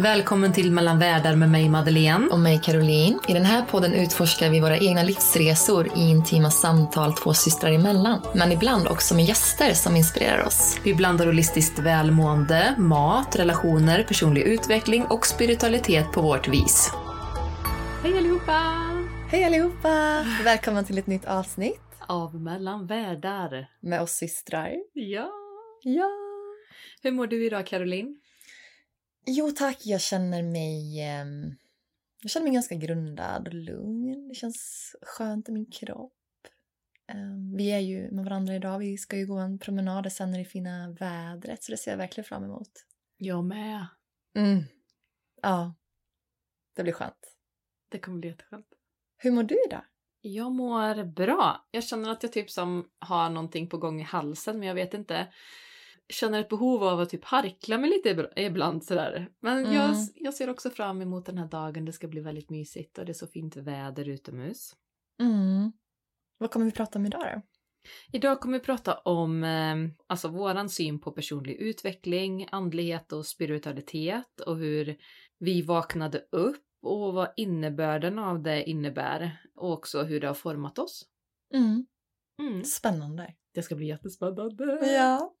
Välkommen 0.00 0.52
till 0.52 0.72
Mellan 0.72 0.98
världar 0.98 1.36
med 1.36 1.50
mig 1.50 1.68
Madeleine. 1.68 2.28
och 2.28 2.38
mig 2.38 2.60
Caroline. 2.64 3.20
I 3.28 3.32
den 3.32 3.44
här 3.44 3.62
podden 3.62 3.92
utforskar 3.94 4.50
vi 4.50 4.60
våra 4.60 4.78
egna 4.78 5.02
livsresor 5.02 5.86
i 5.86 6.00
intima 6.00 6.50
samtal 6.50 7.12
två 7.12 7.34
systrar 7.34 7.72
emellan. 7.72 8.20
Men 8.34 8.52
ibland 8.52 8.88
också 8.88 9.14
med 9.14 9.24
gäster 9.24 9.72
som 9.72 9.96
inspirerar 9.96 10.46
oss. 10.46 10.80
Vi 10.84 10.94
blandar 10.94 11.26
holistiskt 11.26 11.78
välmående, 11.78 12.74
mat, 12.78 13.36
relationer, 13.36 14.02
personlig 14.02 14.42
utveckling 14.42 15.04
och 15.04 15.26
spiritualitet 15.26 16.12
på 16.12 16.22
vårt 16.22 16.48
vis. 16.48 16.90
Hej 18.02 18.18
allihopa! 18.18 18.62
Hej 19.30 19.44
allihopa! 19.44 20.24
Välkommen 20.44 20.84
till 20.84 20.98
ett 20.98 21.06
nytt 21.06 21.24
avsnitt 21.24 21.80
Av 22.06 22.34
Mellan 22.34 22.86
världar. 22.86 23.66
med 23.80 24.00
oss 24.02 24.12
systrar. 24.12 24.70
Ja. 24.94 25.30
Ja! 25.82 26.10
Hur 27.02 27.10
mår 27.12 27.26
du 27.26 27.46
idag 27.46 27.66
Caroline? 27.66 28.16
Jo 29.30 29.50
tack, 29.50 29.86
jag 29.86 30.00
känner 30.00 30.42
mig... 30.42 31.00
ehm, 31.00 31.54
jag 32.22 32.30
känner 32.30 32.44
mig 32.44 32.54
ganska 32.54 32.74
grundad 32.74 33.48
och 33.48 33.54
lugn. 33.54 34.28
Det 34.28 34.34
känns 34.34 34.96
skönt 35.02 35.48
i 35.48 35.52
min 35.52 35.70
kropp. 35.70 36.12
Ehm, 37.06 37.56
vi 37.56 37.70
är 37.70 37.78
ju 37.78 38.10
med 38.10 38.24
varandra 38.24 38.54
idag. 38.54 38.78
Vi 38.78 38.98
ska 38.98 39.16
ju 39.16 39.26
gå 39.26 39.38
en 39.38 39.58
promenad 39.58 40.12
sen 40.12 40.34
i 40.34 40.38
det 40.38 40.44
fina 40.44 40.90
vädret 40.90 41.62
så 41.62 41.72
det 41.72 41.76
ser 41.76 41.90
jag 41.90 41.98
verkligen 41.98 42.24
fram 42.24 42.44
emot. 42.44 42.70
Jag 43.16 43.44
med. 43.44 43.86
Mm. 44.36 44.64
Ja, 45.42 45.74
det 46.76 46.82
blir 46.82 46.92
skönt. 46.92 47.36
Det 47.88 47.98
kommer 47.98 48.18
bli 48.18 48.28
jätteskönt. 48.28 48.68
Hur 49.16 49.30
mår 49.30 49.42
du 49.42 49.64
idag? 49.66 49.84
Jag 50.20 50.52
mår 50.52 51.04
bra. 51.04 51.68
Jag 51.70 51.84
känner 51.84 52.10
att 52.10 52.22
jag 52.22 52.32
typ 52.32 52.50
som 52.50 52.90
har 52.98 53.30
någonting 53.30 53.68
på 53.68 53.78
gång 53.78 54.00
i 54.00 54.04
halsen 54.04 54.58
men 54.58 54.68
jag 54.68 54.74
vet 54.74 54.94
inte. 54.94 55.32
Känner 56.12 56.40
ett 56.40 56.48
behov 56.48 56.84
av 56.84 57.00
att 57.00 57.10
typ 57.10 57.24
harkla 57.24 57.78
mig 57.78 57.90
lite 57.90 58.30
ibland 58.36 58.84
sådär. 58.84 59.28
Men 59.40 59.72
jag, 59.72 59.84
Mm. 59.84 59.96
jag 60.14 60.34
ser 60.34 60.50
också 60.50 60.70
fram 60.70 61.02
emot 61.02 61.26
den 61.26 61.38
här 61.38 61.46
dagen. 61.48 61.84
Det 61.84 61.92
ska 61.92 62.08
bli 62.08 62.20
väldigt 62.20 62.50
mysigt 62.50 62.98
och 62.98 63.04
det 63.04 63.12
är 63.12 63.14
så 63.14 63.26
fint 63.26 63.56
väder 63.56 64.08
utomhus. 64.08 64.76
Mm. 65.22 65.72
Vad 66.38 66.50
kommer 66.50 66.66
vi 66.66 66.72
prata 66.72 66.98
om 66.98 67.06
idag 67.06 67.20
då? 67.34 67.42
Idag 68.12 68.40
kommer 68.40 68.58
vi 68.58 68.64
prata 68.64 68.94
om 68.94 69.44
eh, 69.44 69.76
alltså 70.06 70.28
våran 70.28 70.68
syn 70.68 71.00
på 71.00 71.12
personlig 71.12 71.54
utveckling, 71.56 72.48
andlighet 72.50 73.12
och 73.12 73.26
spiritualitet 73.26 74.40
och 74.46 74.56
hur 74.56 74.96
vi 75.38 75.62
vaknade 75.62 76.18
upp 76.32 76.64
och 76.82 77.14
vad 77.14 77.28
innebörden 77.36 78.18
av 78.18 78.42
det 78.42 78.64
innebär 78.70 79.42
och 79.54 79.72
också 79.72 80.02
hur 80.02 80.20
det 80.20 80.26
har 80.26 80.34
format 80.34 80.78
oss. 80.78 81.04
Mm. 81.54 81.86
Mm. 82.42 82.64
Spännande. 82.64 83.34
Det 83.54 83.62
ska 83.62 83.74
bli 83.74 83.86
jättespännande. 83.86 84.64
Ja. 84.94 85.34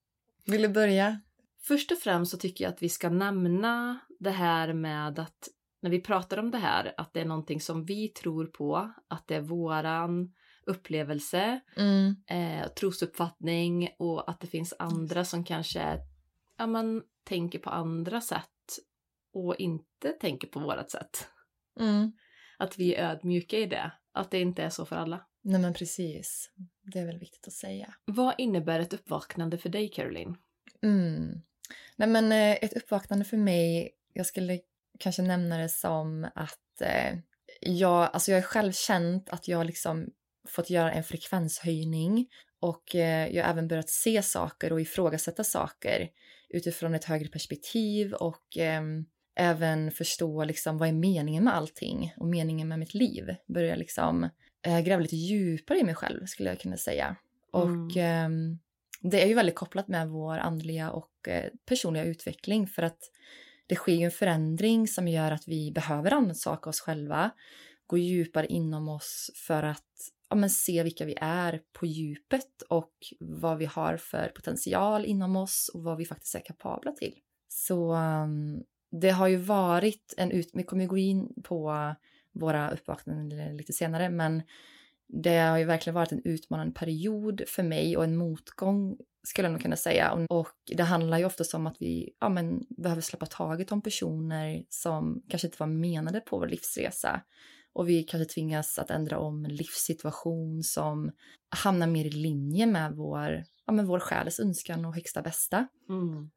Vill 0.50 0.62
du 0.62 0.68
börja? 0.68 1.20
Först 1.62 1.92
och 1.92 1.98
främst 1.98 2.30
så 2.30 2.38
tycker 2.38 2.64
jag 2.64 2.72
att 2.72 2.82
vi 2.82 2.88
ska 2.88 3.08
nämna 3.10 3.98
det 4.18 4.30
här 4.30 4.72
med 4.72 5.18
att 5.18 5.48
när 5.82 5.90
vi 5.90 6.00
pratar 6.00 6.38
om 6.38 6.50
det 6.50 6.58
här, 6.58 6.94
att 6.96 7.12
det 7.12 7.20
är 7.20 7.24
någonting 7.24 7.60
som 7.60 7.84
vi 7.84 8.08
tror 8.08 8.46
på, 8.46 8.92
att 9.08 9.26
det 9.28 9.34
är 9.34 9.40
våran 9.40 10.34
upplevelse, 10.66 11.60
Mm. 11.76 12.16
eh, 12.26 12.68
trosuppfattning 12.68 13.88
och 13.98 14.30
att 14.30 14.40
det 14.40 14.46
finns 14.46 14.74
andra 14.78 15.24
som 15.24 15.44
kanske 15.44 15.98
ja, 16.58 16.66
man 16.66 17.02
tänker 17.24 17.58
på 17.58 17.70
andra 17.70 18.20
sätt 18.20 18.78
och 19.32 19.56
inte 19.56 20.08
tänker 20.12 20.48
på 20.48 20.60
vårat 20.60 20.90
sätt. 20.90 21.28
Mm. 21.80 22.12
Att 22.58 22.78
vi 22.78 22.94
är 22.94 23.10
ödmjuka 23.10 23.58
i 23.58 23.66
det, 23.66 23.92
att 24.12 24.30
det 24.30 24.40
inte 24.40 24.62
är 24.62 24.70
så 24.70 24.84
för 24.84 24.96
alla. 24.96 25.26
Nej 25.48 25.60
men 25.60 25.74
precis. 25.74 26.50
Det 26.82 26.98
är 26.98 27.06
väl 27.06 27.18
viktigt 27.18 27.46
att 27.46 27.52
säga. 27.52 27.94
Vad 28.04 28.34
innebär 28.38 28.80
ett 28.80 28.92
uppvaknande 28.92 29.58
för 29.58 29.68
dig, 29.68 29.88
Caroline? 29.88 30.36
Mm. 30.82 31.42
Nej 31.96 32.08
men 32.08 32.32
eh, 32.32 32.64
ett 32.64 32.76
uppvaknande 32.76 33.24
för 33.24 33.36
mig, 33.36 33.90
jag 34.12 34.26
skulle 34.26 34.60
kanske 34.98 35.22
nämna 35.22 35.58
det 35.58 35.68
som 35.68 36.28
att 36.34 36.80
eh, 36.80 37.18
jag, 37.60 38.10
alltså 38.12 38.30
jag 38.30 38.38
har 38.38 38.42
själv 38.42 38.72
känt 38.72 39.30
att 39.30 39.48
jag 39.48 39.66
liksom 39.66 40.06
fått 40.48 40.70
göra 40.70 40.92
en 40.92 41.04
frekvenshöjning 41.04 42.28
och 42.60 42.94
eh, 42.94 43.28
jag 43.28 43.44
har 43.44 43.50
även 43.50 43.68
börjat 43.68 43.90
se 43.90 44.22
saker 44.22 44.72
och 44.72 44.80
ifrågasätta 44.80 45.44
saker 45.44 46.08
utifrån 46.48 46.94
ett 46.94 47.04
högre 47.04 47.28
perspektiv 47.28 48.12
och 48.12 48.56
ehm, 48.56 49.04
även 49.36 49.90
förstå 49.90 50.44
liksom 50.44 50.78
vad 50.78 50.88
är 50.88 50.92
meningen 50.92 51.44
med 51.44 51.56
allting 51.56 52.14
och 52.16 52.26
meningen 52.26 52.68
med 52.68 52.78
mitt 52.78 52.94
liv. 52.94 53.34
Börja 53.54 53.76
liksom 53.76 54.28
eh, 54.62 54.80
gräva 54.80 55.02
lite 55.02 55.16
djupare 55.16 55.78
i 55.78 55.84
mig 55.84 55.94
själv 55.94 56.26
skulle 56.26 56.48
jag 56.48 56.60
kunna 56.60 56.76
säga. 56.76 57.16
Och 57.50 57.96
ehm, 57.96 58.58
det 59.00 59.22
är 59.22 59.26
ju 59.26 59.34
väldigt 59.34 59.54
kopplat 59.54 59.88
med 59.88 60.08
vår 60.08 60.38
andliga 60.38 60.90
och 60.90 61.28
eh, 61.28 61.50
personliga 61.66 62.04
utveckling 62.04 62.66
för 62.66 62.82
att 62.82 62.98
det 63.66 63.74
sker 63.74 63.94
ju 63.94 64.04
en 64.04 64.10
förändring 64.10 64.88
som 64.88 65.08
gör 65.08 65.32
att 65.32 65.48
vi 65.48 65.72
behöver 65.72 66.10
rannsaka 66.10 66.70
oss 66.70 66.80
själva, 66.80 67.30
gå 67.86 67.98
djupare 67.98 68.46
inom 68.46 68.88
oss 68.88 69.30
för 69.34 69.62
att 69.62 69.84
ja, 70.28 70.36
men 70.36 70.50
se 70.50 70.82
vilka 70.82 71.04
vi 71.04 71.14
är 71.20 71.60
på 71.72 71.86
djupet 71.86 72.62
och 72.68 72.92
vad 73.20 73.58
vi 73.58 73.64
har 73.64 73.96
för 73.96 74.28
potential 74.28 75.04
inom 75.04 75.36
oss 75.36 75.70
och 75.74 75.82
vad 75.82 75.96
vi 75.96 76.04
faktiskt 76.04 76.34
är 76.34 76.44
kapabla 76.44 76.92
till. 76.92 77.14
Så 77.48 77.94
um, 77.94 78.64
det 78.90 79.10
har 79.10 79.28
ju 79.28 79.36
varit 79.36 80.14
en 80.16 80.30
ut... 80.30 80.50
Vi 80.52 80.62
kommer 80.62 80.86
gå 80.86 80.98
in 80.98 81.42
på 81.44 81.94
våra 82.32 82.70
uppvaknanden 82.70 83.56
lite 83.56 83.72
senare, 83.72 84.10
men 84.10 84.42
det 85.08 85.38
har 85.38 85.58
ju 85.58 85.64
verkligen 85.64 85.94
varit 85.94 86.12
en 86.12 86.22
utmanande 86.24 86.72
period 86.72 87.42
för 87.46 87.62
mig 87.62 87.96
och 87.96 88.04
en 88.04 88.16
motgång 88.16 88.96
skulle 89.28 89.48
jag 89.48 89.52
nog 89.52 89.62
kunna 89.62 89.76
säga. 89.76 90.26
Och, 90.30 90.48
det 90.76 90.82
handlar 90.82 91.18
ju 91.18 91.24
oftast 91.24 91.54
om 91.54 91.66
att 91.66 91.76
vi 91.80 92.10
ja, 92.20 92.28
men, 92.28 92.66
behöver 92.68 93.02
släppa 93.02 93.26
taget 93.26 93.72
om 93.72 93.82
personer 93.82 94.64
som 94.68 95.22
kanske 95.28 95.46
inte 95.46 95.56
var 95.60 95.66
menade 95.66 96.20
på 96.20 96.38
vår 96.38 96.46
livsresa. 96.46 97.20
Och 97.72 97.88
vi 97.88 98.02
kanske 98.02 98.34
tvingas 98.34 98.78
att 98.78 98.90
ändra 98.90 99.18
om 99.18 99.44
en 99.44 99.54
livssituation 99.54 100.62
som 100.62 101.10
hamnar 101.48 101.86
mer 101.86 102.04
i 102.04 102.10
linje 102.10 102.66
med 102.66 102.92
vår, 102.92 103.44
ja, 103.66 103.72
men 103.72 103.86
vår 103.86 104.00
själs 104.00 104.40
önskan 104.40 104.84
och 104.84 104.94
högsta 104.94 105.22
bästa. 105.22 105.68
Mm. 105.88 106.30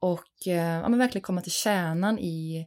Och 0.00 0.46
eh, 0.46 0.80
ja, 0.80 0.88
men 0.88 0.98
verkligen 0.98 1.22
komma 1.22 1.40
till 1.40 1.52
kärnan 1.52 2.18
i 2.18 2.66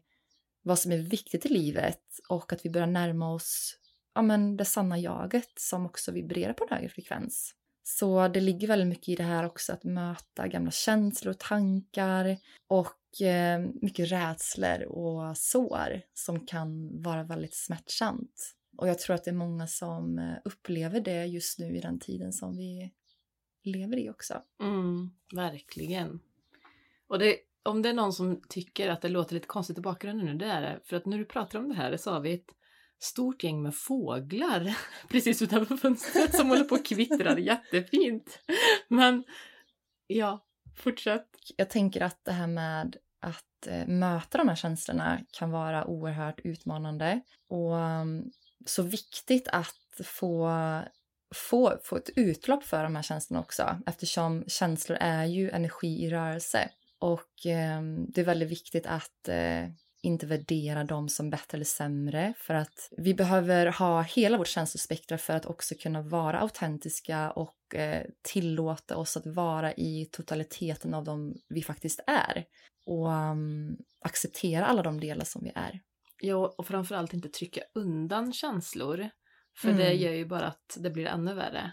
vad 0.63 0.79
som 0.79 0.91
är 0.91 0.97
viktigt 0.97 1.45
i 1.45 1.49
livet 1.49 2.19
och 2.29 2.53
att 2.53 2.65
vi 2.65 2.69
börjar 2.69 2.87
närma 2.87 3.33
oss 3.33 3.77
ja, 4.15 4.21
men 4.21 4.57
det 4.57 4.65
sanna 4.65 4.99
jaget 4.99 5.51
som 5.59 5.85
också 5.85 6.11
vibrerar 6.11 6.53
på 6.53 6.63
en 6.63 6.75
högre 6.75 6.89
frekvens. 6.89 7.55
Så 7.83 8.27
det 8.27 8.41
ligger 8.41 8.67
väldigt 8.67 8.87
mycket 8.87 9.09
i 9.09 9.15
det 9.15 9.23
här 9.23 9.45
också 9.45 9.73
att 9.73 9.83
möta 9.83 10.47
gamla 10.47 10.71
känslor 10.71 11.33
och 11.33 11.39
tankar 11.39 12.37
och 12.67 13.21
eh, 13.21 13.59
mycket 13.81 14.11
rädslor 14.11 14.83
och 14.83 15.37
sår 15.37 16.01
som 16.13 16.45
kan 16.45 17.01
vara 17.01 17.23
väldigt 17.23 17.55
smärtsamt. 17.55 18.55
Och 18.77 18.87
jag 18.87 18.99
tror 18.99 19.15
att 19.15 19.23
det 19.23 19.31
är 19.31 19.35
många 19.35 19.67
som 19.67 20.19
eh, 20.19 20.35
upplever 20.45 20.99
det 20.99 21.25
just 21.25 21.59
nu 21.59 21.77
i 21.77 21.81
den 21.81 21.99
tiden 21.99 22.33
som 22.33 22.57
vi 22.57 22.91
lever 23.63 23.97
i 23.97 24.09
också. 24.09 24.41
Mm, 24.61 25.11
verkligen. 25.35 26.19
Och 27.07 27.19
det, 27.19 27.37
om 27.63 27.81
det 27.81 27.89
är 27.89 27.93
någon 27.93 28.13
som 28.13 28.41
tycker 28.49 28.89
att 28.89 29.01
det 29.01 29.09
låter 29.09 29.33
lite 29.33 29.47
konstigt 29.47 29.77
i 29.77 29.81
bakgrunden 29.81 30.25
nu, 30.25 30.33
det 30.33 30.45
är 30.45 30.61
det. 30.61 30.79
För 30.85 30.95
att 30.95 31.05
när 31.05 31.17
du 31.17 31.25
pratar 31.25 31.59
om 31.59 31.69
det 31.69 31.75
här 31.75 31.97
så 31.97 32.11
har 32.11 32.19
vi 32.19 32.33
ett 32.33 32.49
stort 32.99 33.43
gäng 33.43 33.63
med 33.63 33.75
fåglar 33.75 34.77
precis 35.09 35.41
utanför 35.41 35.77
fönstret 35.77 36.35
som 36.35 36.49
håller 36.49 36.63
på 36.63 36.75
och 36.75 36.85
kvittrar 36.85 37.37
jättefint. 37.37 38.39
Men 38.87 39.23
ja, 40.07 40.45
fortsätt. 40.75 41.27
Jag 41.57 41.69
tänker 41.69 42.01
att 42.01 42.25
det 42.25 42.31
här 42.31 42.47
med 42.47 42.97
att 43.19 43.67
eh, 43.67 43.87
möta 43.87 44.37
de 44.37 44.47
här 44.47 44.55
känslorna 44.55 45.19
kan 45.31 45.51
vara 45.51 45.85
oerhört 45.85 46.39
utmanande 46.43 47.21
och 47.49 47.79
mm, 47.79 48.31
så 48.65 48.83
viktigt 48.83 49.47
att 49.47 50.01
få 50.03 50.49
få, 51.35 51.77
få 51.83 51.97
ett 51.97 52.09
utlopp 52.15 52.63
för 52.63 52.83
de 52.83 52.95
här 52.95 53.03
känslorna 53.03 53.41
också 53.41 53.77
eftersom 53.85 54.43
känslor 54.47 54.97
är 55.01 55.25
ju 55.25 55.49
energi 55.49 56.03
i 56.03 56.09
rörelse. 56.09 56.69
Och 57.03 57.45
eh, 57.45 57.81
det 58.07 58.21
är 58.21 58.25
väldigt 58.25 58.51
viktigt 58.51 58.85
att 58.85 59.27
eh, 59.27 59.67
inte 60.01 60.25
värdera 60.25 60.83
dem 60.83 61.09
som 61.09 61.29
bättre 61.29 61.55
eller 61.55 61.65
sämre 61.65 62.33
för 62.37 62.53
att 62.53 62.89
vi 62.97 63.13
behöver 63.13 63.65
ha 63.65 64.01
hela 64.01 64.37
vårt 64.37 64.47
känslospektra 64.47 65.17
för 65.17 65.33
att 65.33 65.45
också 65.45 65.75
kunna 65.75 66.01
vara 66.01 66.39
autentiska 66.39 67.31
och 67.31 67.75
eh, 67.75 68.05
tillåta 68.21 68.97
oss 68.97 69.17
att 69.17 69.25
vara 69.25 69.73
i 69.73 70.09
totaliteten 70.11 70.93
av 70.93 71.03
dem 71.03 71.35
vi 71.49 71.63
faktiskt 71.63 71.99
är 72.07 72.45
och 72.85 73.07
um, 73.07 73.77
acceptera 74.01 74.65
alla 74.65 74.83
de 74.83 74.99
delar 74.99 75.25
som 75.25 75.43
vi 75.43 75.51
är. 75.55 75.79
Ja, 76.21 76.55
och 76.57 76.67
framförallt 76.67 77.13
inte 77.13 77.29
trycka 77.29 77.61
undan 77.73 78.33
känslor. 78.33 79.09
För 79.57 79.69
Mm. 79.69 79.79
det 79.79 79.93
gör 79.93 80.13
ju 80.13 80.25
bara 80.25 80.45
att 80.47 80.77
det 80.79 80.89
blir 80.89 81.05
ännu 81.05 81.33
värre. 81.33 81.71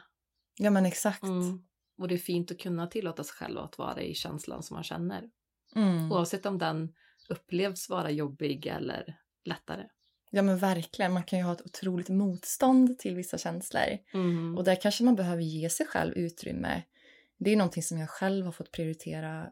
Ja 0.59 0.71
men 0.71 0.87
exakt. 0.87 1.23
Mm. 1.23 1.70
Och 2.01 2.09
det 2.09 2.15
är 2.15 2.19
fint 2.19 2.51
att 2.51 2.59
kunna 2.59 2.87
tillåta 2.87 3.25
sig 3.25 3.35
själv 3.35 3.59
att 3.59 3.79
vara 3.79 4.03
i 4.03 4.15
känslan 4.15 4.63
som 4.63 4.75
man 4.75 4.85
känner. 4.85 5.31
Mm. 5.77 6.13
Oavsett 6.13 6.47
om 6.47 6.59
den 6.59 6.93
upplevs 7.29 7.89
vara 7.89 8.11
jobbig 8.11 8.67
eller 8.67 9.17
lättare. 9.45 9.87
Ja 10.31 10.43
men 10.43 10.59
verkligen, 10.59 11.13
man 11.13 11.25
kan 11.25 11.39
ju 11.39 11.45
ha 11.45 11.53
ett 11.53 11.67
otroligt 11.67 12.09
motstånd 12.09 12.99
till 12.99 13.15
vissa 13.15 13.39
känslor. 13.39 13.99
Mm. 14.15 14.59
Och 14.59 14.65
där 14.65 14.81
kanske 14.81 15.05
man 15.05 15.17
behöver 15.17 15.43
ge 15.43 15.71
sig 15.71 15.87
själv 15.87 16.15
utrymme. 16.15 16.83
Det 17.39 17.51
är 17.51 17.57
någonting 17.57 17.83
som 17.83 17.99
jag 17.99 18.11
själv 18.11 18.45
har 18.45 18.53
fått 18.53 18.73
prioritera 18.73 19.51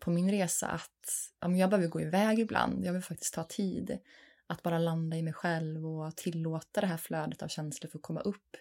på 0.00 0.10
min 0.10 0.30
resa 0.30 0.66
att 0.66 1.32
ja, 1.40 1.48
men 1.48 1.58
jag 1.58 1.70
behöver 1.70 1.88
gå 1.88 2.00
iväg 2.00 2.38
ibland. 2.38 2.84
Jag 2.84 2.92
vill 2.92 3.02
faktiskt 3.02 3.34
ta 3.34 3.44
tid 3.44 3.98
att 4.46 4.62
bara 4.62 4.78
landa 4.78 5.16
i 5.16 5.22
mig 5.22 5.32
själv 5.32 5.86
och 5.86 6.16
tillåta 6.16 6.80
det 6.80 6.86
här 6.86 6.96
flödet 6.96 7.42
av 7.42 7.48
känslor 7.48 7.90
för 7.90 7.98
att 7.98 8.02
komma 8.02 8.20
upp. 8.20 8.56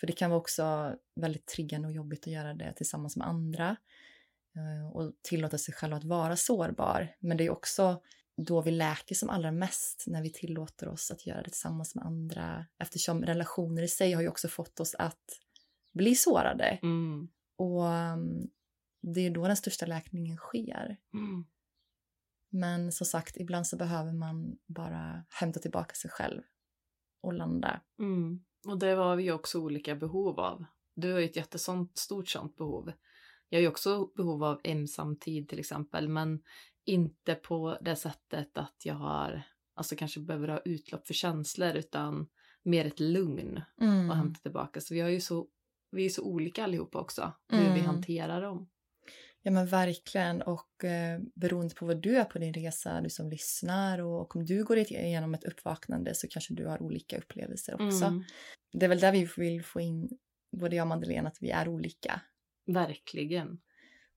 För 0.00 0.06
det 0.06 0.12
kan 0.12 0.30
vara 0.30 0.40
också 0.40 0.94
väldigt 1.16 1.46
triggande 1.46 1.88
och 1.88 1.94
jobbigt 1.94 2.20
att 2.20 2.32
göra 2.32 2.54
det 2.54 2.72
tillsammans 2.72 3.16
med 3.16 3.26
andra 3.26 3.76
eh, 4.56 4.96
och 4.96 5.12
tillåta 5.22 5.58
sig 5.58 5.74
själv 5.74 5.94
att 5.94 6.04
vara 6.04 6.36
sårbar. 6.36 7.16
Men 7.20 7.36
det 7.36 7.46
är 7.46 7.50
också 7.50 8.02
då 8.36 8.62
vi 8.62 8.70
läker 8.70 9.14
som 9.14 9.30
allra 9.30 9.52
mest 9.52 10.04
när 10.06 10.22
vi 10.22 10.32
tillåter 10.32 10.88
oss 10.88 11.10
att 11.10 11.26
göra 11.26 11.42
det 11.42 11.50
tillsammans 11.50 11.94
med 11.94 12.04
andra 12.04 12.66
eftersom 12.78 13.24
relationer 13.24 13.82
i 13.82 13.88
sig 13.88 14.12
har 14.12 14.22
ju 14.22 14.28
också 14.28 14.48
fått 14.48 14.80
oss 14.80 14.94
att 14.94 15.24
bli 15.92 16.14
sårade 16.14 16.78
Mm. 16.82 17.28
och 17.56 17.82
um, 17.84 18.50
det 19.02 19.20
är 19.20 19.30
då 19.30 19.46
den 19.46 19.56
största 19.56 19.86
läkningen 19.86 20.36
sker. 20.36 20.96
Mm. 21.14 21.44
Men 22.50 22.92
som 22.92 23.06
sagt, 23.06 23.36
ibland 23.36 23.66
så 23.66 23.76
behöver 23.76 24.12
man 24.12 24.58
bara 24.66 25.24
hämta 25.28 25.60
tillbaka 25.60 25.94
sig 25.94 26.10
själv 26.10 26.42
och 27.20 27.32
landa. 27.32 27.80
Mm. 27.98 28.44
Och 28.66 28.78
det 28.78 28.86
har 28.94 29.16
vi 29.16 29.30
också 29.32 29.60
olika 29.60 29.94
behov 29.94 30.40
av. 30.40 30.64
Du 30.96 31.12
har 31.12 31.18
ju 31.18 31.24
ett 31.24 31.36
jättesånt 31.36 31.98
stort 31.98 32.28
sånt 32.28 32.56
behov. 32.56 32.92
Jag 33.48 33.58
har 33.58 33.62
ju 33.62 33.68
också 33.68 34.06
behov 34.16 34.44
av 34.44 34.60
ensamtid 34.64 35.48
till 35.48 35.58
exempel, 35.58 36.08
men 36.08 36.42
inte 36.84 37.34
på 37.34 37.78
det 37.80 37.96
sättet 37.96 38.58
att 38.58 38.82
jag 38.84 38.94
har, 38.94 39.42
alltså 39.74 39.96
kanske 39.96 40.20
behöver 40.20 40.48
ha 40.48 40.58
utlopp 40.58 41.06
för 41.06 41.14
känslor, 41.14 41.74
utan 41.76 42.26
mer 42.62 42.84
ett 42.84 43.00
lugn 43.00 43.62
Mm. 43.80 44.10
och 44.10 44.16
hämta 44.16 44.40
tillbaka. 44.40 44.80
Så 44.80 44.94
vi 44.94 45.00
har 45.00 45.08
ju 45.08 45.20
så, 45.20 45.46
vi 45.90 46.04
är 46.06 46.10
så 46.10 46.22
olika 46.22 46.64
allihopa 46.64 47.00
också, 47.00 47.32
hur 47.48 47.58
vi 47.58 47.80
Mm. 47.80 47.86
hanterar 47.86 48.42
dem. 48.42 48.68
Ja 49.48 49.52
men 49.52 49.66
verkligen 49.66 50.42
och 50.42 50.84
eh, 50.84 51.20
beroende 51.34 51.74
på 51.74 51.86
vad 51.86 52.02
du 52.02 52.16
är 52.16 52.24
på 52.24 52.38
din 52.38 52.54
resa, 52.54 53.00
du 53.00 53.10
som 53.10 53.30
lyssnar 53.30 53.98
och, 53.98 54.20
och 54.20 54.36
om 54.36 54.44
du 54.44 54.64
går 54.64 54.78
igenom 54.78 55.34
ett 55.34 55.44
uppvaknande 55.44 56.14
så 56.14 56.28
kanske 56.28 56.54
du 56.54 56.66
har 56.66 56.82
olika 56.82 57.18
upplevelser 57.18 57.74
också. 57.74 58.04
Mm. 58.04 58.24
Det 58.72 58.86
är 58.86 58.88
väl 58.88 59.00
där 59.00 59.12
vi 59.12 59.28
vill 59.36 59.64
få 59.64 59.80
in, 59.80 60.08
både 60.56 60.76
jag 60.76 60.84
och 60.84 60.88
Madeleine, 60.88 61.28
att 61.28 61.36
vi 61.40 61.50
är 61.50 61.68
olika. 61.68 62.20
Verkligen. 62.66 63.60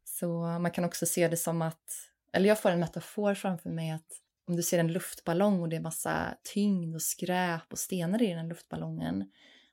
Så 0.03 0.41
man 0.41 0.71
kan 0.71 0.85
också 0.85 1.05
se 1.05 1.27
det 1.27 1.37
som 1.37 1.61
att, 1.61 2.09
eller 2.33 2.47
jag 2.47 2.59
får 2.59 2.69
en 2.69 2.79
metafor 2.79 3.33
framför 3.33 3.69
mig 3.69 3.91
att 3.91 4.21
om 4.47 4.55
du 4.55 4.63
ser 4.63 4.79
en 4.79 4.93
luftballong 4.93 5.61
och 5.61 5.69
det 5.69 5.75
är 5.75 5.81
massa 5.81 6.37
tyngd 6.53 6.95
och 6.95 7.01
skräp 7.01 7.71
och 7.71 7.79
stenar 7.79 8.21
i 8.21 8.33
den 8.33 8.47
luftballongen 8.47 9.31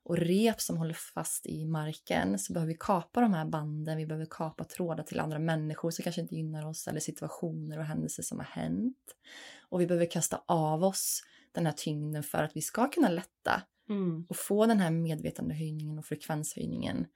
och 0.08 0.16
rep 0.16 0.60
som 0.60 0.76
håller 0.76 0.94
fast 0.94 1.46
i 1.46 1.64
marken 1.64 2.38
så 2.38 2.52
behöver 2.52 2.72
vi 2.72 2.78
kapa 2.81 3.20
de 3.20 3.34
här 3.34 3.44
banden, 3.44 3.96
vi 3.96 4.06
behöver 4.06 4.26
kapa 4.31 4.64
trådar 4.64 5.05
till 5.05 5.20
andra 5.20 5.38
människor 5.38 5.90
som 5.90 6.02
kanske 6.02 6.20
inte 6.20 6.34
gynnar 6.34 6.66
oss 6.66 6.88
eller 6.88 7.00
situationer 7.00 7.78
och 7.78 7.84
händelser 7.84 8.22
som 8.22 8.38
har 8.38 8.46
hänt. 8.46 9.16
Och 9.69 9.81
vi 9.81 9.87
behöver 9.87 10.10
kasta 10.10 10.43
av 10.46 10.84
oss 10.84 11.22
den 11.52 11.66
här 11.66 11.72
tyngden 11.72 12.22
för 12.22 12.43
att 12.43 12.56
vi 12.56 12.60
ska 12.60 12.88
kunna 12.88 13.08
lätta 13.08 13.62
Mm. 13.88 14.26
och 14.28 14.37
få 14.37 14.66
den 14.66 14.81
här 14.81 14.90
medvetandehöjningen 14.90 15.99
och 15.99 16.06
frekvenshöjningen. 16.06 17.06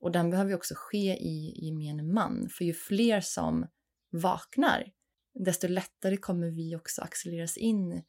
Och 0.00 0.12
den 0.12 0.30
behöver 0.30 0.54
också 0.54 0.74
ske 0.76 1.16
i 1.16 1.64
gemene 1.64 2.02
man, 2.02 2.48
för 2.48 2.64
ju 2.64 2.72
fler 2.72 3.20
som 3.20 3.66
vaknar, 4.10 4.92
desto 5.34 5.68
lättare 5.68 6.16
kommer 6.16 6.50
vi 6.50 6.76
också 6.76 7.02
accelereras 7.02 7.56
in 7.56 8.02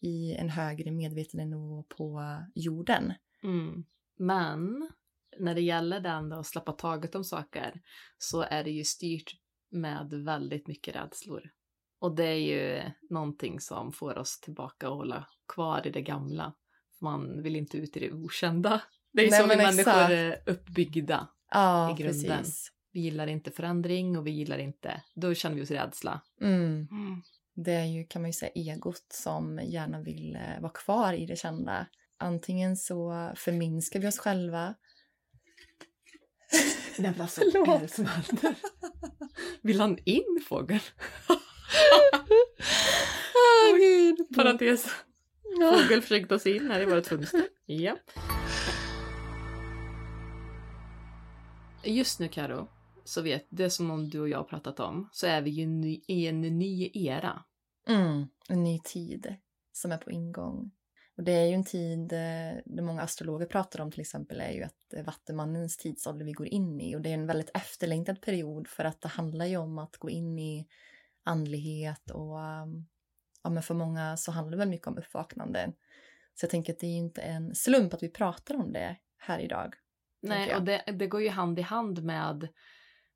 i 0.00 0.34
en 0.34 0.48
högre 0.48 0.90
medvetandenivå 0.90 1.82
på 1.82 2.36
jorden. 2.54 3.12
Mm. 3.42 3.84
Men 4.16 4.90
när 5.38 5.54
det 5.54 5.60
gäller 5.60 6.00
den 6.00 6.28
då, 6.28 6.36
att 6.36 6.46
släppa 6.46 6.72
taget 6.72 7.14
om 7.14 7.24
saker 7.24 7.80
så 8.18 8.42
är 8.42 8.64
det 8.64 8.70
ju 8.70 8.84
styrt 8.84 9.32
med 9.70 10.10
väldigt 10.12 10.66
mycket 10.66 10.96
rädslor. 10.96 11.50
Och 12.00 12.14
det 12.14 12.24
är 12.24 12.34
ju 12.34 12.82
någonting 13.10 13.60
som 13.60 13.92
får 13.92 14.18
oss 14.18 14.40
tillbaka 14.40 14.90
och 14.90 14.96
hålla 14.96 15.26
kvar 15.48 15.86
i 15.86 15.90
det 15.90 16.02
gamla. 16.02 16.54
Man 17.00 17.42
vill 17.42 17.56
inte 17.56 17.76
ut 17.76 17.96
i 17.96 18.00
det 18.00 18.12
okända. 18.12 18.82
Det 19.12 19.22
är 19.22 19.26
ju 19.26 19.30
så 19.30 19.46
vi 19.46 19.56
människor 19.56 19.92
är 19.92 20.42
uppbyggda 20.46 21.28
Ja, 21.50 21.90
i 21.90 22.02
grunden. 22.02 22.38
precis. 22.38 22.72
Vi 22.92 23.00
gillar 23.00 23.26
inte 23.26 23.50
förändring 23.50 24.18
och 24.18 24.26
vi 24.26 24.30
gillar 24.30 24.58
inte, 24.58 25.02
då 25.14 25.34
känner 25.34 25.56
vi 25.56 25.62
oss 25.62 25.70
rädsla. 25.70 26.20
Mm. 26.40 26.88
Det 27.54 27.72
är 27.72 27.84
ju, 27.84 28.04
kan 28.04 28.22
man 28.22 28.28
ju 28.28 28.32
säga, 28.32 28.52
egot 28.54 29.06
som 29.12 29.60
gärna 29.64 30.00
vill 30.00 30.36
eh, 30.36 30.60
vara 30.60 30.72
kvar 30.72 31.12
i 31.12 31.26
det 31.26 31.36
kända. 31.36 31.86
Antingen 32.18 32.76
så 32.76 33.32
förminskar 33.36 34.00
vi 34.00 34.08
oss 34.08 34.18
själva. 34.18 34.74
Nej 36.98 37.10
men 37.10 37.20
alltså, 37.20 37.40
vad 37.54 37.68
är 37.68 37.80
det 37.80 37.88
som 37.88 38.06
händer? 38.06 38.54
Vill 39.62 39.80
han 39.80 39.98
in 40.04 40.40
fågeln? 40.48 40.80
Åh 43.34 43.76
gud! 43.78 44.36
Parentes. 44.36 44.86
Fågel 45.72 46.02
försökte 46.02 46.28
ta 46.28 46.38
sig 46.38 46.56
in 46.56 46.70
här 46.70 46.80
i 46.80 46.84
vårt 46.84 47.06
fönster. 47.06 47.48
Ja. 47.66 47.96
Just 51.84 52.20
nu 52.20 52.28
Karo, 52.28 52.68
så 53.04 53.22
vet 53.22 53.46
det 53.48 53.70
som 53.70 53.90
om 53.90 54.08
du 54.08 54.20
och 54.20 54.28
jag 54.28 54.38
har 54.38 54.44
pratat 54.44 54.80
om, 54.80 55.08
så 55.12 55.26
är 55.26 55.42
vi 55.42 55.50
ju 55.50 55.64
i 56.06 56.26
en 56.26 56.40
ny 56.40 56.90
era. 56.94 57.44
Mm, 57.88 58.26
en 58.48 58.64
ny 58.64 58.80
tid 58.80 59.34
som 59.72 59.92
är 59.92 59.98
på 59.98 60.10
ingång. 60.10 60.70
Och 61.18 61.24
det 61.24 61.32
är 61.32 61.46
ju 61.46 61.54
en 61.54 61.64
tid 61.64 62.12
eh, 62.12 62.62
där 62.64 62.82
många 62.82 63.02
astrologer 63.02 63.46
pratar 63.46 63.80
om 63.80 63.90
till 63.90 64.00
exempel 64.00 64.40
är 64.40 64.50
ju 64.50 64.62
att 64.62 64.76
det 64.90 64.98
är 64.98 65.04
vattenmannens 65.04 65.76
tidsålder 65.76 66.24
vi 66.24 66.32
går 66.32 66.46
in 66.46 66.80
i 66.80 66.96
och 66.96 67.00
det 67.00 67.10
är 67.10 67.14
en 67.14 67.26
väldigt 67.26 67.50
efterlängtad 67.54 68.20
period 68.20 68.68
för 68.68 68.84
att 68.84 69.00
det 69.00 69.08
handlar 69.08 69.46
ju 69.46 69.56
om 69.56 69.78
att 69.78 69.96
gå 69.96 70.10
in 70.10 70.38
i 70.38 70.68
andlighet 71.24 72.10
och 72.10 72.38
um, 72.38 72.86
ja 73.42 73.50
men 73.50 73.62
för 73.62 73.74
många 73.74 74.16
så 74.16 74.32
handlar 74.32 74.50
det 74.50 74.56
väl 74.56 74.68
mycket 74.68 74.86
om 74.86 74.98
uppvaknande. 74.98 75.72
Så 76.34 76.44
jag 76.44 76.50
tänker 76.50 76.72
att 76.72 76.78
det 76.78 76.86
är 76.86 76.90
ju 76.90 76.96
inte 76.96 77.20
en 77.20 77.54
slump 77.54 77.94
att 77.94 78.02
vi 78.02 78.08
pratar 78.08 78.54
om 78.54 78.72
det 78.72 78.96
här 79.16 79.38
idag. 79.38 79.74
Nej, 80.22 80.56
och 80.56 80.62
det, 80.62 80.84
det 80.98 81.06
går 81.06 81.22
ju 81.22 81.28
hand 81.28 81.58
i 81.58 81.62
hand 81.62 82.02
med 82.02 82.48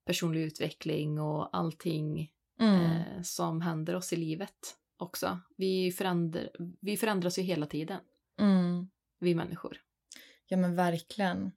personlig 0.07 0.41
utveckling 0.43 1.21
och 1.21 1.57
allting 1.57 2.31
Mm. 2.61 2.85
eh, 2.85 3.23
som 3.23 3.61
händer 3.61 3.95
oss 3.95 4.13
i 4.13 4.17
livet 4.17 4.77
också. 4.97 5.41
Vi, 5.57 5.93
förändr 5.93 6.49
vi 6.81 6.97
förändras 6.97 7.39
ju 7.39 7.43
hela 7.43 7.67
tiden, 7.67 8.01
mm. 8.41 8.91
vi 9.19 9.35
människor. 9.35 9.77
Ja 10.47 10.57
men 10.57 10.77
verkligen. 10.77 11.53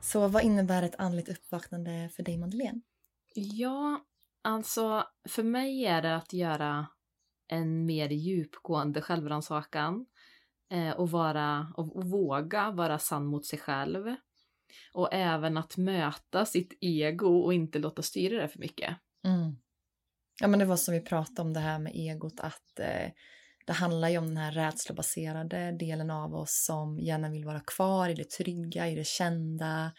Så 0.00 0.28
vad 0.28 0.42
innebär 0.42 0.82
ett 0.82 0.96
andligt 0.98 1.28
uppvaknande 1.28 2.10
för 2.16 2.22
dig 2.22 2.38
Madeleine? 2.38 2.80
Ja, 3.34 4.04
alltså 4.42 5.04
för 5.28 5.42
mig 5.42 5.84
är 5.84 6.02
det 6.02 6.16
att 6.16 6.32
göra 6.32 6.86
en 7.48 7.86
mer 7.86 8.08
djupgående 8.08 9.02
självrannsakan 9.02 10.06
eh, 10.70 10.90
och, 10.90 11.08
och, 11.74 11.96
och 11.96 12.04
våga 12.04 12.70
vara 12.70 12.98
sann 12.98 13.26
mot 13.26 13.46
sig 13.46 13.58
själv. 13.58 14.16
Och 14.92 15.08
även 15.12 15.56
att 15.56 15.76
möta 15.76 16.46
sitt 16.46 16.78
ego 16.80 17.40
och 17.40 17.54
inte 17.54 17.78
låta 17.78 18.02
styra 18.02 18.42
det 18.42 18.48
för 18.48 18.58
mycket. 18.58 18.96
Mm. 19.24 19.56
Ja, 20.40 20.48
men 20.48 20.58
det 20.58 20.64
var 20.64 20.76
som 20.76 20.94
vi 20.94 21.00
pratade 21.00 21.42
om 21.42 21.52
det 21.52 21.60
här 21.60 21.78
med 21.78 21.92
egot, 21.94 22.40
att 22.40 22.78
eh, 22.78 23.10
det 23.66 23.72
handlar 23.72 24.08
ju 24.08 24.18
om 24.18 24.26
den 24.26 24.36
här 24.36 24.52
rädslobaserade 24.52 25.72
delen 25.72 26.10
av 26.10 26.34
oss 26.34 26.64
som 26.64 26.98
gärna 26.98 27.30
vill 27.30 27.44
vara 27.44 27.60
kvar 27.60 28.08
i 28.08 28.14
det 28.14 28.30
trygga, 28.30 28.88
i 28.88 28.94
det 28.94 29.06
kända. 29.06 29.92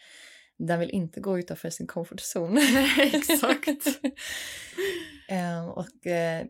Den 0.58 0.80
vill 0.80 0.90
inte 0.90 1.20
gå 1.20 1.38
utanför 1.38 1.70
sin 1.70 1.86
comfort 1.86 2.20
zone. 2.36 2.60
Exakt. 2.98 3.86
eh, 5.28 5.68
och 5.68 6.06
eh, 6.06 6.46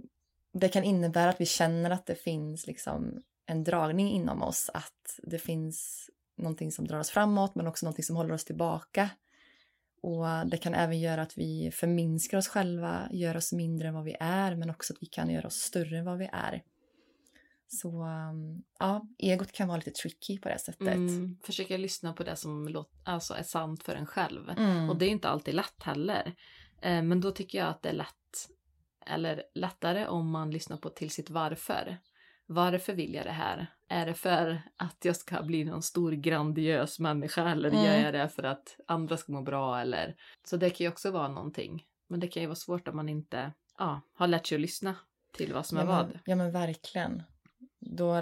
det 0.52 0.68
kan 0.68 0.84
innebära 0.84 1.30
att 1.30 1.40
vi 1.40 1.46
känner 1.46 1.90
att 1.90 2.06
det 2.06 2.14
finns 2.14 2.66
liksom 2.66 3.22
en 3.46 3.64
dragning 3.64 4.10
inom 4.10 4.42
oss, 4.42 4.70
att 4.74 5.20
det 5.22 5.38
finns 5.38 6.10
någonting 6.38 6.72
som 6.72 6.86
drar 6.86 6.98
oss 6.98 7.10
framåt 7.10 7.54
men 7.54 7.66
också 7.66 7.86
någonting 7.86 8.04
som 8.04 8.16
håller 8.16 8.34
oss 8.34 8.44
tillbaka. 8.44 9.10
Och 10.02 10.26
det 10.46 10.56
kan 10.56 10.74
även 10.74 11.00
göra 11.00 11.22
att 11.22 11.38
vi 11.38 11.70
förminskar 11.74 12.38
oss 12.38 12.48
själva, 12.48 13.08
gör 13.12 13.36
oss 13.36 13.52
mindre 13.52 13.88
än 13.88 13.94
vad 13.94 14.04
vi 14.04 14.16
är 14.20 14.54
men 14.54 14.70
också 14.70 14.92
att 14.92 15.02
vi 15.02 15.06
kan 15.06 15.30
göra 15.30 15.46
oss 15.46 15.54
större 15.54 15.98
än 15.98 16.04
vad 16.04 16.18
vi 16.18 16.28
är. 16.32 16.62
Så 17.68 17.88
um, 18.04 18.62
ja, 18.78 19.06
egot 19.18 19.52
kan 19.52 19.68
vara 19.68 19.76
lite 19.76 19.90
tricky 19.90 20.38
på 20.38 20.48
det 20.48 20.58
sättet. 20.58 20.94
Mm, 20.94 21.38
försöka 21.42 21.76
lyssna 21.76 22.12
på 22.12 22.22
det 22.22 22.36
som 22.36 22.68
låt, 22.68 22.90
alltså 23.04 23.34
är 23.34 23.42
sant 23.42 23.82
för 23.82 23.94
en 23.94 24.06
själv. 24.06 24.50
Mm. 24.50 24.90
Och 24.90 24.96
det 24.96 25.06
är 25.06 25.10
inte 25.10 25.28
alltid 25.28 25.54
lätt 25.54 25.82
heller. 25.82 26.34
Eh, 26.82 27.02
men 27.02 27.20
då 27.20 27.30
tycker 27.30 27.58
jag 27.58 27.68
att 27.68 27.82
det 27.82 27.88
är 27.88 27.92
lätt, 27.92 28.48
eller 29.06 29.42
lättare 29.54 30.06
om 30.06 30.30
man 30.30 30.50
lyssnar 30.50 30.76
på 30.76 30.90
till 30.90 31.10
sitt 31.10 31.30
varför. 31.30 31.98
Varför 32.46 32.92
vill 32.92 33.14
jag 33.14 33.26
det 33.26 33.32
här? 33.32 33.66
Är 33.88 34.06
det 34.06 34.14
för 34.14 34.62
att 34.76 35.04
jag 35.04 35.16
ska 35.16 35.42
bli 35.42 35.64
någon 35.64 35.82
stor 35.82 36.12
grandiös 36.12 36.98
människa 36.98 37.50
eller 37.50 37.70
Mm. 37.70 37.84
gör 37.84 38.04
jag 38.04 38.14
det 38.14 38.28
för 38.28 38.42
att 38.42 38.76
andra 38.86 39.16
ska 39.16 39.32
må 39.32 39.42
bra 39.42 39.80
eller? 39.80 40.16
Så 40.44 40.56
det 40.56 40.70
kan 40.70 40.84
ju 40.84 40.88
också 40.88 41.10
vara 41.10 41.28
någonting. 41.28 41.84
Men 42.08 42.20
det 42.20 42.28
kan 42.28 42.42
ju 42.42 42.46
vara 42.46 42.56
svårt 42.56 42.88
om 42.88 42.96
man 42.96 43.08
inte 43.08 43.52
ja, 43.78 44.00
har 44.14 44.26
lärt 44.26 44.46
sig 44.46 44.54
att 44.54 44.60
lyssna 44.60 44.96
till 45.32 45.52
vad 45.52 45.66
som 45.66 45.78
är 45.78 45.82
ja, 45.82 45.86
vad. 45.86 46.06
men, 46.06 46.18
ja 46.24 46.36
men 46.36 46.52
verkligen. 46.52 47.22
Då, 47.80 48.14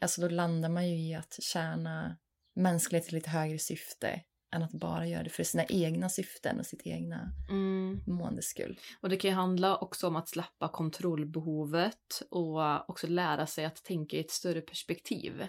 alltså 0.00 0.20
då 0.20 0.28
landar 0.28 0.68
man 0.68 0.88
ju 0.88 1.10
i 1.10 1.14
att 1.14 1.38
tjäna 1.42 2.16
mänsklighet 2.54 3.06
till 3.08 3.18
ett 3.18 3.26
högre 3.26 3.58
syfte 3.58 4.20
än 4.52 4.62
att 4.62 4.72
bara 4.72 5.06
göra 5.06 5.22
det 5.22 5.30
för 5.30 5.44
sina 5.44 5.64
egna 5.64 6.08
syften 6.08 6.58
och 6.58 6.66
sitt 6.66 6.86
egna 6.86 7.32
Mm. 7.48 8.00
måendes 8.06 8.44
skull. 8.46 8.80
Och 9.00 9.08
det 9.08 9.16
kan 9.16 9.30
ju 9.30 9.34
handla 9.36 9.76
också 9.76 10.06
om 10.06 10.16
att 10.16 10.28
släppa 10.28 10.68
kontrollbehovet 10.68 12.22
och 12.30 12.90
också 12.90 13.06
lära 13.06 13.46
sig 13.46 13.64
att 13.64 13.84
tänka 13.84 14.16
i 14.16 14.20
ett 14.20 14.30
större 14.30 14.60
perspektiv. 14.60 15.48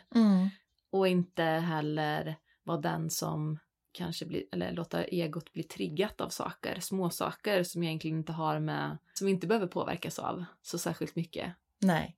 Och 0.90 1.08
inte 1.08 1.44
heller 1.44 2.36
vara 2.64 2.78
den 2.78 3.10
som 3.10 3.60
kanske 3.92 4.26
blir, 4.26 4.44
eller 4.52 4.72
låta 4.72 5.04
egot 5.04 5.54
bli 5.54 5.64
triggat 5.64 6.22
av 6.22 6.30
saker, 6.30 6.80
små 6.80 7.10
saker 7.10 7.64
som 7.64 7.84
egentligen 7.84 8.18
inte 8.18 8.32
har 8.32 8.60
med, 8.60 8.98
som 9.14 9.28
inte 9.28 9.48
behöver 9.48 9.68
påverkas 9.68 10.20
av 10.20 10.46
så 10.62 10.78
särskilt 10.78 11.16
mycket. 11.16 11.54
Nej, 11.80 12.18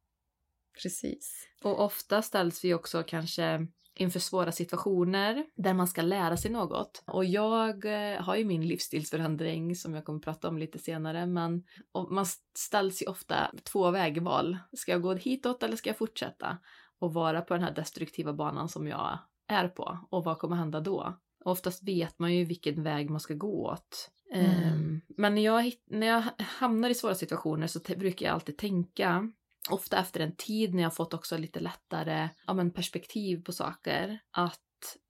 precis. 0.82 1.48
Och 1.64 1.84
ofta 1.84 2.22
ställs 2.22 2.64
vi 2.64 2.74
också 2.74 3.04
kanske 3.04 3.68
inför 3.96 4.20
svåra 4.20 4.52
situationer 4.52 5.46
där 5.56 5.74
man 5.74 5.88
ska 5.88 6.02
lära 6.02 6.38
sig 6.38 6.52
något. 6.52 7.04
Och 7.06 7.26
jag 7.26 7.86
eh, 7.86 8.22
har 8.22 8.36
ju 8.36 8.46
min 8.46 8.68
livsstilsförändring 8.68 9.76
som 9.76 9.96
jag 9.96 10.06
kommer 10.06 10.20
att 10.20 10.26
prata 10.26 10.48
om 10.48 10.58
lite 10.58 10.80
senare, 10.80 11.26
men 11.26 11.64
man 12.10 12.26
ställs 12.58 13.02
ju 13.02 13.08
ofta 13.08 13.52
två 13.64 13.92
vägval. 13.92 14.58
Ska 14.74 14.92
jag 14.92 15.02
gå 15.02 15.14
hitåt 15.14 15.64
eller 15.64 15.76
ska 15.76 15.90
jag 15.90 15.98
fortsätta 15.98 16.58
och 17.00 17.14
vara 17.14 17.42
på 17.42 17.54
den 17.54 17.64
här 17.64 17.74
destruktiva 17.76 18.34
banan 18.34 18.70
som 18.70 18.88
jag 18.88 19.20
är 19.48 19.68
på? 19.68 20.00
Och 20.10 20.24
vad 20.24 20.40
kommer 20.40 20.56
hända 20.56 20.80
då? 20.80 21.18
Och 21.46 21.52
oftast 21.52 21.84
vet 21.84 22.20
man 22.20 22.34
ju 22.36 22.46
vilken 22.46 22.84
väg 22.84 23.10
man 23.10 23.20
ska 23.20 23.34
gå 23.34 23.66
åt. 23.66 24.12
Mm. 24.34 24.46
Ehm, 24.46 25.02
Men 25.08 25.36
när 25.36 25.42
jag, 25.42 25.72
när 25.86 26.08
jag 26.08 26.24
hamnar 26.38 26.90
i 26.90 26.96
svåra 26.96 27.16
situationer 27.16 27.68
så 27.68 27.80
brukar 27.80 28.26
jag 28.26 28.34
alltid 28.34 28.58
tänka 28.58 29.32
ofta 29.70 30.00
efter 30.00 30.20
en 30.20 30.36
tid 30.36 30.74
när 30.74 30.84
jag 30.84 30.96
fått 30.96 31.14
också 31.14 31.38
lite 31.38 31.60
lättare 31.60 32.30
ja, 32.48 32.54
men 32.54 32.72
perspektiv 32.72 33.44
på 33.44 33.54
saker, 33.54 34.20
att 34.32 34.60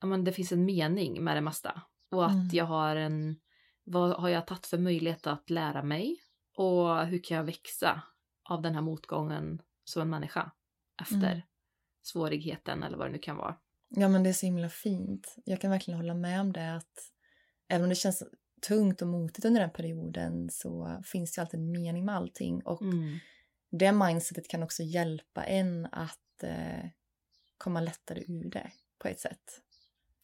ja, 0.02 0.08
men 0.08 0.24
det 0.24 0.32
finns 0.34 0.52
en 0.52 0.66
mening 0.66 1.24
med 1.24 1.38
det 1.38 1.42
mesta. 1.42 1.82
Och 2.12 2.26
att 2.26 2.32
Mm. 2.32 2.50
jag 2.54 2.66
har 2.66 2.96
en, 2.96 3.36
vad 3.84 4.12
har 4.12 4.30
jag 4.30 4.48
tagit 4.48 4.66
för 4.66 4.78
möjlighet 4.78 5.28
att 5.28 5.50
lära 5.50 5.84
mig? 5.84 6.18
Och 6.58 7.06
hur 7.08 7.24
kan 7.24 7.38
jag 7.38 7.44
växa 7.44 8.02
av 8.50 8.62
den 8.62 8.74
här 8.76 8.82
motgången 8.82 9.62
som 9.84 10.02
en 10.02 10.10
människa 10.10 10.52
efter 11.02 11.32
Mm. 11.32 11.42
svårigheten 12.04 12.84
eller 12.84 12.98
vad 12.98 13.08
det 13.08 13.12
nu 13.12 13.18
kan 13.20 13.38
vara. 13.38 13.56
Ja 13.90 14.10
men 14.10 14.24
det 14.24 14.30
är 14.30 14.34
så 14.34 14.46
himla 14.46 14.70
fint. 14.70 15.36
Jag 15.46 15.62
kan 15.62 15.72
verkligen 15.72 16.00
hålla 16.00 16.14
med 16.14 16.42
om 16.42 16.54
det 16.54 16.76
att 16.76 17.12
även 17.68 17.84
om 17.84 17.90
det 17.90 17.96
känns 17.96 18.24
tungt 18.68 19.02
och 19.02 19.08
motigt 19.08 19.46
under 19.46 19.62
den 19.62 19.70
perioden 19.70 20.50
så 20.50 21.02
finns 21.06 21.32
det 21.36 21.42
alltid 21.42 21.60
en 21.60 21.72
mening 21.72 22.06
med 22.06 22.16
allting 22.16 22.62
och 22.66 22.82
Mm. 22.82 23.18
Det 23.72 23.92
mindsetet 23.92 24.48
kan 24.48 24.64
också 24.64 24.84
hjälpa 24.84 25.44
en 25.44 25.88
att 25.92 26.44
eh, 26.44 26.90
komma 27.58 27.82
lättare 27.82 28.24
ur 28.28 28.50
det 28.50 28.72
på 29.00 29.08
ett 29.08 29.20
sätt. 29.20 29.62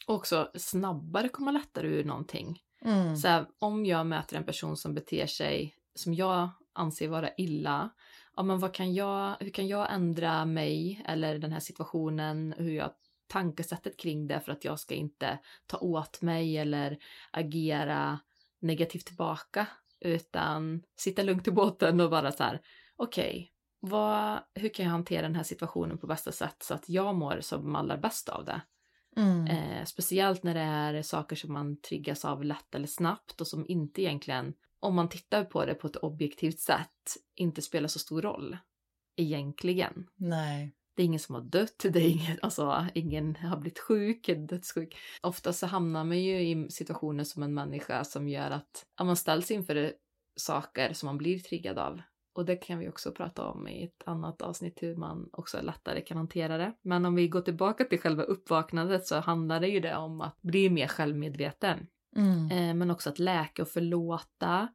Och 0.07 0.15
också 0.15 0.51
snabbare 0.55 1.29
komma 1.29 1.51
lättare 1.51 1.87
ur 1.87 2.03
någonting. 2.03 2.59
Mm. 2.81 3.15
Så 3.15 3.27
här, 3.27 3.45
om 3.59 3.85
jag 3.85 4.07
möter 4.07 4.37
en 4.37 4.43
person 4.43 4.77
som 4.77 4.93
beter 4.93 5.25
sig 5.25 5.75
som 5.95 6.13
jag 6.13 6.49
anser 6.73 7.07
vara 7.07 7.29
illa, 7.37 7.89
ja, 8.35 8.43
men 8.43 8.59
vad 8.59 8.73
kan 8.73 8.93
jag, 8.93 9.35
hur 9.39 9.49
kan 9.49 9.67
jag 9.67 9.93
ändra 9.93 10.45
mig 10.45 11.03
eller 11.05 11.37
den 11.37 11.51
här 11.51 11.59
situationen, 11.59 12.53
hur 12.57 12.71
jag 12.71 12.91
tankesättet 13.27 13.97
kring 13.97 14.27
det 14.27 14.39
för 14.39 14.51
att 14.51 14.65
jag 14.65 14.79
ska 14.79 14.95
inte 14.95 15.39
ta 15.65 15.77
åt 15.77 16.21
mig 16.21 16.57
eller 16.57 16.97
agera 17.31 18.19
negativt 18.59 19.05
tillbaka 19.05 19.67
utan 19.99 20.83
sitta 20.95 21.23
lugnt 21.23 21.47
i 21.47 21.51
båten 21.51 21.99
och 21.99 22.09
bara 22.09 22.31
så 22.31 22.43
här, 22.43 22.61
okej, 23.03 23.53
vad, 23.79 24.39
hur 24.55 24.69
kan 24.69 24.85
jag 24.85 24.91
hantera 24.91 25.21
den 25.21 25.35
här 25.35 25.43
situationen 25.43 25.97
på 25.97 26.07
bästa 26.07 26.31
sätt 26.31 26.55
så 26.63 26.73
att 26.73 26.89
jag 26.89 27.15
mår 27.15 27.41
som 27.41 27.75
allra 27.75 27.97
bäst 27.97 28.29
av 28.29 28.45
det? 28.45 28.61
Mm. 29.17 29.47
Eh, 29.47 29.85
speciellt 29.85 30.43
när 30.43 30.53
det 30.53 30.59
är 30.59 31.01
saker 31.01 31.35
som 31.35 31.53
man 31.53 31.81
triggas 31.81 32.25
av 32.25 32.43
lätt 32.43 32.75
eller 32.75 32.87
snabbt 32.87 33.41
och 33.41 33.47
som 33.47 33.65
inte 33.67 34.01
egentligen, 34.01 34.53
om 34.79 34.95
man 34.95 35.09
tittar 35.09 35.43
på 35.43 35.65
det 35.65 35.73
på 35.73 35.87
ett 35.87 35.95
objektivt 35.95 36.59
sätt, 36.59 37.17
inte 37.35 37.61
spelar 37.61 37.87
så 37.87 37.99
stor 37.99 38.21
roll. 38.21 38.57
Egentligen. 39.15 40.07
Nej. 40.15 40.75
Det 40.95 41.01
är 41.01 41.05
ingen 41.05 41.19
som 41.19 41.35
har 41.35 41.41
dött, 41.41 41.85
det 41.89 41.99
är 41.99 42.09
ingen, 42.09 42.37
alltså, 42.41 42.87
ingen 42.93 43.35
har 43.35 43.57
blivit 43.57 43.79
sjuk, 43.79 44.27
dödssjuk. 44.27 44.97
Ofta 45.21 45.53
så 45.53 45.67
hamnar 45.67 46.03
man 46.03 46.19
ju 46.19 46.41
i 46.41 46.67
situationer 46.69 47.23
som 47.23 47.43
en 47.43 47.53
människa 47.53 48.03
som 48.03 48.29
gör 48.29 48.51
att 48.51 48.85
ja, 48.97 49.03
man 49.03 49.17
ställs 49.17 49.51
inför 49.51 49.93
saker 50.35 50.93
som 50.93 51.07
man 51.07 51.17
blir 51.17 51.39
triggad 51.39 51.77
av. 51.79 52.01
Och 52.33 52.45
det 52.45 52.55
kan 52.55 52.79
vi 52.79 52.89
också 52.89 53.11
prata 53.11 53.45
om 53.45 53.67
i 53.67 53.83
ett 53.83 54.07
annat 54.07 54.41
avsnitt 54.41 54.83
hur 54.83 54.95
man 54.95 55.29
också 55.33 55.61
lättare 55.61 56.01
kan 56.01 56.17
hantera 56.17 56.57
det. 56.57 56.73
Men 56.81 57.05
om 57.05 57.15
vi 57.15 57.27
går 57.27 57.41
tillbaka 57.41 57.83
till 57.83 57.99
själva 57.99 58.23
uppvaknandet 58.23 59.05
så 59.05 59.19
handlar 59.19 59.59
det 59.59 59.67
ju 59.67 59.79
det 59.79 59.95
om 59.95 60.21
att 60.21 60.41
bli 60.41 60.69
mer 60.69 60.87
självmedveten. 60.87 61.87
Mm. 62.15 62.51
Eh, 62.51 62.75
men 62.75 62.91
också 62.91 63.09
att 63.09 63.19
läka 63.19 63.61
och 63.61 63.67
förlåta. 63.67 64.67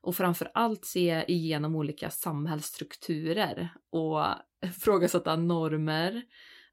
Och 0.00 0.16
framför 0.16 0.50
allt 0.54 0.84
se 0.84 1.24
igenom 1.28 1.76
olika 1.76 2.10
samhällsstrukturer 2.10 3.68
och 3.90 4.24
ifrågasätta 4.66 5.36
normer 5.36 6.22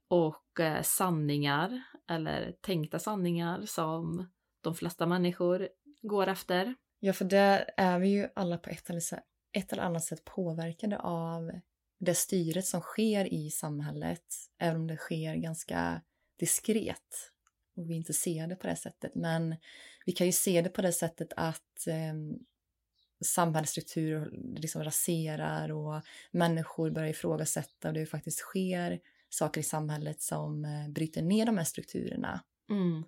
och 0.07 0.59
eh, 0.59 0.81
sanningar 0.81 1.83
eller 2.09 2.51
tänkta 2.61 2.99
sanningar 2.99 3.65
som 3.65 4.29
de 4.61 4.75
flesta 4.75 5.05
människor 5.05 5.67
går 6.01 6.27
efter. 6.27 6.75
Ja, 6.99 7.13
för 7.13 7.25
där 7.25 7.69
är 7.77 7.99
vi 7.99 8.09
ju 8.09 8.27
alla 8.35 8.57
på 8.57 8.69
ett 8.69 8.89
eller, 8.89 9.01
ett 9.53 9.73
eller 9.73 9.83
annat 9.83 10.03
sätt 10.03 10.25
påverkade 10.25 10.99
av 10.99 11.51
det 11.99 12.15
styret 12.15 12.65
som 12.65 12.81
sker 12.81 13.33
i 13.33 13.49
samhället, 13.49 14.25
även 14.59 14.81
om 14.81 14.87
det 14.87 14.97
sker 14.97 15.35
ganska 15.35 16.01
diskret 16.39 17.31
och 17.75 17.89
vi 17.89 17.95
inte 17.95 18.13
ser 18.13 18.47
det 18.47 18.55
på 18.55 18.67
det 18.67 18.75
sättet. 18.75 19.15
Men 19.15 19.55
vi 20.05 20.11
kan 20.11 20.27
ju 20.27 20.33
se 20.33 20.61
det 20.61 20.69
på 20.69 20.81
det 20.81 20.91
sättet 20.91 21.33
att 21.37 21.87
eh, 21.87 22.13
samhällsstrukturer 23.25 24.31
liksom 24.55 24.83
raserar 24.83 25.71
och 25.71 26.01
människor 26.31 26.91
börjar 26.91 27.09
ifrågasätta 27.09 27.87
och 27.87 27.93
det 27.93 28.05
faktiskt 28.05 28.39
sker 28.39 28.99
saker 29.29 29.61
i 29.61 29.63
samhället 29.63 30.21
som 30.21 30.65
eh, 30.65 30.89
bryter 30.89 31.21
ner 31.21 31.45
de 31.45 31.57
här 31.57 31.65
strukturerna. 31.65 32.43
Mm. 32.69 33.03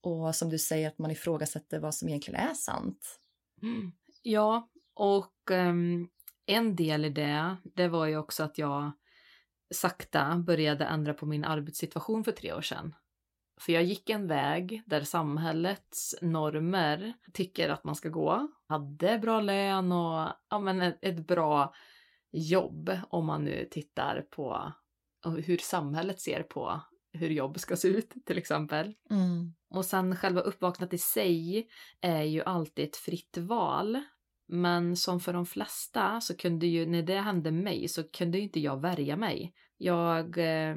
Och 0.00 0.34
som 0.34 0.50
du 0.50 0.58
säger, 0.58 0.88
att 0.88 0.98
man 0.98 1.10
ifrågasätter 1.10 1.78
vad 1.78 1.94
som 1.94 2.08
egentligen 2.08 2.40
är 2.40 2.54
sant. 2.54 3.20
Mm. 3.62 3.92
Ja, 4.22 4.68
och 4.98 5.50
ehm, 5.50 6.08
en 6.46 6.76
del 6.76 7.04
i 7.04 7.10
det, 7.10 7.56
det 7.74 7.88
var 7.88 8.06
ju 8.06 8.16
också 8.16 8.42
att 8.42 8.58
jag 8.58 8.92
sakta 9.74 10.36
började 10.36 10.84
ändra 10.84 11.14
på 11.14 11.26
min 11.26 11.44
arbetssituation 11.44 12.24
för 12.24 12.32
tre 12.32 12.52
år 12.52 12.60
sedan. 12.60 12.94
För 13.60 13.72
jag 13.72 13.82
gick 13.82 14.10
en 14.10 14.26
väg 14.26 14.82
där 14.86 15.00
samhällets 15.00 16.14
normer 16.22 17.12
tycker 17.32 17.68
att 17.68 17.84
man 17.84 17.94
ska 17.94 18.08
gå. 18.08 18.48
Hade 18.68 19.18
bra 19.18 19.40
lön 19.40 19.92
och 19.92 20.28
ja, 20.50 20.58
men 20.58 20.82
ett, 20.82 20.98
ett 21.02 21.26
bra 21.26 21.74
jobb 22.30 22.90
om 23.08 23.26
man 23.26 23.44
nu 23.44 23.68
tittar 23.70 24.26
på 24.30 24.72
hur 25.44 25.58
samhället 25.58 26.20
ser 26.20 26.42
på 26.42 26.80
hur 27.12 27.30
jobb 27.30 27.58
ska 27.60 27.76
se 27.76 27.88
ut 27.88 28.14
till 28.26 28.38
exempel. 28.38 28.94
Mm. 29.10 29.54
Och 29.70 29.84
sen 29.84 30.16
själva 30.16 30.40
uppvaknandet 30.40 30.94
i 30.94 30.98
sig 30.98 31.68
är 32.00 32.22
ju 32.22 32.42
alltid 32.42 32.84
ett 32.88 32.96
fritt 32.96 33.36
val. 33.36 34.02
Men 34.48 34.96
som 34.96 35.20
för 35.20 35.32
de 35.32 35.46
flesta 35.46 36.20
så 36.20 36.36
kunde 36.36 36.66
ju, 36.66 36.86
när 36.86 37.02
det 37.02 37.20
hände 37.20 37.50
mig 37.50 37.88
så 37.88 38.10
kunde 38.10 38.38
ju 38.38 38.44
inte 38.44 38.60
jag 38.60 38.80
värja 38.80 39.16
mig. 39.16 39.54
Jag 39.76 40.38
eh, 40.38 40.76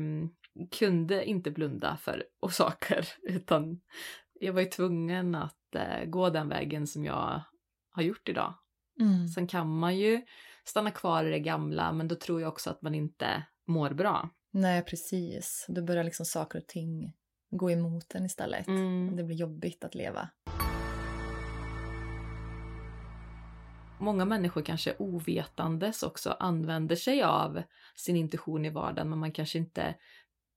kunde 0.80 1.26
inte 1.26 1.52
blunda 1.52 1.98
för 1.98 2.24
och 2.40 2.54
saker 2.54 3.08
utan 3.24 3.82
jag 4.40 4.54
var 4.54 4.62
ju 4.62 4.68
tvungen 4.68 5.36
att 5.36 5.76
eh, 5.76 6.06
gå 6.06 6.30
den 6.30 6.50
vägen 6.50 6.88
som 6.88 7.06
jag 7.06 7.42
har 7.92 8.04
gjort 8.04 8.30
idag. 8.30 8.54
Mm. 9.00 9.28
Sen 9.28 9.48
kan 9.48 9.80
man 9.80 9.98
ju 9.98 10.22
stanna 10.64 10.92
kvar 10.92 11.26
i 11.26 11.32
det 11.32 11.40
gamla 11.40 11.94
men 11.94 12.08
då 12.08 12.16
tror 12.16 12.42
jag 12.42 12.48
också 12.48 12.70
att 12.70 12.82
man 12.82 12.96
inte 12.96 13.44
mår 13.68 13.90
bra. 13.90 14.30
Nej, 14.52 14.86
precis. 14.86 15.66
Då 15.70 15.82
börjar 15.82 16.04
liksom 16.04 16.26
saker 16.26 16.60
och 16.60 16.68
ting 16.68 17.14
gå 17.52 17.72
emot 17.72 18.16
en 18.16 18.26
istället. 18.26 18.68
Mm. 18.68 19.16
Det 19.16 19.24
blir 19.24 19.36
jobbigt 19.36 19.84
att 19.84 19.96
leva. 19.96 20.30
Många 24.02 24.26
människor 24.26 24.62
kanske 24.62 24.96
ovetandes 25.00 26.04
också 26.04 26.36
använder 26.40 26.96
sig 26.96 27.24
av 27.24 27.64
sin 27.96 28.16
intuition 28.16 28.66
i 28.66 28.70
vardagen 28.70 29.10
men 29.10 29.20
man 29.20 29.32
kanske 29.32 29.58
inte 29.58 29.96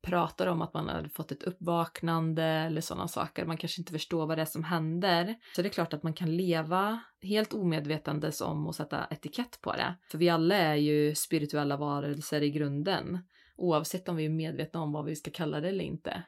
pratar 0.03 0.47
om 0.47 0.63
att 0.63 0.75
man 0.75 0.89
har 0.89 1.05
fått 1.15 1.33
ett 1.33 1.43
uppvaknande 1.43 2.45
eller 2.45 2.81
sådana 2.81 3.09
saker. 3.09 3.45
Man 3.45 3.57
kanske 3.57 3.81
inte 3.81 3.93
förstår 3.93 4.27
vad 4.27 4.39
det 4.39 4.43
är 4.43 4.47
som 4.47 4.65
händer. 4.65 5.37
Så 5.57 5.63
det 5.63 5.69
är 5.69 5.73
klart 5.73 5.95
att 5.95 6.03
man 6.03 6.13
kan 6.13 6.37
leva 6.37 7.01
helt 7.23 7.53
omedvetandes 7.53 8.41
om 8.41 8.67
och 8.67 8.75
sätta 8.75 9.07
etikett 9.11 9.61
på 9.61 9.73
det. 9.73 9.95
För 10.11 10.19
vi 10.19 10.29
alla 10.29 10.57
är 10.57 10.75
ju 10.75 11.15
spirituella 11.15 11.77
varelser 11.77 12.43
i 12.43 12.51
grunden. 12.51 13.19
Oavsett 13.57 14.09
om 14.09 14.17
vi 14.17 14.25
är 14.25 14.31
medvetna 14.31 14.83
om 14.83 14.93
vad 14.93 15.05
vi 15.05 15.17
ska 15.17 15.31
kalla 15.31 15.61
det 15.61 15.69
eller 15.69 15.85
inte. 15.85 16.23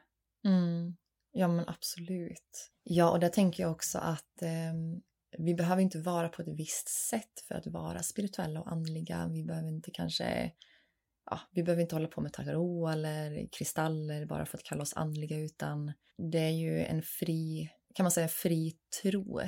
Mm. 0.45 0.95
Ja, 1.31 1.47
men 1.47 1.69
absolut. 1.69 2.71
Ja, 2.83 3.11
och 3.11 3.19
där 3.19 3.29
tänker 3.29 3.63
jag 3.63 3.71
också 3.71 3.97
att 3.97 4.41
eh, 4.41 4.73
vi 5.37 5.53
behöver 5.55 5.81
inte 5.81 5.99
vara 5.99 6.29
på 6.29 6.41
ett 6.41 6.47
visst 6.47 6.89
sätt 7.09 7.39
för 7.47 7.55
att 7.55 7.67
vara 7.67 8.03
spirituella 8.03 8.59
och 8.61 8.71
andliga. 8.71 9.27
Vi 9.33 9.43
behöver 9.43 9.69
inte 9.69 9.91
kanske 9.91 10.51
ja, 11.29 11.39
vi 11.51 11.63
behöver 11.63 11.81
inte 11.81 11.95
hålla 11.95 12.07
på 12.07 12.21
med 12.21 12.33
tarot 12.33 12.93
eller 12.93 13.47
kristaller 13.51 14.25
bara 14.25 14.45
för 14.45 14.57
att 14.57 14.63
kalla 14.63 14.81
oss 14.81 14.93
andliga 14.93 15.37
utan 15.39 15.93
det 16.17 16.39
är 16.39 16.51
ju 16.51 16.79
en 16.85 17.01
fri, 17.01 17.69
kan 17.95 18.03
man 18.03 18.11
säga 18.11 18.27
fri 18.27 18.73
tro. 19.01 19.39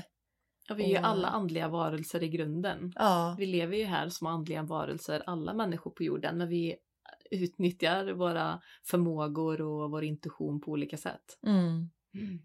Ja, 0.67 0.75
vi 0.75 0.83
är 0.83 0.87
ju 0.87 0.97
Och- 0.97 1.05
alla 1.05 1.27
andliga 1.27 1.67
varelser 1.67 2.23
i 2.23 2.29
grunden. 2.29 2.91
Ja, 2.95 3.35
Vi 3.37 3.45
lever 3.45 3.77
ju 3.77 3.83
här 3.85 4.09
som 4.09 4.27
andliga 4.27 4.63
varelser, 4.63 5.23
alla 5.25 5.53
människor 5.53 5.91
på 5.91 6.03
jorden, 6.03 6.37
men 6.37 6.47
vi 6.49 6.75
utnyttjar 7.31 8.13
våra 8.13 8.61
förmågor 8.85 9.61
och 9.61 9.91
vår 9.91 10.03
intuition 10.03 10.61
på 10.61 10.71
olika 10.71 10.97
sätt. 10.97 11.37
mm. 11.47 11.89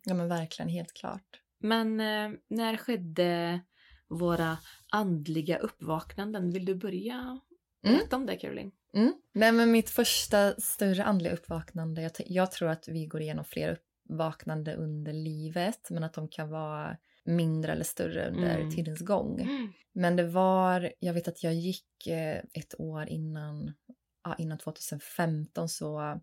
ja 0.05 0.15
men 0.15 0.29
verkligen 0.29 0.69
helt 0.69 0.93
klart. 0.93 1.41
Men 1.65 2.01
eh, 2.01 2.31
när 2.49 2.77
skedde 2.77 3.61
våra 4.09 4.59
andliga 4.91 5.59
uppvaknanden? 5.59 6.51
Vill 6.51 6.65
du 6.65 6.75
börja 6.75 7.41
berätta 7.83 8.17
om 8.17 8.27
det, 8.27 8.37
Caroline? 8.37 8.71
Mm. 8.95 9.13
Nej, 9.33 9.53
men 9.53 9.71
mitt 9.73 9.91
första 9.91 10.55
större 10.61 11.05
andliga 11.05 11.33
uppvaknande, 11.33 12.03
jag, 12.03 12.13
jag 12.27 12.53
tror 12.53 12.69
att 12.69 12.89
vi 12.89 13.07
går 13.07 13.21
igenom 13.21 13.45
fler 13.45 13.79
uppvaknande 14.09 14.75
under 14.75 15.13
livet, 15.13 15.91
men 15.91 16.05
att 16.05 16.13
de 16.15 16.29
kan 16.29 16.51
vara 16.51 16.97
mindre 17.25 17.73
eller 17.73 17.85
större 17.85 18.29
under 18.29 18.59
Mm. 18.59 18.71
tidens 18.71 19.01
gång. 19.01 19.49
Men 19.93 20.17
det 20.17 20.27
var, 20.29 20.93
jag 20.99 21.15
vet 21.15 21.29
att 21.29 21.43
jag 21.43 21.55
gick 21.55 22.07
eh, 22.07 22.39
ett 22.53 22.75
år 22.81 23.07
innan, 23.09 23.73
ja, 24.25 24.35
innan 24.39 24.59
2015 24.59 25.69
så 25.69 26.21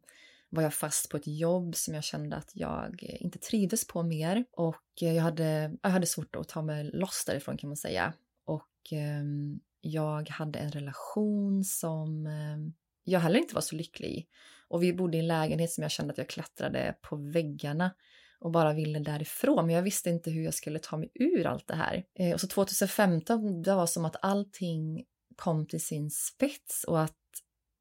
var 0.51 0.63
jag 0.63 0.73
fast 0.73 1.09
på 1.09 1.17
ett 1.17 1.27
jobb 1.27 1.75
som 1.75 1.93
jag 1.93 2.03
kände 2.03 2.35
att 2.35 2.51
jag 2.53 3.03
inte 3.03 3.39
trivdes 3.39 3.87
på 3.87 4.03
mer 4.03 4.45
och 4.51 4.83
eh, 5.01 5.13
jag 5.13 5.23
hade, 5.23 5.77
jag 5.81 5.89
hade 5.89 6.05
svårt 6.05 6.35
att 6.35 6.49
ta 6.49 6.61
mig 6.61 6.83
loss 6.93 7.23
därifrån 7.27 7.57
kan 7.57 7.69
man 7.69 7.77
säga. 7.77 8.13
Och 8.45 8.91
ehm, 8.91 9.59
jag 9.81 10.29
hade 10.29 10.59
en 10.59 10.71
relation 10.71 11.63
som 11.63 12.25
ehm, 12.27 12.73
jag 13.03 13.19
heller 13.19 13.39
inte 13.39 13.55
var 13.55 13.61
så 13.61 13.75
lycklig 13.75 14.09
i. 14.09 14.27
Och 14.67 14.83
vi 14.83 14.93
bodde 14.93 15.17
i 15.17 15.19
en 15.19 15.27
lägenhet 15.27 15.71
som 15.71 15.81
jag 15.81 15.91
kände 15.91 16.11
att 16.11 16.17
jag 16.17 16.29
klättrade 16.29 16.95
på 17.01 17.15
väggarna 17.15 17.91
och 18.39 18.51
bara 18.51 18.73
ville 18.73 18.99
därifrån. 18.99 19.65
Men 19.65 19.75
jag 19.75 19.83
visste 19.83 20.09
inte 20.09 20.31
hur 20.31 20.43
jag 20.43 20.53
skulle 20.53 20.79
ta 20.79 20.97
mig 20.97 21.11
ur 21.13 21.45
allt 21.45 21.67
det 21.67 21.75
här. 21.75 22.03
Eh, 22.19 22.33
och 22.33 22.41
så 22.41 22.47
2015, 22.47 23.61
det 23.61 23.75
var 23.75 23.87
som 23.87 24.05
att 24.05 24.15
allting 24.21 25.05
kom 25.35 25.67
till 25.67 25.85
sin 25.85 26.09
spets 26.09 26.83
och 26.83 27.01
att 27.01 27.15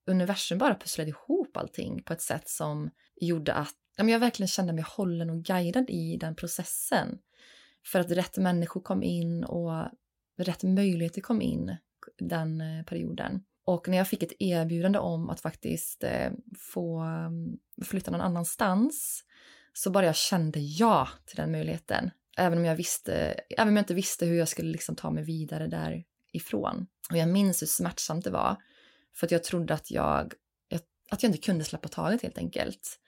universum 0.06 0.59
bara 0.59 0.74
pusslade 0.74 1.11
ihop 1.11 1.39
allting 1.58 2.02
på 2.02 2.12
ett 2.12 2.22
sätt 2.22 2.48
som 2.48 2.90
gjorde 3.20 3.54
att 3.54 3.74
jag 3.96 4.18
verkligen 4.18 4.48
kände 4.48 4.72
mig 4.72 4.84
hållen 4.88 5.30
och 5.30 5.42
guidad 5.44 5.90
i 5.90 6.16
den 6.16 6.34
processen. 6.34 7.18
För 7.86 8.00
att 8.00 8.10
rätt 8.10 8.36
människor 8.36 8.80
kom 8.80 9.02
in 9.02 9.44
och 9.44 9.88
rätt 10.38 10.62
möjligheter 10.62 11.20
kom 11.20 11.42
in 11.42 11.76
den 12.18 12.60
eh, 12.60 12.84
perioden. 12.84 13.42
Och 13.64 13.88
när 13.88 13.96
jag 13.96 14.08
fick 14.08 14.22
ett 14.22 14.32
erbjudande 14.38 14.98
om 14.98 15.30
att 15.30 15.40
faktiskt 15.40 16.04
eh, 16.04 16.30
få 16.72 16.98
mm, 16.98 17.58
flytta 17.84 18.10
någon 18.10 18.20
annanstans 18.20 19.24
så 19.72 19.90
bara 19.90 20.06
jag 20.06 20.16
kände 20.16 20.60
ja 20.60 21.08
till 21.26 21.36
den 21.36 21.52
möjligheten. 21.52 22.10
Även 22.36 22.58
om 22.58 22.64
jag, 22.64 22.76
visste, 22.76 23.14
även 23.58 23.68
om 23.68 23.76
jag 23.76 23.82
inte 23.82 23.94
visste 23.94 24.26
hur 24.26 24.38
jag 24.38 24.48
skulle 24.48 24.70
liksom 24.70 24.96
ta 24.96 25.10
mig 25.10 25.24
vidare 25.24 25.66
därifrån. 25.66 26.86
Och 27.10 27.16
jag 27.16 27.28
minns 27.28 27.62
hur 27.62 27.66
smärtsamt 27.66 28.24
det 28.24 28.30
var. 28.30 28.56
För 29.14 29.26
att 29.26 29.30
jag 29.30 29.44
trodde 29.44 29.74
att 29.74 29.90
jag- 29.90 30.32
att 31.11 31.23
jag 31.23 31.31
inte 31.31 31.46
kunde 31.46 31.64
släppa 31.64 31.88
taget 31.88 32.23
helt 32.23 32.38
enkelt. 32.38 32.99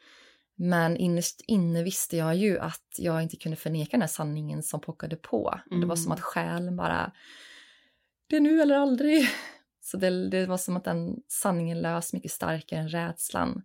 Men 0.55 0.97
innerst 0.97 1.41
inne 1.47 1.83
visste 1.83 2.17
jag 2.17 2.37
ju 2.37 2.59
att 2.59 2.95
jag 2.99 3.23
inte 3.23 3.37
kunde 3.37 3.57
förneka 3.57 3.91
den 3.91 4.01
här 4.01 4.09
sanningen 4.09 4.63
som 4.63 4.81
pockade 4.81 5.17
på. 5.17 5.61
Och 5.71 5.81
Det 5.81 5.87
var 5.87 5.97
som 5.97 6.13
att 6.13 6.21
själen 6.21 6.77
bara, 6.77 7.13
det 8.27 8.37
är 8.37 8.41
nu 8.41 8.63
eller 8.63 8.75
aldrig. 8.75 9.29
Så 9.81 9.97
det, 9.97 10.29
det 10.29 10.47
var 10.47 10.59
som 10.59 10.77
att 10.77 10.85
den 10.85 11.23
sanningen 11.29 11.83
lös 11.83 12.13
mycket 12.13 12.31
starkare 12.31 12.81
än 12.81 12.89
rädslan. 12.89 13.63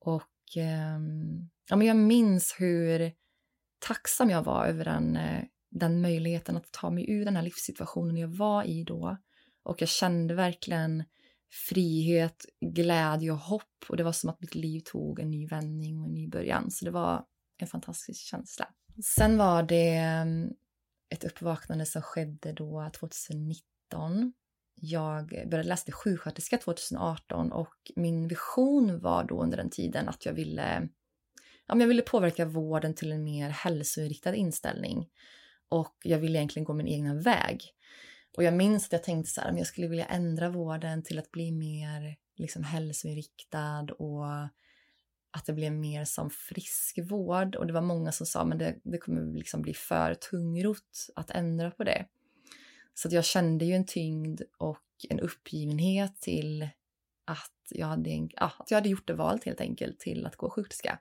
Och 0.00 0.56
ehm, 0.56 1.48
ja, 1.68 1.76
men 1.76 1.86
jag 1.86 1.96
minns 1.96 2.54
hur 2.58 3.12
tacksam 3.78 4.30
jag 4.30 4.42
var 4.42 4.66
över 4.66 4.84
den, 4.84 5.16
eh, 5.16 5.44
den 5.70 6.00
möjligheten 6.00 6.56
att 6.56 6.72
ta 6.72 6.90
mig 6.90 7.10
ur 7.10 7.24
den 7.24 7.36
här 7.36 7.42
livssituationen 7.42 8.16
jag 8.16 8.28
var 8.28 8.64
i 8.64 8.84
då. 8.84 9.16
Och 9.62 9.82
jag 9.82 9.88
kände 9.88 10.34
verkligen 10.34 11.04
frihet, 11.50 12.46
glädje 12.60 13.30
och 13.30 13.38
hopp. 13.38 13.84
Och 13.88 13.96
det 13.96 14.02
var 14.02 14.12
som 14.12 14.30
att 14.30 14.40
mitt 14.40 14.54
liv 14.54 14.80
tog 14.80 15.20
en 15.20 15.30
ny 15.30 15.46
vändning 15.46 16.00
och 16.00 16.06
en 16.06 16.14
ny 16.14 16.28
början. 16.28 16.70
Så 16.70 16.84
det 16.84 16.90
var 16.90 17.24
en 17.58 17.66
fantastisk 17.66 18.20
känsla. 18.20 18.68
Sen 19.04 19.38
var 19.38 19.62
det 19.62 19.94
mm, 19.94 20.52
ett 21.08 21.24
uppvaknande 21.24 21.86
som 21.86 22.02
skedde 22.02 22.52
då 22.52 22.90
2019. 22.98 24.32
Jag 24.74 25.28
började 25.28 25.68
läsa 25.68 25.84
till 25.84 25.94
sjuksköterska 25.94 26.58
2018 26.58 27.52
och 27.52 27.74
min 27.96 28.28
vision 28.28 29.00
var 29.00 29.24
då 29.24 29.42
under 29.42 29.56
den 29.56 29.70
tiden 29.70 30.08
att 30.08 30.26
jag 30.26 30.32
ville, 30.32 30.88
ja, 31.66 31.74
men 31.74 31.80
jag 31.80 31.88
ville 31.88 32.02
påverka 32.02 32.44
vården 32.44 32.94
till 32.94 33.12
en 33.12 33.24
mer 33.24 33.50
hälsoinriktad 33.50 34.34
inställning. 34.34 35.08
Och 35.68 35.96
jag 36.04 36.18
ville 36.18 36.38
egentligen 36.38 36.64
gå 36.64 36.72
min 36.72 36.88
egna 36.88 37.14
väg. 37.14 37.73
Och 38.36 38.42
jag 38.42 38.54
minns 38.54 38.86
att 38.86 38.92
jag 38.92 39.02
tänkte 39.02 39.32
så 39.32 39.40
här, 39.40 39.50
om 39.50 39.58
jag 39.58 39.66
skulle 39.66 39.88
vilja 39.88 40.06
ändra 40.06 40.48
vården 40.48 41.02
till 41.02 41.18
att 41.18 41.30
bli 41.30 41.52
mer 41.52 42.16
liksom 42.36 42.64
hälsoinriktad 42.64 43.86
och 43.98 44.26
att 45.36 45.46
det 45.46 45.52
blev 45.52 45.72
mer 45.72 46.04
som 46.04 46.30
friskvård. 46.30 47.56
Och 47.56 47.66
det 47.66 47.72
var 47.72 47.80
många 47.80 48.12
som 48.12 48.26
sa, 48.26 48.44
men 48.44 48.58
det, 48.58 48.76
det 48.82 48.98
kommer 48.98 49.38
liksom 49.38 49.62
bli 49.62 49.74
för 49.74 50.14
tungrot 50.14 51.06
att 51.16 51.30
ändra 51.30 51.70
på 51.70 51.84
det. 51.84 52.06
Så 52.94 53.08
att 53.08 53.12
jag 53.12 53.24
kände 53.24 53.64
ju 53.64 53.72
en 53.72 53.86
tyngd 53.86 54.42
och 54.58 54.84
en 55.08 55.20
uppgivenhet 55.20 56.20
till 56.20 56.68
att 57.24 57.52
jag 57.70 57.86
hade, 57.86 58.10
en, 58.10 58.28
ja, 58.32 58.52
att 58.58 58.70
jag 58.70 58.76
hade 58.78 58.88
gjort 58.88 59.06
det 59.06 59.14
valet 59.14 59.44
helt 59.44 59.60
enkelt 59.60 60.00
till 60.00 60.26
att 60.26 60.36
gå 60.36 60.50
sjuksköterska. 60.50 60.98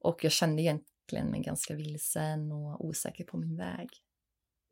Och 0.00 0.24
jag 0.24 0.32
kände 0.32 0.62
egentligen 0.62 1.26
mig 1.30 1.40
ganska 1.40 1.74
vilsen 1.74 2.52
och 2.52 2.84
osäker 2.84 3.24
på 3.24 3.36
min 3.36 3.56
väg. 3.56 3.88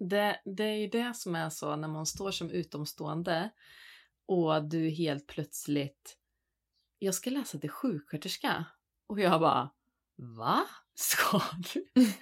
Det, 0.08 0.40
det 0.44 0.64
är 0.64 0.76
ju 0.76 0.86
det 0.88 1.16
som 1.16 1.34
är 1.34 1.50
så 1.50 1.76
när 1.76 1.88
man 1.88 2.06
står 2.06 2.30
som 2.30 2.50
utomstående 2.50 3.50
och 4.26 4.68
du 4.68 4.88
helt 4.90 5.26
plötsligt, 5.26 6.16
jag 6.98 7.14
ska 7.14 7.30
läsa 7.30 7.58
till 7.58 7.70
sjuksköterska. 7.70 8.64
Och 9.06 9.20
jag 9.20 9.40
bara, 9.40 9.70
va? 10.16 10.66
Ska 10.94 11.40
du? 11.72 11.86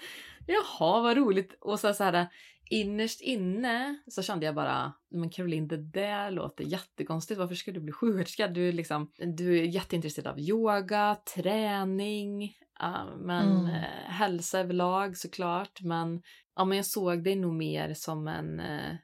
jaha 0.47 1.03
vad 1.03 1.17
roligt. 1.17 1.57
Och 1.61 1.81
så, 1.81 1.95
så 1.95 2.05
här 2.05 2.29
innerst 2.71 3.21
inne 3.21 3.99
så 4.11 4.23
kände 4.23 4.47
jag 4.47 4.55
bara, 4.55 4.93
men 5.11 5.31
Caroline 5.31 5.69
det 5.69 5.77
där 5.77 6.31
låter 6.31 6.65
jättekonstigt. 6.65 7.39
Varför 7.39 7.55
ska 7.55 7.73
du 7.73 7.81
bli 7.81 7.93
sjuksköterska? 7.93 8.49
Du 8.49 8.73
liksom, 8.73 9.13
du 9.37 9.59
är 9.59 9.65
jätteintresserad 9.65 10.27
av 10.27 10.41
yoga, 10.41 11.17
träning, 11.35 12.43
uh, 12.83 13.17
men 13.17 13.49
Mm. 13.49 13.65
uh, 13.65 14.11
hälsa 14.11 14.61
överlag 14.61 15.17
såklart. 15.17 15.81
Men, 15.83 16.23
ja, 16.57 16.65
men 16.65 16.77
jag 16.77 16.87
såg 16.87 17.25
dig 17.25 17.37
nog 17.37 17.55
mer 17.55 17.95
som 17.95 18.29
en 18.29 18.61
uh, 18.61 18.95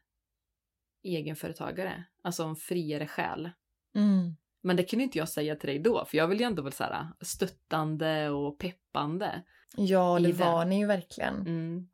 egenföretagare, 1.05 2.05
alltså 2.23 2.45
en 2.45 2.57
friare 2.57 3.07
själ. 3.07 3.51
Mm. 3.95 4.37
Men 4.63 4.77
det 4.77 4.83
kunde 4.83 5.05
inte 5.05 5.19
jag 5.19 5.29
säga 5.29 5.57
till 5.57 5.69
dig 5.69 5.79
då, 5.79 6.05
för 6.05 6.17
jag 6.19 6.29
vill 6.29 6.41
ju 6.41 6.47
ändå 6.47 6.63
vara 6.63 6.73
så 6.73 6.85
här 6.85 7.07
stöttande 7.21 8.31
och 8.31 8.59
peppande. 8.59 9.43
Ja, 9.77 10.19
det 10.19 10.27
det. 10.27 10.33
var 10.33 10.65
ni 10.65 10.79
ju 10.79 10.87
verkligen. 10.87 11.35
Mm. 11.35 11.89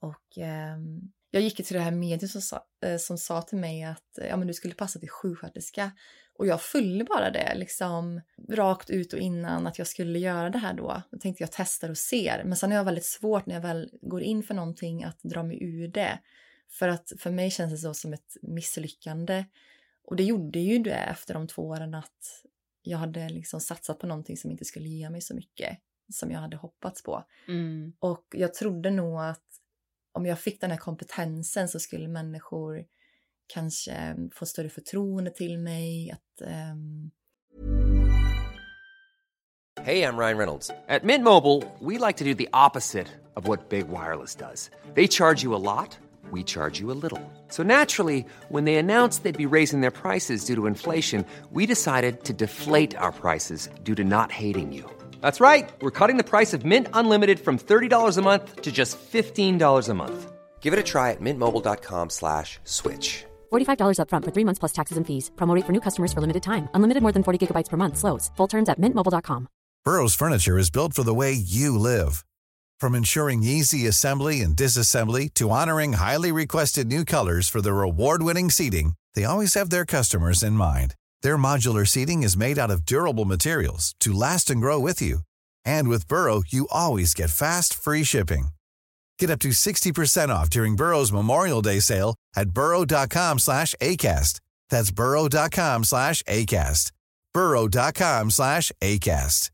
Och 0.00 0.38
ehm, 0.38 1.12
jag 1.30 1.42
gick 1.42 1.56
till 1.66 1.76
det 1.76 1.82
här 1.82 1.90
mediet 1.90 2.30
som 2.30 2.40
sa, 2.40 2.66
eh, 2.84 2.96
som 2.96 3.18
sa 3.18 3.42
till 3.42 3.58
mig 3.58 3.84
att 3.84 4.18
eh, 4.18 4.26
ja, 4.26 4.36
men 4.36 4.46
du 4.46 4.54
skulle 4.54 4.74
passa 4.74 4.98
till 4.98 5.10
sjuksköterska. 5.10 5.90
Och 6.38 6.46
jag 6.46 6.62
följde 6.62 7.04
bara 7.04 7.30
det 7.30 7.54
liksom 7.54 8.20
rakt 8.48 8.90
ut 8.90 9.12
och 9.12 9.18
innan 9.18 9.66
att 9.66 9.78
jag 9.78 9.86
skulle 9.86 10.18
göra 10.18 10.50
det 10.50 10.58
här 10.58 10.74
då. 10.74 11.02
Då 11.10 11.18
tänkte 11.18 11.42
jag 11.42 11.52
testar 11.52 11.90
och 11.90 11.98
ser. 11.98 12.44
Men 12.44 12.56
sen 12.56 12.72
är 12.72 12.76
jag 12.76 12.84
väldigt 12.84 13.06
svårt 13.06 13.46
när 13.46 13.54
jag 13.54 13.62
väl 13.62 13.90
går 14.02 14.22
in 14.22 14.42
för 14.42 14.54
någonting 14.54 15.04
att 15.04 15.18
dra 15.22 15.42
mig 15.42 15.62
ur 15.62 15.88
det. 15.88 16.18
För 16.70 16.88
att 16.88 17.12
för 17.18 17.30
mig 17.30 17.50
känns 17.50 17.72
det 17.72 17.78
så 17.78 17.94
som 17.94 18.12
ett 18.12 18.36
misslyckande. 18.42 19.44
Och 20.04 20.16
det 20.16 20.24
gjorde 20.24 20.58
ju 20.58 20.78
det 20.78 20.94
efter 20.94 21.34
de 21.34 21.48
två 21.48 21.62
åren 21.62 21.94
att 21.94 22.44
jag 22.82 22.98
hade 22.98 23.28
liksom 23.28 23.60
satsat 23.60 23.98
på 23.98 24.06
någonting 24.06 24.36
som 24.36 24.50
inte 24.50 24.64
skulle 24.64 24.88
ge 24.88 25.10
mig 25.10 25.20
så 25.20 25.34
mycket 25.34 25.78
som 26.12 26.30
jag 26.30 26.40
hade 26.40 26.56
hoppats 26.56 27.02
på. 27.02 27.24
Mm. 27.48 27.92
Och 27.98 28.26
jag 28.30 28.54
trodde 28.54 28.90
nog 28.90 29.20
att 29.20 29.53
om 30.14 30.26
jag 30.26 30.40
fick 30.40 30.60
den 30.60 30.70
här 30.70 30.78
kompetensen 30.78 31.68
så 31.68 31.80
skulle 31.80 32.08
människor 32.08 32.84
kanske 33.46 33.92
eh, 33.92 34.14
få 34.32 34.46
större 34.46 34.68
förtroende 34.68 35.30
till 35.30 35.58
mig. 35.58 36.10
Att, 36.10 36.46
ehm, 36.46 37.10
Hey, 39.82 40.02
I'm 40.02 40.16
Ryan 40.16 40.38
Reynolds. 40.38 40.70
På 40.88 41.06
Mint 41.06 41.24
Mobile, 41.24 41.62
we 41.80 41.98
like 42.06 42.16
to 42.18 42.24
do 42.24 42.34
the 42.34 42.48
opposite 42.52 43.06
of 43.34 43.48
what 43.48 43.68
Big 43.68 43.84
Wireless 43.88 44.34
does. 44.34 44.70
They 44.94 45.08
charge 45.08 45.42
you 45.42 45.54
a 45.54 45.58
lot, 45.58 45.98
we 46.32 46.42
charge 46.42 46.80
you 46.80 46.92
a 46.92 46.98
little. 47.02 47.20
So 47.50 47.62
naturally, 47.62 48.24
when 48.48 48.64
they 48.64 48.76
announced 48.76 49.24
they'd 49.24 49.50
be 49.50 49.56
raising 49.56 49.80
their 49.80 49.90
prices 49.90 50.44
due 50.46 50.54
to 50.54 50.66
inflation, 50.66 51.24
we 51.50 51.66
decided 51.66 52.24
to 52.24 52.32
deflate 52.32 52.96
our 52.96 53.12
prices 53.12 53.68
due 53.82 53.94
to 53.94 54.04
not 54.04 54.30
hating 54.32 54.72
you. 54.72 54.84
That's 55.24 55.40
right. 55.40 55.72
We're 55.80 55.98
cutting 55.98 56.18
the 56.18 56.30
price 56.34 56.52
of 56.52 56.66
Mint 56.66 56.88
Unlimited 56.92 57.40
from 57.40 57.58
$30 57.58 58.18
a 58.18 58.20
month 58.20 58.60
to 58.60 58.70
just 58.70 58.98
$15 58.98 59.88
a 59.88 59.94
month. 59.94 60.32
Give 60.60 60.74
it 60.74 60.78
a 60.78 60.82
try 60.82 61.12
at 61.12 61.20
mintmobile.com 61.22 62.10
slash 62.10 62.60
switch. 62.64 63.24
$45 63.50 63.98
upfront 64.00 64.24
for 64.24 64.32
three 64.34 64.44
months 64.44 64.58
plus 64.58 64.74
taxes 64.78 64.98
and 64.98 65.06
fees. 65.06 65.30
Promo 65.36 65.54
rate 65.56 65.64
for 65.64 65.72
new 65.72 65.80
customers 65.80 66.12
for 66.12 66.20
limited 66.20 66.42
time. 66.42 66.68
Unlimited 66.74 67.02
more 67.02 67.12
than 67.12 67.22
40 67.22 67.38
gigabytes 67.40 67.70
per 67.70 67.78
month. 67.78 67.96
Slows. 67.96 68.30
Full 68.36 68.50
terms 68.54 68.68
at 68.68 68.78
mintmobile.com. 68.78 69.48
Burrow's 69.86 70.14
furniture 70.14 70.58
is 70.58 70.74
built 70.76 70.92
for 70.92 71.04
the 71.04 71.18
way 71.20 71.32
you 71.32 71.78
live. 71.78 72.24
From 72.80 72.94
ensuring 72.94 73.42
easy 73.44 73.88
assembly 73.88 74.42
and 74.44 74.54
disassembly 74.56 75.32
to 75.34 75.48
honoring 75.48 75.94
highly 75.94 76.32
requested 76.32 76.86
new 76.86 77.04
colors 77.04 77.48
for 77.48 77.62
their 77.62 77.88
award-winning 77.88 78.50
seating, 78.50 78.92
they 79.14 79.24
always 79.24 79.54
have 79.54 79.70
their 79.70 79.86
customers 79.86 80.42
in 80.42 80.52
mind. 80.52 80.94
Their 81.24 81.38
modular 81.38 81.86
seating 81.86 82.22
is 82.22 82.36
made 82.36 82.58
out 82.58 82.70
of 82.70 82.84
durable 82.84 83.24
materials 83.24 83.94
to 84.00 84.12
last 84.12 84.50
and 84.50 84.60
grow 84.60 84.78
with 84.78 85.00
you. 85.00 85.20
And 85.64 85.88
with 85.88 86.06
Burrow, 86.06 86.42
you 86.46 86.68
always 86.70 87.14
get 87.14 87.30
fast, 87.30 87.72
free 87.72 88.04
shipping. 88.04 88.48
Get 89.18 89.30
up 89.30 89.38
to 89.40 89.48
60% 89.48 90.28
off 90.28 90.50
during 90.50 90.76
Burrow's 90.76 91.12
Memorial 91.12 91.62
Day 91.62 91.80
sale 91.80 92.14
at 92.36 92.50
burrow.com 92.50 93.38
slash 93.38 93.74
ACAST. 93.80 94.40
That's 94.68 94.90
burrow.com 94.90 95.84
slash 95.84 96.22
ACAST. 96.24 96.92
burrow.com 97.32 98.30
slash 98.30 98.70
ACAST. 98.82 99.50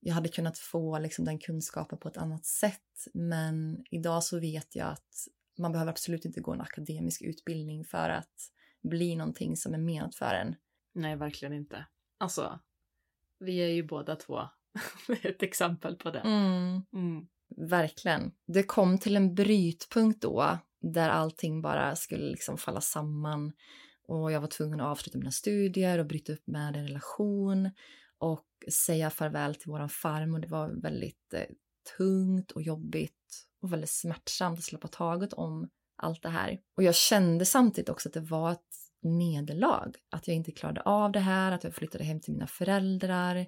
jag 0.00 0.14
hade 0.14 0.28
kunnat 0.28 0.58
få 0.58 0.98
liksom, 0.98 1.24
den 1.24 1.38
kunskapen 1.38 1.98
på 1.98 2.08
ett 2.08 2.16
annat 2.16 2.46
sätt. 2.46 3.08
Men 3.14 3.84
idag 3.90 4.24
så 4.24 4.40
vet 4.40 4.76
jag 4.76 4.88
att 4.88 5.28
man 5.58 5.72
behöver 5.72 5.90
absolut 5.90 6.24
inte 6.24 6.40
gå 6.40 6.52
en 6.52 6.60
akademisk 6.60 7.22
utbildning 7.22 7.84
för 7.84 8.10
att 8.10 8.50
bli 8.82 9.16
någonting 9.16 9.56
som 9.56 9.74
är 9.74 9.78
menat 9.78 10.14
för 10.14 10.34
en. 10.34 10.54
Nej, 10.94 11.16
verkligen 11.16 11.54
inte. 11.54 11.86
Alltså, 12.18 12.60
vi 13.38 13.58
är 13.58 13.68
ju 13.68 13.82
båda 13.82 14.16
två 14.16 14.40
ett 15.22 15.42
exempel 15.42 15.96
på 15.96 16.10
det. 16.10 16.20
Mm. 16.20 17.26
Verkligen. 17.56 18.32
Det 18.46 18.62
kom 18.62 18.98
till 18.98 19.16
en 19.16 19.34
brytpunkt 19.34 20.22
då 20.22 20.58
där 20.80 21.08
allting 21.08 21.62
bara 21.62 21.96
skulle 21.96 22.30
liksom 22.30 22.58
falla 22.58 22.80
samman 22.80 23.52
och 24.08 24.32
jag 24.32 24.40
var 24.40 24.48
tvungen 24.48 24.80
att 24.80 24.86
avsluta 24.86 25.18
mina 25.18 25.30
studier 25.30 25.98
och 25.98 26.06
bryta 26.06 26.32
upp 26.32 26.46
med 26.46 26.76
en 26.76 26.86
relation 26.86 27.70
och 28.18 28.46
säga 28.86 29.10
farväl 29.10 29.54
till 29.54 29.70
våran 29.70 29.88
farmor. 29.88 30.38
Det 30.38 30.48
var 30.48 30.82
väldigt 30.82 31.34
eh, 31.34 31.42
tungt 31.96 32.50
och 32.50 32.62
jobbigt 32.62 33.47
och 33.62 33.72
väldigt 33.72 33.90
smärtsamt 33.90 34.58
att 34.58 34.64
släppa 34.64 34.88
taget 34.88 35.32
om 35.32 35.68
allt 35.96 36.22
det 36.22 36.28
här. 36.28 36.60
Och 36.76 36.82
jag 36.82 36.94
kände 36.94 37.44
samtidigt 37.44 37.88
också 37.88 38.08
att 38.08 38.12
det 38.12 38.20
var 38.20 38.52
ett 38.52 38.76
nederlag. 39.02 39.92
Att 40.10 40.28
jag 40.28 40.36
inte 40.36 40.52
klarade 40.52 40.80
av 40.80 41.12
det 41.12 41.20
här, 41.20 41.52
att 41.52 41.64
jag 41.64 41.74
flyttade 41.74 42.04
hem 42.04 42.20
till 42.20 42.32
mina 42.32 42.46
föräldrar. 42.46 43.46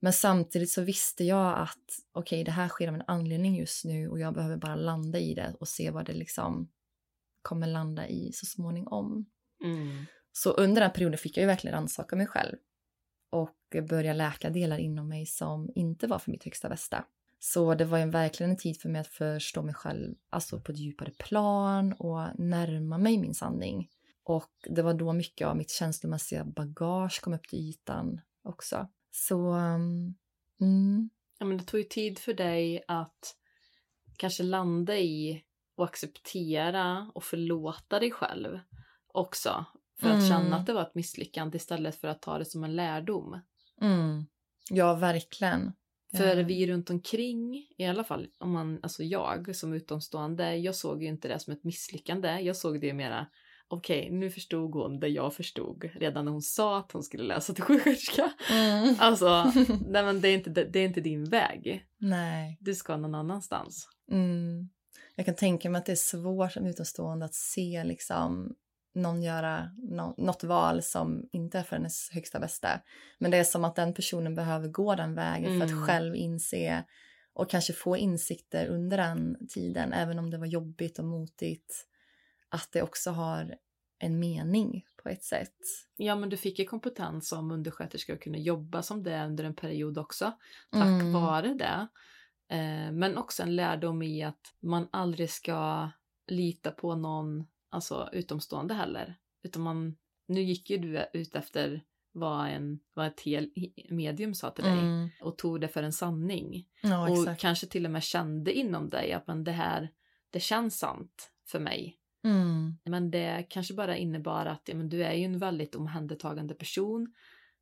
Men 0.00 0.12
samtidigt 0.12 0.70
så 0.70 0.82
visste 0.82 1.24
jag 1.24 1.58
att 1.58 1.78
okej, 2.12 2.36
okay, 2.36 2.44
det 2.44 2.50
här 2.50 2.68
sker 2.68 2.88
av 2.88 2.94
en 2.94 3.04
anledning 3.06 3.56
just 3.56 3.84
nu 3.84 4.08
och 4.08 4.20
jag 4.20 4.34
behöver 4.34 4.56
bara 4.56 4.74
landa 4.74 5.18
i 5.18 5.34
det 5.34 5.54
och 5.60 5.68
se 5.68 5.90
vad 5.90 6.06
det 6.06 6.12
liksom 6.12 6.68
kommer 7.42 7.66
landa 7.66 8.08
i 8.08 8.32
så 8.32 8.46
småningom. 8.46 9.26
Mm. 9.64 10.04
Så 10.32 10.50
under 10.50 10.82
den 10.82 10.92
perioden 10.92 11.18
fick 11.18 11.36
jag 11.36 11.42
ju 11.42 11.46
verkligen 11.46 11.74
rannsaka 11.74 12.16
mig 12.16 12.26
själv 12.26 12.56
och 13.30 13.76
börja 13.88 14.12
läka 14.12 14.50
delar 14.50 14.78
inom 14.78 15.08
mig 15.08 15.26
som 15.26 15.70
inte 15.74 16.06
var 16.06 16.18
för 16.18 16.30
mitt 16.30 16.44
högsta 16.44 16.68
bästa. 16.68 17.04
Så 17.44 17.74
det 17.74 17.84
var 17.84 17.98
ju 17.98 18.10
verkligen 18.10 18.50
en 18.50 18.56
tid 18.56 18.80
för 18.80 18.88
mig 18.88 19.00
att 19.00 19.06
förstå 19.06 19.62
mig 19.62 19.74
själv 19.74 20.14
alltså 20.30 20.60
på 20.60 20.72
ett 20.72 20.78
djupare 20.78 21.10
plan 21.10 21.92
och 21.92 22.28
närma 22.38 22.98
mig 22.98 23.18
min 23.18 23.34
sanning. 23.34 23.88
Och 24.24 24.50
det 24.68 24.82
var 24.82 24.94
då 24.94 25.12
mycket 25.12 25.46
av 25.46 25.56
mitt 25.56 25.70
känslomässiga 25.70 26.44
bagage 26.44 27.20
kom 27.22 27.34
upp 27.34 27.48
till 27.48 27.58
ytan 27.58 28.20
också. 28.44 28.88
Så, 29.10 29.54
um, 29.54 30.14
mm, 30.60 31.10
Ja, 31.38 31.46
men 31.46 31.56
det 31.58 31.64
tog 31.64 31.80
ju 31.80 31.84
tid 31.86 32.18
för 32.18 32.34
dig 32.34 32.84
att 32.88 33.36
kanske 34.16 34.42
landa 34.42 34.98
i 34.98 35.42
och 35.76 35.84
acceptera 35.84 37.10
och 37.14 37.24
förlåta 37.24 38.00
dig 38.00 38.10
själv 38.10 38.58
också. 39.06 39.64
För 40.00 40.08
att 40.08 40.14
Mm. 40.14 40.28
känna 40.28 40.56
att 40.56 40.66
det 40.66 40.72
var 40.72 40.82
ett 40.82 40.94
misslyckande 40.94 41.56
istället 41.56 41.96
för 41.96 42.08
att 42.08 42.22
ta 42.22 42.38
det 42.38 42.44
som 42.44 42.64
en 42.64 42.76
lärdom. 42.76 43.40
mm, 43.80 44.26
ja, 44.70 44.94
verkligen. 44.94 45.72
För 46.16 46.38
Eh, 46.38 46.46
vi 46.46 46.66
runt 46.66 46.90
omkring, 46.90 47.66
i 47.76 47.84
alla 47.84 48.04
fall 48.04 48.28
om 48.38 48.50
man, 48.50 48.78
alltså 48.82 49.02
jag 49.02 49.56
som 49.56 49.72
utomstående, 49.72 50.56
jag 50.56 50.74
såg 50.74 51.02
ju 51.02 51.08
inte 51.08 51.28
det 51.28 51.38
som 51.38 51.52
ett 51.52 51.64
misslyckande. 51.64 52.40
Jag 52.40 52.56
såg 52.56 52.80
det 52.80 52.92
mera, 52.92 53.26
okej, 53.68 54.10
nu 54.10 54.30
förstod 54.30 54.74
hon 54.74 55.00
det 55.00 55.08
jag 55.08 55.34
förstod 55.34 55.90
redan 55.94 56.24
när 56.24 56.32
hon 56.32 56.42
sa 56.42 56.78
att 56.78 56.92
hon 56.92 57.02
skulle 57.02 57.24
läsa 57.24 57.54
till 57.54 57.64
sjuksköterska. 57.64 58.32
Mm. 58.50 58.94
Alltså, 58.98 59.52
nej 59.88 60.04
men 60.04 60.20
det 60.20 60.28
är, 60.28 60.34
inte, 60.34 60.50
det 60.50 60.78
är 60.78 60.84
inte 60.84 61.00
din 61.00 61.24
väg. 61.24 61.86
Nej. 61.98 62.58
Du 62.60 62.74
ska 62.74 62.96
någon 62.96 63.14
annanstans. 63.14 63.88
Mm. 64.10 64.68
Jag 65.14 65.26
kan 65.26 65.34
tänka 65.34 65.70
mig 65.70 65.78
att 65.78 65.86
det 65.86 65.92
är 65.92 65.96
svårt 65.96 66.52
som 66.52 66.66
utomstående 66.66 67.24
att 67.24 67.34
se 67.34 67.84
liksom 67.84 68.54
någon 68.94 69.22
göra 69.22 69.70
nå- 69.76 70.14
något 70.18 70.44
val 70.44 70.82
som 70.82 71.28
inte 71.32 71.58
är 71.58 71.62
för 71.62 71.76
hennes 71.76 72.10
högsta 72.10 72.40
bästa. 72.40 72.68
Men 73.18 73.30
det 73.30 73.36
är 73.36 73.44
som 73.44 73.64
att 73.64 73.76
den 73.76 73.94
personen 73.94 74.34
behöver 74.34 74.68
gå 74.68 74.94
den 74.94 75.14
vägen 75.14 75.60
för 75.60 75.66
Mm. 75.66 75.78
att 75.82 75.86
själv 75.88 76.16
inse 76.16 76.84
och 77.34 77.50
kanske 77.50 77.72
få 77.72 77.96
insikter 77.96 78.66
under 78.66 78.96
den 78.96 79.36
tiden, 79.48 79.92
även 79.92 80.18
om 80.18 80.30
det 80.30 80.38
var 80.38 80.46
jobbigt 80.46 80.98
och 80.98 81.04
motigt, 81.04 81.86
att 82.48 82.68
det 82.72 82.82
också 82.82 83.10
har 83.10 83.54
en 83.98 84.18
mening 84.18 84.84
på 85.02 85.08
ett 85.08 85.24
sätt. 85.24 85.56
Ja, 85.96 86.14
men 86.16 86.28
du 86.28 86.36
fick 86.36 86.58
ju 86.58 86.64
kompetens 86.64 87.28
som 87.28 87.50
undersköterska 87.50 88.12
och 88.14 88.22
kunde 88.22 88.38
jobba 88.38 88.82
som 88.82 89.02
det 89.02 89.24
under 89.24 89.44
en 89.44 89.54
period 89.54 89.98
också. 89.98 90.32
Tack 90.72 90.82
Mm. 90.86 91.12
vare 91.12 91.54
det. 91.54 91.88
Eh, 92.56 92.92
men 92.92 93.16
också 93.18 93.42
en 93.42 93.56
lärdom 93.56 94.02
i 94.02 94.22
att 94.22 94.54
man 94.60 94.88
aldrig 94.92 95.30
ska 95.30 95.90
lita 96.26 96.70
på 96.70 96.94
någon 96.94 97.46
alltså, 97.72 98.08
utomstående 98.12 98.74
heller. 98.74 99.14
Utan 99.42 99.62
man, 99.62 99.96
nu 100.28 100.42
gick 100.42 100.70
ju 100.70 100.78
du 100.78 101.06
ut 101.12 101.36
efter 101.36 101.82
vad, 102.12 102.48
en, 102.48 102.80
vad 102.94 103.06
ett 103.06 103.20
hel 103.20 103.50
medium 103.90 104.34
sa 104.34 104.50
till 104.50 104.64
dig 104.64 104.78
Mm. 104.78 105.08
och 105.20 105.38
tog 105.38 105.60
det 105.60 105.68
för 105.68 105.82
en 105.82 105.92
sanning. 105.92 106.68
Ja, 106.82 107.08
och 107.10 107.18
exakt. 107.18 107.40
kanske 107.40 107.66
till 107.66 107.84
och 107.84 107.90
med 107.90 108.02
kände 108.02 108.52
inom 108.52 108.88
dig 108.88 109.12
att 109.12 109.26
men 109.26 109.44
det 109.44 109.52
här, 109.52 109.88
det 110.30 110.40
känns 110.40 110.78
sant 110.78 111.32
för 111.46 111.60
mig. 111.60 111.98
Mm. 112.24 112.76
Men 112.84 113.10
det 113.10 113.46
kanske 113.48 113.74
bara 113.74 113.96
innebar 113.96 114.46
att 114.46 114.62
ja, 114.64 114.74
men 114.74 114.88
du 114.88 115.04
är 115.04 115.12
ju 115.12 115.24
en 115.24 115.38
väldigt 115.38 115.74
omhändertagande 115.74 116.54
person. 116.54 117.14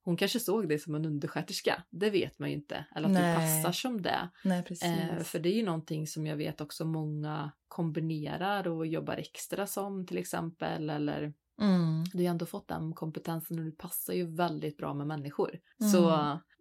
Hon 0.04 0.16
kanske 0.16 0.40
såg 0.40 0.68
dig 0.68 0.78
som 0.78 0.94
en 0.94 1.04
undersköterska, 1.06 1.82
det 1.90 2.10
vet 2.10 2.38
man 2.38 2.48
ju 2.50 2.54
inte. 2.56 2.84
Eller 2.96 3.06
att 3.08 3.14
Nej. 3.14 3.34
du 3.34 3.40
passar 3.40 3.72
som 3.72 4.02
det. 4.02 4.28
Nej. 4.44 4.64
Eh, 4.82 5.22
för 5.22 5.38
det 5.38 5.48
är 5.48 5.56
ju 5.56 5.64
någonting 5.64 6.06
som 6.06 6.26
jag 6.26 6.36
vet 6.36 6.60
också 6.60 6.84
många 6.84 7.52
kombinerar 7.68 8.68
och 8.68 8.86
jobbar 8.86 9.14
extra 9.16 9.66
som 9.66 10.06
till 10.06 10.18
exempel. 10.18 10.90
Eller 10.90 11.32
Mm. 11.60 12.04
du 12.12 12.18
har 12.18 12.22
ju 12.22 12.26
ändå 12.26 12.46
fått 12.46 12.68
den 12.68 12.92
kompetensen 12.92 13.58
och 13.58 13.64
du 13.64 13.72
passar 13.72 14.12
ju 14.12 14.24
väldigt 14.36 14.76
bra 14.76 14.94
med 14.94 15.06
människor. 15.06 15.58
Mm. 15.80 15.92
Så 15.92 15.98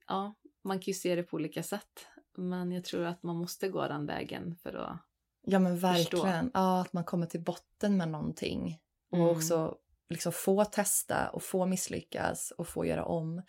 ja, 0.07 0.35
man 0.63 0.77
kan 0.79 0.83
ju 0.85 0.93
se 0.93 1.15
det 1.15 1.23
på 1.23 1.35
olika 1.35 1.63
sätt. 1.63 2.07
Men 2.37 2.71
jag 2.71 2.83
tror 2.83 3.05
att 3.05 3.23
man 3.23 3.35
måste 3.35 3.69
gå 3.69 3.87
den 3.87 4.05
vägen 4.05 4.55
för 4.55 4.73
att... 4.73 4.99
Ja 5.41 5.59
men 5.59 5.79
Förstå. 5.79 6.17
verkligen. 6.17 6.51
Ja, 6.53 6.81
att 6.81 6.93
man 6.93 7.03
kommer 7.03 7.25
till 7.25 7.43
botten 7.43 7.97
med 7.97 8.09
någonting. 8.09 8.79
Och 9.11 9.17
Mm. 9.17 9.29
också 9.29 9.77
liksom 10.09 10.31
få 10.31 10.65
testa 10.65 11.29
och 11.29 11.43
få 11.43 11.65
misslyckas 11.65 12.51
och 12.57 12.67
få 12.67 12.85
göra 12.85 13.05
om. 13.05 13.41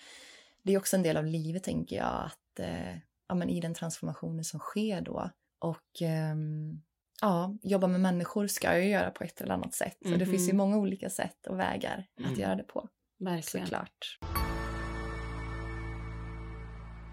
Det 0.63 0.73
är 0.75 0.79
också 0.79 0.97
en 0.97 1.03
del 1.03 1.17
av 1.17 1.25
livet 1.27 1.65
tänker 1.65 1.97
jag. 1.97 2.25
Att 2.27 2.59
eh, 2.59 2.97
ja, 3.29 3.35
men 3.35 3.49
i 3.49 3.61
den 3.61 3.75
transformationen 3.75 4.45
som 4.45 4.61
sker 4.61 5.01
då. 5.01 5.31
Och 5.59 6.03
ehm, 6.03 6.83
ja, 7.21 7.55
jobba 7.63 7.87
med 7.87 8.01
människor 8.01 8.47
ska 8.47 8.67
jag 8.73 8.85
ju 8.85 8.91
göra 8.91 9.11
på 9.11 9.25
ett 9.25 9.41
eller 9.41 9.55
annat 9.55 9.75
sätt. 9.75 9.99
Och 10.05 10.19
det 10.19 10.27
finns 10.27 10.49
ju 10.49 10.53
Mhm. 10.53 10.57
många 10.57 10.77
olika 10.79 11.11
sätt 11.11 11.47
och 11.47 11.59
vägar 11.59 12.07
Mm. 12.19 12.33
att 12.33 12.39
göra 12.39 12.55
det 12.57 12.63
på. 12.65 12.89
Verkligen. 13.19 13.67
Såklart. 13.67 14.19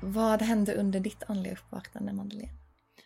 Vad 0.01 0.41
hände 0.41 0.73
under 0.75 0.99
ditt 0.99 1.23
andliga 1.27 1.53
uppvaknande, 1.53 2.13
Madeleine? 2.13 2.53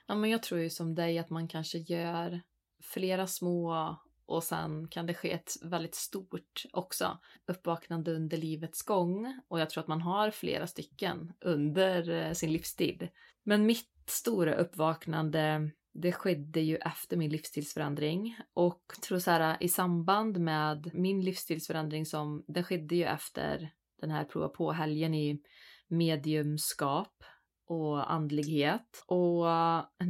Ja, 0.08 0.16
men 0.16 0.30
jag 0.30 0.44
tror 0.44 0.60
ju 0.60 0.70
som 0.70 0.96
dig 0.96 1.20
att 1.20 1.30
man 1.30 1.48
kanske 1.48 1.78
gör 1.78 2.42
flera 2.84 3.28
små 3.28 3.96
och 4.26 4.44
sen 4.44 4.88
kan 4.88 5.06
det 5.06 5.14
ske 5.14 5.32
ett 5.32 5.54
väldigt 5.62 5.96
stort 5.96 6.64
också 6.74 7.20
uppvaknande 7.48 8.12
under 8.12 8.38
livets 8.38 8.82
gång. 8.82 9.40
Och 9.48 9.60
jag 9.60 9.70
tror 9.70 9.82
att 9.82 9.88
man 9.88 10.02
har 10.02 10.32
flera 10.32 10.68
stycken 10.68 11.34
under 11.40 12.10
eh, 12.10 12.34
sin 12.34 12.54
livstid. 12.54 13.10
Men 13.44 13.66
mitt 13.66 13.90
stora 14.06 14.56
uppvaknande 14.56 15.72
det 15.94 16.12
skedde 16.12 16.62
ju 16.62 16.76
efter 16.76 17.18
min 17.18 17.32
livsstilsförändring 17.32 18.38
och 18.54 18.84
jag 18.96 19.02
tror 19.02 19.20
så 19.20 19.32
här 19.32 19.58
i 19.60 19.70
samband 19.70 20.40
med 20.40 20.90
min 20.94 21.22
livsstilsförändring 21.22 22.06
som 22.06 22.44
den 22.48 22.64
skedde 22.64 22.96
ju 22.96 23.04
efter 23.04 23.74
den 24.02 24.12
här 24.12 24.24
prova 24.24 24.50
på 24.50 24.72
helgen 24.72 25.14
i 25.14 25.42
mediumskap 25.88 27.24
och 27.72 28.12
andlighet. 28.12 29.04
Och 29.06 29.46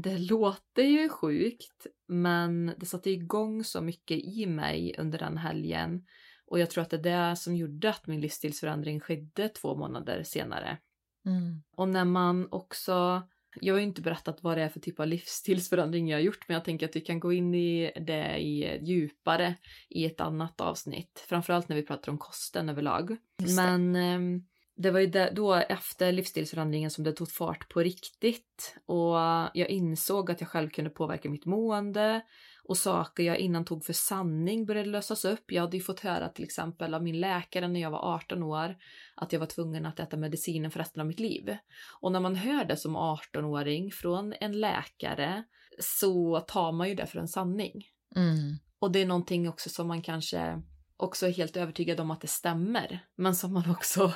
det 0.04 0.18
låter 0.18 0.84
ju 0.84 1.10
sjukt, 1.10 1.88
men 2.08 2.74
det 2.78 2.86
satte 2.86 3.10
igång 3.10 3.64
så 3.64 3.82
mycket 3.82 4.18
i 4.18 4.46
mig 4.46 4.96
under 4.98 5.20
den 5.20 5.38
helgen. 5.38 6.06
Och 6.46 6.60
jag 6.60 6.70
tror 6.70 6.82
att 6.82 6.90
det 6.90 6.98
är 6.98 7.30
det 7.30 7.36
som 7.36 7.56
gjorde 7.56 7.90
att 7.90 8.08
min 8.08 8.22
livsstilsförändring 8.22 9.00
skedde 9.00 9.50
två 9.50 9.76
månader 9.76 10.24
senare. 10.24 10.78
Mm. 11.26 11.64
Och 11.76 11.90
när 11.90 12.06
man 12.06 12.48
också, 12.52 13.22
jag 13.62 13.74
har 13.74 13.80
ju 13.80 13.86
inte 13.86 14.02
berättat 14.02 14.44
vad 14.44 14.58
det 14.58 14.64
är 14.64 14.70
för 14.70 14.80
typ 14.80 15.00
av 15.00 15.08
livsstilsförändring 15.08 16.10
jag 16.10 16.18
har 16.18 16.24
gjort, 16.24 16.48
men 16.48 16.56
jag 16.56 16.66
tänker 16.66 16.86
att 16.90 16.96
vi 16.96 17.02
kan 17.02 17.20
gå 17.20 17.34
in 17.34 17.56
i 17.56 17.92
det 17.96 18.38
i 18.38 18.80
djupare 18.86 19.56
i 19.90 20.06
ett 20.06 20.22
annat 20.22 20.62
avsnitt. 20.62 21.26
Framförallt 21.28 21.70
när 21.70 21.76
vi 21.76 21.84
pratar 21.84 22.12
om 22.12 22.18
kosten 22.18 22.70
överlag. 22.70 23.18
Men 23.56 23.96
ehm, 23.96 24.46
det 24.82 24.92
var 24.92 25.00
ju 25.00 25.08
då 25.34 25.54
efter 25.54 26.12
livsstilsförändringen 26.12 26.92
som 26.92 27.04
det 27.04 27.12
tog 27.12 27.32
fart 27.32 27.70
på 27.70 27.80
riktigt 27.80 28.76
och 28.86 29.16
jag 29.54 29.70
insåg 29.70 30.32
att 30.32 30.42
jag 30.42 30.50
själv 30.50 30.70
kunde 30.70 30.90
påverka 30.90 31.30
mitt 31.30 31.46
mående 31.46 32.22
och 32.64 32.78
saker 32.78 33.24
jag 33.24 33.38
innan 33.38 33.66
tog 33.66 33.86
för 33.86 33.94
sanning 33.94 34.66
började 34.66 34.90
lösas 34.90 35.26
upp. 35.26 35.52
Jag 35.52 35.62
hade 35.62 35.78
ju 35.78 35.84
fått 35.84 36.00
höra 36.00 36.30
till 36.30 36.44
exempel 36.44 36.94
av 36.94 37.04
min 37.04 37.20
läkare 37.20 37.68
när 37.68 37.80
jag 37.80 37.92
var 37.92 38.16
18 38.16 38.44
år 38.44 38.76
att 39.16 39.34
jag 39.34 39.40
var 39.40 39.48
tvungen 39.48 39.86
att 39.86 40.00
äta 40.00 40.18
medicinen 40.18 40.72
för 40.72 40.80
resten 40.80 41.02
av 41.02 41.08
mitt 41.08 41.20
liv. 41.20 41.58
Och 42.02 42.12
när 42.12 42.20
man 42.20 42.36
hör 42.36 42.66
det 42.66 42.78
som 42.78 42.98
18-åring 42.98 43.92
från 43.92 44.34
en 44.40 44.60
läkare 44.60 45.44
så 45.80 46.40
tar 46.40 46.72
man 46.72 46.90
ju 46.90 46.96
det 46.96 47.06
för 47.06 47.20
en 47.20 47.28
sanning. 47.28 47.86
Mm. 48.16 48.58
Och 48.80 48.92
det 48.92 49.02
är 49.02 49.06
någonting 49.06 49.50
också 49.50 49.70
som 49.70 49.88
man 49.88 50.02
kanske 50.02 50.62
också 50.98 51.28
är 51.28 51.32
helt 51.32 51.58
övertygad 51.58 52.00
om 52.00 52.12
att 52.12 52.22
det 52.22 52.28
stämmer. 52.28 53.06
Men 53.16 53.36
som 53.36 53.54
man 53.54 53.72
också, 53.72 54.14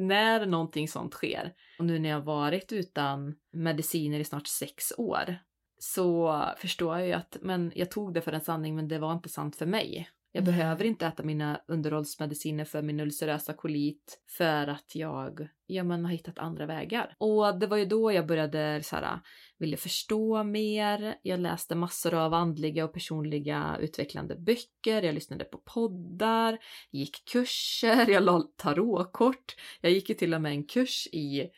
när 0.00 0.46
någonting 0.46 0.88
sånt 0.88 1.14
sker, 1.14 1.52
och 1.78 1.84
nu 1.84 1.98
när 1.98 2.08
jag 2.08 2.20
varit 2.20 2.72
utan 2.72 3.34
mediciner 3.52 4.20
i 4.20 4.24
snart 4.24 4.46
sex 4.46 4.92
år, 4.96 5.36
så 5.78 6.42
förstår 6.56 6.98
jag 6.98 7.06
ju 7.06 7.12
att 7.12 7.36
men 7.40 7.72
jag 7.74 7.90
tog 7.90 8.14
det 8.14 8.20
för 8.20 8.32
en 8.32 8.40
sanning 8.40 8.76
men 8.76 8.88
det 8.88 8.98
var 8.98 9.12
inte 9.12 9.28
sant 9.28 9.56
för 9.56 9.66
mig. 9.66 10.08
Jag 10.32 10.44
Nej. 10.44 10.52
behöver 10.52 10.84
inte 10.84 11.06
äta 11.06 11.22
mina 11.22 11.60
underhållsmediciner 11.68 12.64
för 12.64 12.82
min 12.82 13.00
ulcerösa 13.00 13.52
kolit 13.52 14.20
för 14.28 14.66
att 14.66 14.94
jag 14.94 15.48
ja, 15.66 15.84
men, 15.84 16.04
har 16.04 16.12
hittat 16.12 16.38
andra 16.38 16.66
vägar. 16.66 17.14
Och 17.18 17.58
det 17.58 17.66
var 17.66 17.76
ju 17.76 17.84
då 17.84 18.12
jag 18.12 18.26
började 18.26 18.80
så 18.82 18.96
här, 18.96 19.20
ville 19.58 19.76
förstå 19.76 20.44
mer. 20.44 21.14
Jag 21.22 21.40
läste 21.40 21.74
massor 21.74 22.14
av 22.14 22.34
andliga 22.34 22.84
och 22.84 22.92
personliga 22.92 23.76
utvecklande 23.80 24.36
böcker. 24.36 25.02
Jag 25.02 25.14
lyssnade 25.14 25.44
på 25.44 25.58
poddar, 25.58 26.58
gick 26.90 27.24
kurser, 27.32 28.10
jag 28.10 28.22
la 28.22 28.42
tarotkort. 28.56 29.56
Jag 29.80 29.92
gick 29.92 30.08
ju 30.08 30.14
till 30.14 30.34
och 30.34 30.42
med 30.42 30.52
en 30.52 30.64
kurs 30.64 31.06
i 31.12 31.50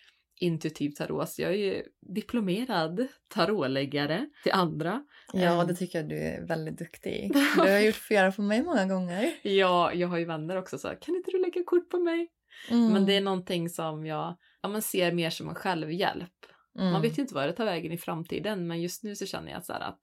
intuitiv 0.43 0.91
tarot. 0.91 1.29
Så 1.29 1.43
jag 1.43 1.51
är 1.51 1.57
ju 1.57 1.83
diplomerad 2.01 3.07
tarotläggare 3.29 4.27
till 4.43 4.53
andra. 4.53 5.05
Ja, 5.33 5.61
Ehm. 5.61 5.67
det 5.69 5.75
tycker 5.75 5.99
jag 5.99 6.09
du 6.09 6.19
är 6.19 6.47
väldigt 6.47 6.79
duktig. 6.79 7.33
Du 7.55 7.61
har 7.61 7.79
gjort 7.81 7.95
flera 7.95 8.33
på 8.33 8.43
mig 8.43 8.63
många 8.63 8.87
gånger. 8.87 9.33
Ja, 9.43 9.93
jag 9.95 10.09
har 10.09 10.19
ju 10.19 10.25
vänner 10.25 10.57
också 10.57 10.79
så 10.79 10.89
kan 10.89 11.15
inte 11.17 11.31
du 11.31 11.39
lägga 11.43 11.65
kort 11.65 11.91
på 11.91 11.99
mig? 11.99 12.29
Mm. 12.71 12.93
Men 12.93 13.07
det 13.07 13.17
är 13.17 13.21
någonting 13.21 13.69
som 13.69 14.07
jag 14.07 14.37
ja, 14.63 14.69
men 14.69 14.83
ser 14.83 15.13
mer 15.13 15.31
som 15.31 15.49
en 15.49 15.55
självhjälp. 15.55 16.33
Mm. 16.79 16.93
Man 16.93 17.03
vet 17.03 17.19
ju 17.19 17.23
inte 17.23 17.35
vad 17.35 17.49
det 17.49 17.53
tar 17.53 17.65
vägen 17.65 17.93
i 17.93 17.99
framtiden 17.99 18.67
men 18.67 18.83
just 18.83 19.03
nu 19.03 19.17
så 19.17 19.27
känner 19.27 19.53
jag 19.53 19.65
så 19.65 19.73
att 19.73 20.01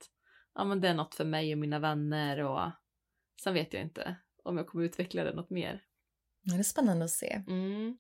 ja, 0.56 0.64
men 0.64 0.82
det 0.82 0.88
är 0.88 0.94
något 0.94 1.16
för 1.16 1.26
mig 1.26 1.54
och 1.54 1.60
mina 1.60 1.80
vänner 1.80 2.44
och 2.44 2.72
sen 3.44 3.54
vet 3.54 3.74
jag 3.74 3.84
inte 3.84 4.16
om 4.44 4.58
jag 4.58 4.68
kommer 4.68 4.86
utveckla 4.86 5.24
det 5.24 5.34
något 5.36 5.50
mer. 5.50 5.82
Det 6.44 6.56
är 6.56 6.64
spännande 6.64 7.06
att 7.06 7.12
se. 7.12 7.44
Mm. 7.48 7.98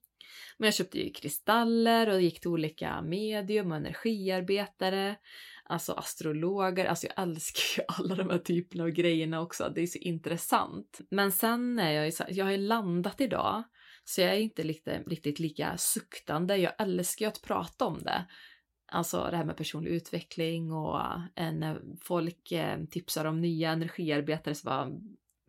Men 0.57 0.67
jag 0.67 0.73
köpte 0.73 0.99
ju 0.99 1.11
kristaller 1.11 2.09
och 2.09 2.21
gick 2.21 2.41
till 2.41 2.49
olika 2.49 3.01
medium 3.01 3.71
och 3.71 3.77
energiarbetare, 3.77 5.15
alltså 5.63 5.93
astrologer. 5.93 6.85
Alltså 6.85 7.07
jag 7.07 7.23
älskar 7.23 7.81
ju 7.81 7.85
alla 7.97 8.15
de 8.15 8.29
här 8.29 8.37
typerna 8.37 8.83
av 8.83 8.89
grejerna 8.89 9.41
också. 9.41 9.71
Det 9.75 9.81
är 9.81 9.87
så 9.87 9.99
intressant. 9.99 10.99
Men 11.11 11.31
sen 11.31 11.79
är 11.79 11.91
jag 11.91 12.05
ju 12.05 12.11
så 12.11 12.23
jag 12.29 12.45
har 12.45 12.51
ju 12.51 12.57
landat 12.57 13.21
idag 13.21 13.63
så 14.03 14.21
jag 14.21 14.29
är 14.29 14.39
inte 14.39 14.63
lite, 14.63 15.03
riktigt 15.07 15.39
lika 15.39 15.77
suktande. 15.77 16.57
Jag 16.57 16.73
älskar 16.79 17.25
ju 17.25 17.29
att 17.29 17.41
prata 17.41 17.85
om 17.85 17.99
det. 18.03 18.25
Alltså 18.91 19.27
det 19.31 19.37
här 19.37 19.45
med 19.45 19.57
personlig 19.57 19.91
utveckling 19.91 20.71
och 20.71 20.99
eh, 21.35 21.51
när 21.51 21.81
folk 22.01 22.51
eh, 22.51 22.83
tipsar 22.85 23.25
om 23.25 23.41
nya 23.41 23.71
energiarbetare 23.71 24.55
så 24.55 24.65
bara 24.65 24.91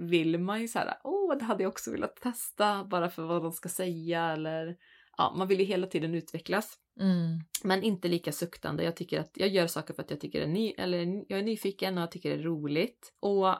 vill 0.00 0.38
man 0.38 0.60
ju 0.60 0.68
så 0.68 0.78
här, 0.78 0.94
åh 1.04 1.36
det 1.38 1.44
hade 1.44 1.62
jag 1.62 1.70
också 1.70 1.90
velat 1.90 2.16
testa 2.16 2.84
bara 2.84 3.10
för 3.10 3.22
vad 3.22 3.42
de 3.42 3.52
ska 3.52 3.68
säga 3.68 4.24
eller 4.24 4.76
ja, 5.16 5.34
man 5.36 5.48
vill 5.48 5.60
ju 5.60 5.64
hela 5.66 5.86
tiden 5.86 6.14
utvecklas. 6.14 6.78
Mm. 7.00 7.40
Men 7.64 7.82
inte 7.82 8.08
lika 8.08 8.32
suktande. 8.32 8.84
Jag 8.84 8.96
tycker 8.96 9.20
att 9.20 9.30
jag 9.34 9.48
gör 9.48 9.66
saker 9.66 9.94
för 9.94 10.02
att 10.02 10.10
jag 10.10 10.20
tycker 10.20 10.38
det 10.38 10.44
är 10.44 10.48
ny, 10.48 10.74
eller 10.78 11.24
jag 11.28 11.38
är 11.38 11.42
nyfiken 11.42 11.98
och 11.98 12.02
jag 12.02 12.10
tycker 12.10 12.30
det 12.30 12.42
är 12.42 12.42
roligt. 12.42 13.12
Och 13.20 13.54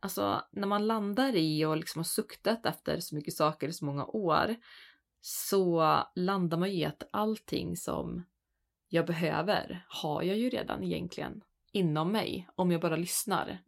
alltså 0.00 0.42
när 0.52 0.66
man 0.66 0.86
landar 0.86 1.36
i 1.36 1.64
och 1.64 1.76
liksom 1.76 1.98
har 1.98 2.04
suktat 2.04 2.66
efter 2.66 3.00
så 3.00 3.14
mycket 3.14 3.34
saker 3.34 3.68
i 3.68 3.72
så 3.72 3.84
många 3.84 4.04
år 4.04 4.56
så 5.20 5.98
landar 6.14 6.58
man 6.58 6.70
ju 6.70 6.76
i 6.76 6.84
att 6.84 7.08
allting 7.12 7.76
som 7.76 8.26
jag 8.88 9.06
behöver 9.06 9.86
har 9.88 10.22
jag 10.22 10.38
ju 10.38 10.50
redan 10.50 10.82
egentligen 10.84 11.42
inom 11.72 12.12
mig 12.12 12.48
om 12.54 12.70
jag 12.70 12.80
bara 12.80 12.96
lyssnar. 12.96 13.58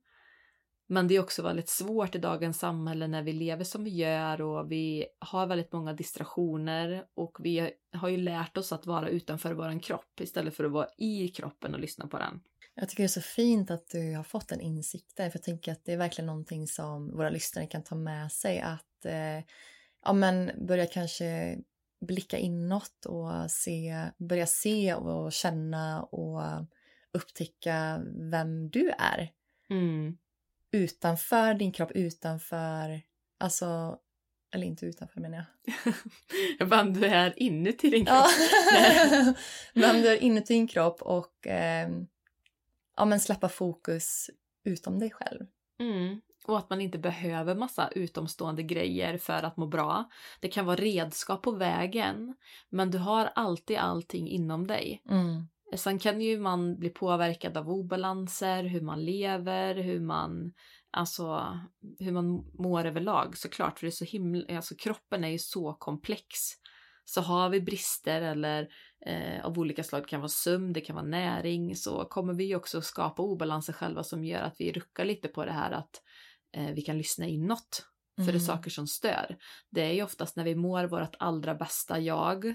Men 0.86 1.08
det 1.08 1.16
är 1.16 1.20
också 1.20 1.42
väldigt 1.42 1.68
svårt 1.68 2.14
i 2.14 2.18
dagens 2.18 2.58
samhälle 2.58 3.06
när 3.06 3.22
vi 3.22 3.32
lever 3.32 3.64
som 3.64 3.84
vi 3.84 3.90
gör 3.90 4.42
och 4.42 4.72
vi 4.72 5.06
har 5.18 5.46
väldigt 5.46 5.72
många 5.72 5.92
distraktioner 5.92 7.04
och 7.14 7.36
vi 7.40 7.70
har 7.92 8.08
ju 8.08 8.16
lärt 8.16 8.56
oss 8.56 8.72
att 8.72 8.86
vara 8.86 9.08
utanför 9.08 9.54
våran 9.54 9.80
kropp 9.80 10.20
istället 10.20 10.56
för 10.56 10.64
att 10.64 10.72
vara 10.72 10.88
i 10.98 11.28
kroppen 11.28 11.74
och 11.74 11.80
lyssna 11.80 12.06
på 12.06 12.18
den. 12.18 12.40
Jag 12.74 12.88
tycker 12.88 13.02
det 13.02 13.06
är 13.06 13.08
så 13.08 13.20
fint 13.20 13.70
att 13.70 13.88
du 13.88 14.16
har 14.16 14.24
fått 14.24 14.52
en 14.52 14.60
insikt 14.60 15.16
där, 15.16 15.30
för 15.30 15.38
jag 15.38 15.44
tänker 15.44 15.72
att 15.72 15.84
det 15.84 15.92
är 15.92 15.96
verkligen 15.96 16.26
någonting 16.26 16.66
som 16.66 17.16
våra 17.16 17.30
lyssnare 17.30 17.66
kan 17.66 17.84
ta 17.84 17.94
med 17.94 18.32
sig. 18.32 18.60
Att 18.60 19.04
eh, 19.04 19.44
ja, 20.04 20.12
men 20.12 20.66
börja 20.66 20.86
kanske 20.86 21.58
blicka 22.06 22.38
inåt 22.38 23.06
och 23.06 23.50
se, 23.50 24.06
börja 24.18 24.46
se 24.46 24.94
och 24.94 25.32
känna 25.32 26.02
och 26.02 26.42
upptäcka 27.12 28.02
vem 28.30 28.70
du 28.70 28.90
är. 28.90 29.30
Mm. 29.70 30.16
Utanför 30.72 31.54
din 31.54 31.72
kropp, 31.72 31.90
utanför, 31.90 33.02
alltså, 33.38 33.98
eller 34.54 34.66
inte 34.66 34.86
utanför 34.86 35.20
menar 35.20 35.44
jag. 36.58 36.68
Vem 36.68 36.92
du 36.92 37.06
är 37.06 37.42
inuti 37.42 37.90
din 37.90 38.06
kropp. 38.06 38.26
Ja. 38.72 39.34
Vem 39.74 40.02
du 40.02 40.08
är 40.08 40.22
inuti 40.22 40.54
din 40.54 40.68
kropp 40.68 41.02
och 41.02 41.46
eh, 41.46 41.90
ja, 42.96 43.04
men 43.04 43.20
släppa 43.20 43.48
fokus 43.48 44.30
utom 44.64 44.98
dig 44.98 45.10
själv. 45.10 45.46
Mm. 45.80 46.20
Och 46.44 46.58
att 46.58 46.70
man 46.70 46.80
inte 46.80 46.98
behöver 46.98 47.54
massa 47.54 47.88
utomstående 47.88 48.62
grejer 48.62 49.18
för 49.18 49.42
att 49.42 49.56
må 49.56 49.66
bra. 49.66 50.10
Det 50.40 50.48
kan 50.48 50.66
vara 50.66 50.76
redskap 50.76 51.42
på 51.42 51.50
vägen, 51.50 52.34
men 52.68 52.90
du 52.90 52.98
har 52.98 53.26
alltid 53.34 53.76
allting 53.76 54.28
inom 54.28 54.66
dig. 54.66 55.02
Mm. 55.10 55.48
Sen 55.76 55.98
kan 55.98 56.20
ju 56.20 56.38
man 56.38 56.78
bli 56.78 56.90
påverkad 56.90 57.56
av 57.56 57.70
obalanser, 57.70 58.64
hur 58.64 58.80
man 58.80 59.04
lever, 59.04 59.74
hur 59.74 60.00
man, 60.00 60.52
alltså, 60.90 61.58
hur 61.98 62.12
man 62.12 62.50
mår 62.58 62.84
överlag 62.84 63.36
såklart. 63.38 63.78
För 63.78 63.86
det 63.86 63.88
är 63.88 63.90
så 63.90 64.04
himla, 64.04 64.56
alltså 64.56 64.74
kroppen 64.74 65.24
är 65.24 65.28
ju 65.28 65.38
så 65.38 65.74
komplex. 65.74 66.38
Så 67.04 67.20
har 67.20 67.48
vi 67.48 67.60
brister 67.60 68.22
eller 68.22 68.68
eh, 69.06 69.44
av 69.44 69.58
olika 69.58 69.84
slag, 69.84 70.02
det 70.02 70.08
kan 70.08 70.20
vara 70.20 70.28
sömn, 70.28 70.72
det 70.72 70.80
kan 70.80 70.96
vara 70.96 71.06
näring, 71.06 71.76
så 71.76 72.04
kommer 72.04 72.34
vi 72.34 72.54
också 72.54 72.82
skapa 72.82 73.22
obalanser 73.22 73.72
själva 73.72 74.02
som 74.02 74.24
gör 74.24 74.42
att 74.42 74.56
vi 74.58 74.72
ruckar 74.72 75.04
lite 75.04 75.28
på 75.28 75.44
det 75.44 75.52
här 75.52 75.70
att 75.72 76.02
eh, 76.56 76.74
vi 76.74 76.82
kan 76.82 76.98
lyssna 76.98 77.26
inåt. 77.26 77.86
För 78.16 78.24
det 78.24 78.30
är 78.30 78.32
Mm. 78.32 78.40
saker 78.40 78.70
som 78.70 78.86
stör. 78.86 79.36
Det 79.70 79.80
är 79.82 79.92
ju 79.92 80.02
oftast 80.02 80.36
när 80.36 80.44
vi 80.44 80.54
mår 80.54 80.84
vårt 80.84 81.16
allra 81.18 81.54
bästa 81.54 81.98
jag 82.00 82.54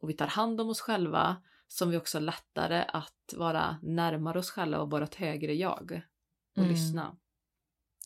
och 0.00 0.10
vi 0.10 0.12
tar 0.14 0.26
hand 0.26 0.60
om 0.60 0.68
oss 0.68 0.80
själva 0.80 1.36
som 1.68 1.90
vi 1.90 1.96
också 1.96 2.18
har 2.18 2.22
lättare 2.22 2.84
att 2.88 3.34
vara 3.36 3.78
närmare 3.82 4.38
oss 4.38 4.50
själva 4.50 4.78
och 4.78 4.90
vårt 4.90 5.14
högre 5.14 5.54
jag 5.54 6.02
och 6.56 6.58
Mm. 6.62 6.70
lyssna. 6.70 7.16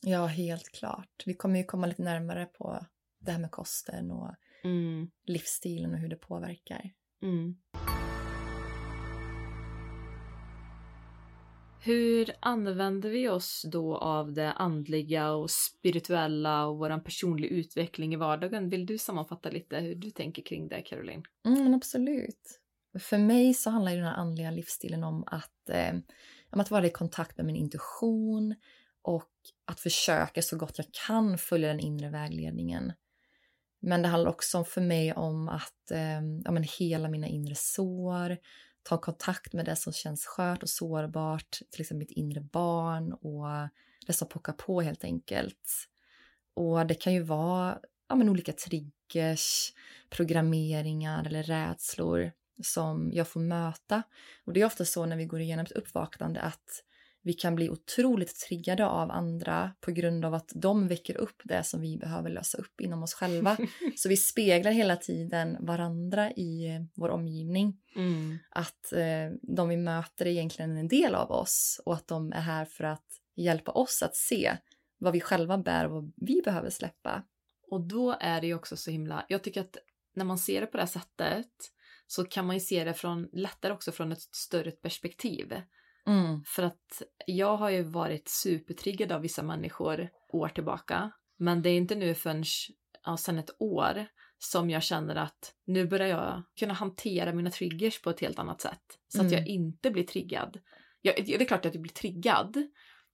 Ja, 0.03 0.27
helt 0.27 0.68
klart. 0.68 1.22
Vi 1.27 1.35
kommer 1.35 1.59
ju 1.59 1.64
komma 1.64 1.87
lite 1.87 2.03
närmare 2.03 2.46
på 2.46 2.87
det 3.18 3.31
här 3.33 3.38
med 3.38 3.51
kosten 3.51 4.11
och 4.11 4.35
Mm, 4.64 5.11
livsstilen 5.27 5.92
och 5.94 5.98
hur 5.98 6.09
det 6.09 6.16
påverkar. 6.16 6.90
mm. 7.22 7.57
Hur 11.85 12.31
använder 12.40 13.11
vi 13.11 13.29
oss 13.29 13.62
då 13.72 13.96
av 13.96 14.33
det 14.33 14.53
andliga 14.53 15.33
och 15.33 15.51
spirituella 15.51 16.66
och 16.66 16.79
vår 16.79 16.98
personlig 17.01 17.48
utveckling 17.48 18.12
i 18.14 18.16
vardagen? 18.16 18.68
Vill 18.68 18.87
du 18.87 18.98
sammanfatta 18.98 19.51
lite 19.51 19.77
hur 19.79 19.94
du 19.94 20.11
tänker 20.11 20.42
kring 20.42 20.68
det, 20.68 20.83
Caroline? 20.83 21.22
Mm, 21.46 21.75
absolut. 21.75 22.61
För 22.98 23.18
mig 23.18 23.55
så 23.55 23.70
handlar 23.70 23.96
den 23.96 24.05
här 24.05 24.14
andliga 24.14 24.50
livsstilen 24.50 25.05
om 25.05 25.24
att, 25.26 25.68
eh, 25.70 25.94
om 26.50 26.61
att 26.61 26.70
vara 26.70 26.87
i 26.87 26.90
kontakt 26.90 27.37
med 27.37 27.46
min 27.46 27.57
intuition 27.57 28.55
och 29.02 29.31
att 29.64 29.81
försöka 29.81 30.42
så 30.42 30.57
gott 30.57 30.78
jag 30.78 30.87
kan 31.07 31.38
följa 31.38 31.68
den 31.68 31.81
inre 31.81 32.11
vägledningen. 32.11 32.92
Men 33.81 34.02
det 34.02 34.09
handlar 34.09 34.31
också 34.31 34.64
för 34.64 34.81
mig 34.81 35.12
om 35.12 35.48
att 35.48 35.90
eh, 35.90 36.20
ja, 36.44 36.50
men 36.50 36.64
hela 36.78 37.09
mina 37.09 37.26
inre 37.26 37.55
sår, 37.55 38.37
ta 38.83 38.98
kontakt 38.98 39.52
med 39.52 39.64
det 39.64 39.76
som 39.76 39.92
känns 39.92 40.26
skört 40.26 40.62
och 40.62 40.68
sårbart, 40.68 41.50
till 41.70 41.81
exempel 41.81 41.98
mitt 41.98 42.16
inre 42.16 42.40
barn 42.40 43.12
och 43.12 43.46
det 44.07 44.12
som 44.12 44.28
pockar 44.28 44.52
på 44.52 44.81
helt 44.81 45.05
enkelt. 45.05 45.88
Och 46.55 46.87
det 46.87 46.94
kan 46.94 47.12
ju 47.12 47.22
vara 47.22 47.78
ja, 48.09 48.14
men 48.14 48.28
olika 48.28 48.52
triggers, 48.52 49.72
programmeringar 50.11 51.26
eller 51.26 51.42
rädslor 51.42 52.33
som 52.62 53.11
jag 53.12 53.29
får 53.29 53.40
möta. 53.40 54.03
Och 54.44 54.53
det 54.53 54.61
är 54.61 54.66
ofta 54.66 54.85
så 54.85 55.07
när 55.07 55.16
vi 55.16 55.25
går 55.25 55.40
igenom 55.40 55.64
ett 55.64 55.72
uppvaknande 55.72 56.40
att 56.40 56.83
vi 57.25 57.33
kan 57.33 57.55
bli 57.55 57.70
otroligt 57.70 58.40
triggade 58.40 58.87
av 58.87 59.11
andra 59.11 59.72
på 59.81 59.90
grund 59.90 60.25
av 60.25 60.35
att 60.35 60.53
de 60.55 60.88
väcker 60.88 61.16
upp 61.16 61.42
det 61.44 61.62
som 61.62 61.81
vi 61.81 61.96
behöver 61.96 62.31
lösa 62.31 62.59
upp 62.59 62.81
inom 62.81 63.03
oss 63.03 63.14
själva. 63.14 63.57
Så 63.96 64.09
vi 64.09 64.16
speglar 64.16 64.72
hela 64.72 64.96
tiden 64.96 65.57
varandra 65.61 66.31
i 66.31 66.81
vår 66.94 67.09
omgivning. 67.09 67.81
Mm. 67.96 68.38
Att 68.51 68.92
eh, 68.92 69.31
de 69.42 69.68
vi 69.68 69.77
möter 69.77 70.27
är 70.27 70.31
egentligen 70.31 70.77
en 70.77 70.88
del 70.88 71.14
av 71.14 71.31
oss 71.31 71.81
och 71.85 71.94
att 71.94 72.09
de 72.09 72.33
är 72.33 72.40
här 72.40 72.64
för 72.64 72.85
att 72.85 73.07
hjälpa 73.37 73.72
oss 73.72 74.03
att 74.03 74.16
se 74.16 74.57
vad 74.98 75.12
vi 75.12 75.20
själva 75.20 75.59
bär 75.59 75.85
och 75.85 75.92
vad 75.92 76.12
vi 76.16 76.42
behöver 76.44 76.70
släppa. 76.70 77.22
Och 77.70 77.81
då 77.81 78.16
är 78.20 78.40
det 78.40 78.46
ju 78.46 78.55
också 78.55 78.77
så 78.77 78.90
himla, 78.90 79.25
jag 79.29 79.42
tycker 79.42 79.61
att 79.61 79.77
när 80.14 80.25
man 80.25 80.38
ser 80.38 80.61
det 80.61 80.66
på 80.66 80.77
det 80.77 80.83
här 80.83 80.90
sättet 80.90 81.48
så 82.14 82.25
kan 82.25 82.46
man 82.46 82.57
ju 82.57 82.61
se 82.61 82.85
det 82.85 82.94
från, 82.94 83.29
lättare 83.33 83.72
också 83.72 83.92
från 83.92 84.12
ett 84.12 84.20
större 84.20 84.70
perspektiv. 84.70 85.53
Mm. 86.07 86.44
För 86.46 86.62
att 86.62 87.03
jag 87.27 87.57
har 87.57 87.70
ju 87.70 87.83
varit 87.83 88.29
supertriggad 88.29 89.12
av 89.12 89.20
vissa 89.20 89.42
människor 89.42 90.09
år 90.33 90.48
tillbaka. 90.48 91.12
Men 91.38 91.62
det 91.62 91.70
är 91.70 91.77
inte 91.77 91.94
nu 91.94 92.14
förrän 92.14 92.44
ja, 93.05 93.16
sen 93.16 93.38
ett 93.38 93.51
år 93.59 94.07
som 94.38 94.70
jag 94.70 94.83
känner 94.83 95.16
att 95.16 95.55
nu 95.66 95.87
börjar 95.87 96.07
jag 96.09 96.42
kunna 96.59 96.75
hantera 96.75 97.33
mina 97.33 97.51
triggers 97.51 98.03
på 98.03 98.11
ett 98.11 98.20
helt 98.20 98.38
annat 98.38 98.61
sätt. 98.61 98.85
Så 99.09 99.20
att 99.20 99.27
Mm. 99.27 99.38
jag 99.38 99.48
inte 99.48 99.90
blir 99.90 100.05
triggad. 100.05 100.61
Jag, 101.01 101.14
det 101.27 101.35
är 101.35 101.44
klart 101.44 101.66
att 101.66 101.75
jag 101.75 101.83
blir 101.83 101.92
triggad, 101.92 102.57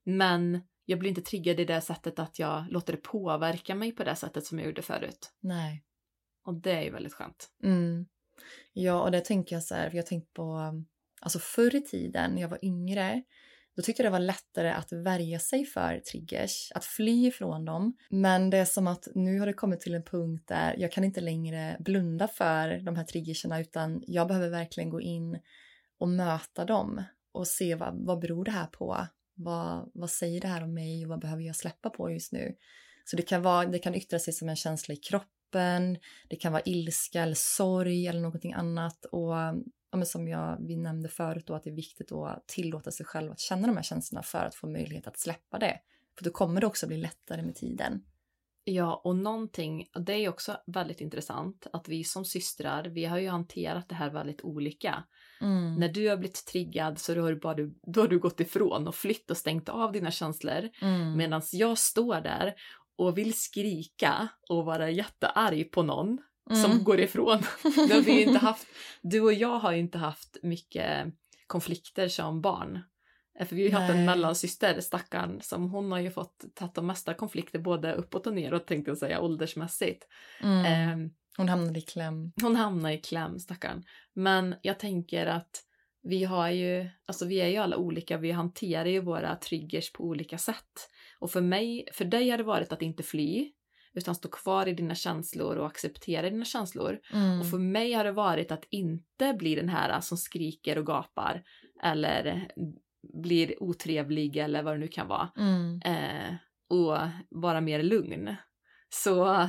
men 0.05 0.63
jag 0.85 0.99
blir 0.99 1.09
inte 1.09 1.23
triggad 1.23 1.61
i 1.61 1.65
det 1.65 1.81
sättet 1.81 2.19
att 2.19 2.39
jag 2.39 2.67
låter 2.71 2.93
det 2.93 3.03
påverka 3.03 3.75
mig 3.75 3.93
på 3.93 4.05
det 4.05 4.17
sättet 4.17 4.45
som 4.45 4.59
jag 4.59 4.67
gjorde 4.67 4.83
förut. 4.83 5.33
Nej. 5.41 5.85
Och 6.45 6.61
det 6.61 6.73
är 6.73 6.83
ju 6.83 6.91
väldigt 6.91 7.15
skönt. 7.15 7.49
Mm. 7.65 8.07
Ja, 8.73 9.03
och 9.03 9.11
det 9.11 9.21
tänker 9.21 9.57
jag 9.57 9.63
så 9.63 9.75
här, 9.75 9.91
för 9.91 9.97
jag 9.97 10.03
har 10.03 10.09
tänkt 10.09 10.33
på, 10.33 10.75
alltså 11.21 11.39
förr 11.39 11.75
i 11.75 11.81
tiden 11.81 12.31
när 12.35 12.43
jag 12.43 12.49
var 12.49 12.65
yngre, 12.65 13.23
då 13.79 13.83
tyckte 13.83 14.03
jag 14.03 14.13
det 14.13 14.19
var 14.19 14.27
lättare 14.27 14.71
att 14.71 14.93
värja 14.93 15.39
sig 15.39 15.65
för 15.65 15.99
triggers, 15.99 16.73
att 16.75 16.85
fly 16.85 17.27
ifrån 17.27 17.65
dem. 17.65 17.97
Men 18.11 18.51
det 18.51 18.59
är 18.59 18.65
som 18.65 18.87
att 18.87 19.09
nu 19.15 19.39
har 19.39 19.47
det 19.47 19.53
kommit 19.53 19.81
till 19.81 19.95
en 19.95 20.03
punkt 20.03 20.45
där 20.49 20.75
jag 20.79 20.93
kan 20.93 21.05
inte 21.05 21.21
längre 21.21 21.77
blunda 21.81 22.29
för 22.29 22.81
de 22.85 22.97
här 22.97 23.05
triggerserna 23.05 23.61
utan 23.61 24.03
jag 24.07 24.29
behöver 24.29 24.49
verkligen 24.49 24.91
gå 24.91 25.01
in 25.01 25.39
och 25.99 26.09
möta 26.09 26.65
dem 26.65 27.03
och 27.33 27.47
se 27.47 27.75
vad, 27.75 28.07
vad 28.07 28.19
beror 28.19 28.45
det 28.45 28.51
här 28.51 28.67
på? 28.67 29.07
Vad, 29.35 29.91
vad 29.95 30.11
säger 30.11 30.41
det 30.41 30.49
här 30.49 30.65
om 30.65 30.75
mig 30.75 31.05
och 31.05 31.09
vad 31.09 31.21
behöver 31.21 31.43
jag 31.43 31.57
släppa 31.57 31.91
på 31.91 32.11
just 32.11 32.33
nu? 32.33 32.55
Så 33.05 33.17
det 33.17 33.23
kan, 33.23 33.43
vara, 33.43 33.67
det 33.67 33.79
kan 33.79 33.95
yttra 33.95 34.19
sig 34.19 34.33
som 34.33 34.49
en 34.49 34.57
känsla 34.57 34.95
i 34.95 34.97
kroppen, 34.97 35.29
det 36.29 36.37
kan 36.41 36.53
vara 36.53 36.63
ilska 36.65 37.23
eller 37.23 37.35
sorg 37.35 38.07
eller 38.07 38.21
någonting 38.21 38.53
annat. 38.53 39.05
Och 39.05 39.33
ja, 39.91 40.05
som 40.05 40.29
jag, 40.29 40.59
vi 40.61 40.77
nämnde 40.77 41.09
förut 41.09 41.47
då, 41.47 41.55
att 41.55 41.65
det 41.65 41.71
är 41.71 41.75
viktigt 41.75 42.13
att 42.13 42.47
tillåta 42.47 42.91
sig 42.91 43.07
själv 43.07 43.33
att 43.33 43.41
känna 43.41 43.67
de 43.67 43.77
här 43.77 43.85
känslorna 43.85 44.23
för 44.23 44.45
att 44.45 44.55
få 44.55 44.67
möjlighet 44.67 45.07
att 45.07 45.19
släppa 45.19 45.59
det. 45.59 45.79
För 46.19 46.25
då 46.25 46.31
kommer 46.31 46.61
det 46.61 46.67
också 46.67 46.87
bli 46.87 46.97
lättare 46.97 47.43
med 47.43 47.55
tiden. 47.55 48.03
Ja, 48.71 49.01
och 49.05 49.17
någonting, 49.17 49.87
det 50.07 50.13
är 50.13 50.29
också 50.29 50.57
väldigt 50.67 51.01
intressant, 51.01 51.67
att 51.73 51.89
vi 51.89 52.05
som 52.05 52.25
systrar, 52.25 52.85
vi 52.85 53.05
har 53.05 53.19
ju 53.19 53.29
hanterat 53.29 53.89
det 53.89 53.95
här 53.95 54.11
väldigt 54.11 54.43
olika. 54.43 55.05
Mm. 55.41 55.75
När 55.75 55.89
du 55.89 56.09
har 56.09 56.17
blivit 56.17 56.47
triggad 56.47 56.99
så 56.99 57.21
har 57.21 57.33
du, 57.33 57.41
bara, 57.41 57.57
då 57.83 58.01
har 58.01 58.09
du 58.09 58.19
gått 58.19 58.41
ifrån 58.41 58.89
och 58.89 58.95
flytt 58.95 59.31
och 59.31 59.37
stängt 59.37 59.69
av 59.69 59.93
dina 59.93 60.11
känslor. 60.11 60.69
Mm. 60.83 61.17
Medan 61.17 61.43
jag 61.53 61.79
står 61.79 62.21
där 62.21 62.55
och 62.99 63.19
vill 63.19 63.35
skrika 63.35 64.29
och 64.49 64.65
vara 64.65 64.91
jättearg 64.91 65.71
på 65.73 65.83
någon 65.83 66.19
Mm. 66.51 66.63
som 66.63 66.85
går 66.85 67.01
ifrån. 67.01 67.39
Vi 68.05 68.23
inte 68.23 68.39
haft, 68.39 68.67
du 69.03 69.21
och 69.21 69.33
jag 69.33 69.59
har 69.59 69.73
inte 69.73 69.99
haft 69.99 70.37
mycket 70.43 71.07
konflikter 71.47 72.09
som 72.09 72.41
barn. 72.41 72.79
Eh, 73.41 73.47
För 73.47 73.57
vi 73.57 73.63
har 73.63 73.69
ju 73.69 73.75
haft 73.75 73.95
en 73.95 74.05
mellansyster, 74.05 74.81
stackarn, 74.81 75.41
som 75.43 75.71
hon 75.71 75.93
har 75.93 75.99
ju 75.99 76.11
fått 76.11 76.45
ta 76.55 76.71
de 76.75 76.87
mesta 76.87 77.15
konflikter 77.15 77.59
både 77.59 77.95
uppåt 77.95 78.27
och 78.27 78.35
neråt 78.35 78.67
tänkte 78.67 78.91
jag 78.91 78.99
säga, 78.99 79.21
åldersmässigt. 79.21 80.07
Mm. 80.43 80.65
Ehm, 80.65 81.11
Hon 81.37 81.49
hamnade 81.49 81.79
i 81.79 81.83
kläm. 81.83 82.33
hon 82.43 82.57
hamnar 82.57 82.91
i 82.91 82.99
kläm, 82.99 83.39
stackarn. 83.39 83.85
Men 84.15 84.55
jag 84.63 84.79
tänker 84.79 85.27
att 85.27 85.63
vi 86.03 86.25
har 86.25 86.49
ju, 86.51 86.89
alltså 87.07 87.27
vi 87.27 87.41
är 87.41 87.49
ju 87.49 87.57
alla 87.57 87.77
olika, 87.77 88.17
vi 88.17 88.31
hanterar 88.31 88.87
ju 88.87 89.01
våra 89.01 89.37
triggers 89.37 89.93
på 89.93 90.05
olika 90.05 90.39
sätt. 90.39 90.91
Och 91.19 91.31
för 91.31 91.41
mig, 91.41 91.89
för 91.93 92.05
dig 92.05 92.31
har 92.31 92.39
det 92.39 92.45
varit 92.45 92.73
att 92.73 92.83
inte 92.83 93.03
fly, 93.03 93.53
utan 93.95 94.15
stå 94.15 94.29
kvar 94.29 94.69
i 94.69 94.73
dina 94.73 94.95
känslor 94.95 95.57
och 95.57 95.67
acceptera 95.67 96.31
dina 96.31 96.45
känslor. 96.45 97.01
Mm. 97.13 97.41
Och 97.41 97.51
för 97.51 97.59
mig 97.59 97.93
har 97.93 98.05
det 98.05 98.13
varit 98.13 98.53
att 98.53 98.65
inte 98.71 99.35
bli 99.39 99.55
den 99.55 99.69
här 99.69 100.01
som 100.01 100.19
skriker 100.19 100.79
och 100.79 100.87
gapar 100.87 101.43
eller 101.83 102.53
blir 103.23 103.63
otrevlig 103.63 104.37
eller 104.37 104.63
vad 104.63 104.75
det 104.75 104.79
nu 104.79 104.89
kan 104.89 105.09
vara. 105.09 105.31
Mm. 105.37 105.81
Eh, 105.85 106.35
och 106.71 106.99
vara 107.31 107.61
mer 107.61 107.83
lugn. 107.83 108.37
Så 108.89 109.49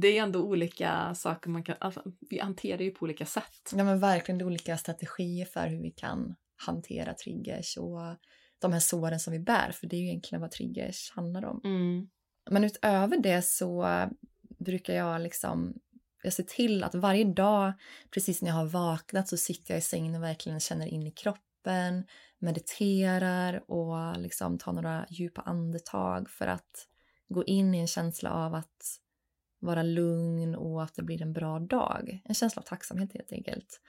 det 0.00 0.18
är 0.18 0.22
ändå 0.22 0.42
olika 0.42 1.14
saker 1.14 1.50
man 1.50 1.64
kan, 1.64 1.76
alltså, 1.80 2.02
vi 2.30 2.38
hanterar 2.38 2.82
ju 2.82 2.90
på 2.90 3.04
olika 3.04 3.26
sätt. 3.26 3.72
Ja 3.74 3.84
men 3.84 4.00
verkligen 4.00 4.38
det 4.38 4.42
är 4.42 4.46
olika 4.46 4.76
strategier 4.76 5.44
för 5.44 5.66
hur 5.66 5.82
vi 5.82 5.90
kan 5.90 6.34
hantera 6.66 7.14
triggers 7.14 7.76
och 7.76 8.00
de 8.58 8.72
här 8.72 8.80
såren 8.80 9.20
som 9.20 9.32
vi 9.32 9.38
bär, 9.38 9.72
för 9.72 9.86
det 9.86 9.96
är 9.96 10.00
ju 10.00 10.06
egentligen 10.06 10.40
vad 10.42 10.50
triggers 10.50 11.10
handlar 11.10 11.44
om. 11.44 11.60
Mm. 11.64 12.08
Men 12.50 12.64
utöver 12.64 13.16
det 13.20 13.42
så 13.42 13.86
brukar 14.58 14.94
jag 14.94 15.20
liksom 15.20 15.74
jag 16.22 16.32
ser 16.32 16.42
till 16.42 16.84
att 16.84 16.94
varje 16.94 17.24
dag, 17.24 17.72
precis 18.10 18.42
när 18.42 18.48
jag 18.48 18.56
har 18.56 18.66
vaknat, 18.66 19.28
så 19.28 19.36
sitter 19.36 19.74
jag 19.74 19.78
i 19.78 19.82
sängen 19.82 20.14
och 20.14 20.22
verkligen 20.22 20.60
känner 20.60 20.86
in 20.86 21.06
i 21.06 21.10
kroppen, 21.10 22.04
mediterar 22.38 23.70
och 23.70 24.18
liksom 24.18 24.58
tar 24.58 24.72
några 24.72 25.06
djupa 25.10 25.40
andetag 25.40 26.30
för 26.30 26.46
att 26.46 26.88
gå 27.28 27.44
in 27.44 27.74
i 27.74 27.78
en 27.78 27.86
känsla 27.86 28.30
av 28.30 28.54
att 28.54 29.00
vara 29.58 29.82
lugn 29.82 30.54
och 30.54 30.82
att 30.82 30.94
det 30.94 31.02
blir 31.02 31.22
en 31.22 31.32
bra 31.32 31.58
dag. 31.58 32.20
En 32.24 32.34
känsla 32.34 32.60
av 32.60 32.66
tacksamhet 32.66 33.12
helt 33.12 33.32
enkelt. 33.32 33.80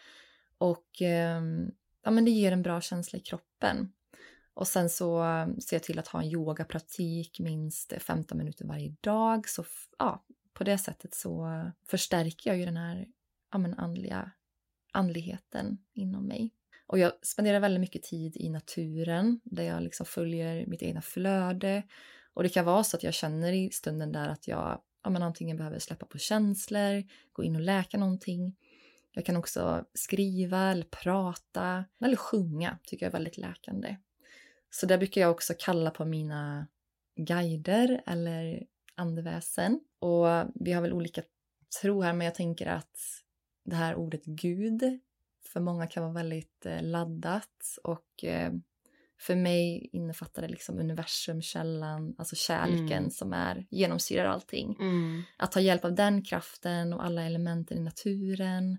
Och 0.57 1.01
ehm, 1.01 1.71
ja, 2.03 2.11
men 2.11 2.25
det 2.25 2.31
ger 2.31 2.51
en 2.51 2.61
bra 2.61 2.81
känsla 2.81 3.19
i 3.19 3.21
kroppen. 3.21 3.91
Och 4.57 4.67
sen 4.67 4.89
så 4.89 5.23
ser 5.59 5.75
jag 5.75 5.83
till 5.83 5.99
att 5.99 6.07
ha 6.07 6.21
en 6.21 6.31
yogapraktik 6.31 7.39
minst 7.39 7.93
15 7.99 8.37
minuter 8.37 8.65
varje 8.65 8.95
dag. 9.01 9.49
Så 9.49 9.65
ja, 9.99 10.25
på 10.53 10.63
det 10.63 10.77
sättet 10.77 11.13
så 11.15 11.61
förstärker 11.87 12.49
jag 12.49 12.57
ju 12.57 12.65
den 12.65 12.77
här 12.77 13.07
ja, 13.51 13.57
men 13.57 13.73
andliga 13.73 14.31
andligheten 14.91 15.77
inom 15.93 16.27
mig. 16.27 16.53
Och 16.87 16.99
jag 16.99 17.11
spenderar 17.21 17.59
väldigt 17.59 17.81
mycket 17.81 18.03
tid 18.03 18.37
i 18.37 18.49
naturen 18.49 19.39
där 19.43 19.63
jag 19.63 19.83
liksom 19.83 20.05
följer 20.05 20.65
mitt 20.65 20.81
egna 20.81 21.01
flöde. 21.01 21.83
Och 22.33 22.43
det 22.43 22.49
kan 22.49 22.65
vara 22.65 22.83
så 22.83 22.97
att 22.97 23.03
jag 23.03 23.13
känner 23.13 23.53
i 23.53 23.69
stunden 23.71 24.11
där 24.11 24.29
att 24.29 24.47
jag 24.47 24.81
ja, 25.03 25.09
men 25.09 25.23
antingen 25.23 25.57
behöver 25.57 25.79
släppa 25.79 26.05
på 26.05 26.17
känslor, 26.17 27.03
gå 27.31 27.43
in 27.43 27.55
och 27.55 27.61
läka 27.61 27.97
någonting. 27.97 28.55
Jag 29.11 29.25
kan 29.25 29.37
också 29.37 29.85
skriva 29.93 30.71
eller 30.71 30.85
prata 31.03 31.85
eller 32.03 32.15
sjunga, 32.15 32.79
tycker 32.83 33.05
jag 33.05 33.09
är 33.09 33.17
väldigt 33.17 33.37
läkande. 33.37 33.97
Så 34.69 34.85
där 34.85 34.97
brukar 34.97 35.21
jag 35.21 35.31
också 35.31 35.53
kalla 35.59 35.91
på 35.91 36.05
mina 36.05 36.67
guider 37.15 38.03
eller 38.05 38.63
andeväsen. 38.95 39.79
Och 39.99 40.25
vi 40.55 40.73
har 40.73 40.81
väl 40.81 40.93
olika 40.93 41.21
tro 41.81 42.01
här, 42.01 42.13
men 42.13 42.25
jag 42.25 42.35
tänker 42.35 42.65
att 42.65 42.97
det 43.65 43.75
här 43.75 43.95
ordet 43.95 44.25
Gud 44.25 44.99
för 45.53 45.59
många 45.59 45.87
kan 45.87 46.03
vara 46.03 46.13
väldigt 46.13 46.65
eh, 46.65 46.83
laddat 46.83 47.77
och 47.83 48.23
eh, 48.23 48.51
för 49.19 49.35
mig 49.35 49.89
innefattar 49.93 50.41
det 50.41 50.47
liksom 50.47 50.79
universum, 50.79 51.41
källan, 51.41 52.15
alltså 52.17 52.35
kärleken 52.35 52.97
mm. 52.97 53.09
som 53.09 53.33
är, 53.33 53.67
genomsyrar 53.69 54.25
allting. 54.25 54.75
Mm. 54.79 55.23
Att 55.37 55.51
ta 55.51 55.59
hjälp 55.59 55.85
av 55.85 55.95
den 55.95 56.23
kraften 56.23 56.93
och 56.93 57.05
alla 57.05 57.23
elementen 57.23 57.77
i 57.77 57.81
naturen, 57.81 58.77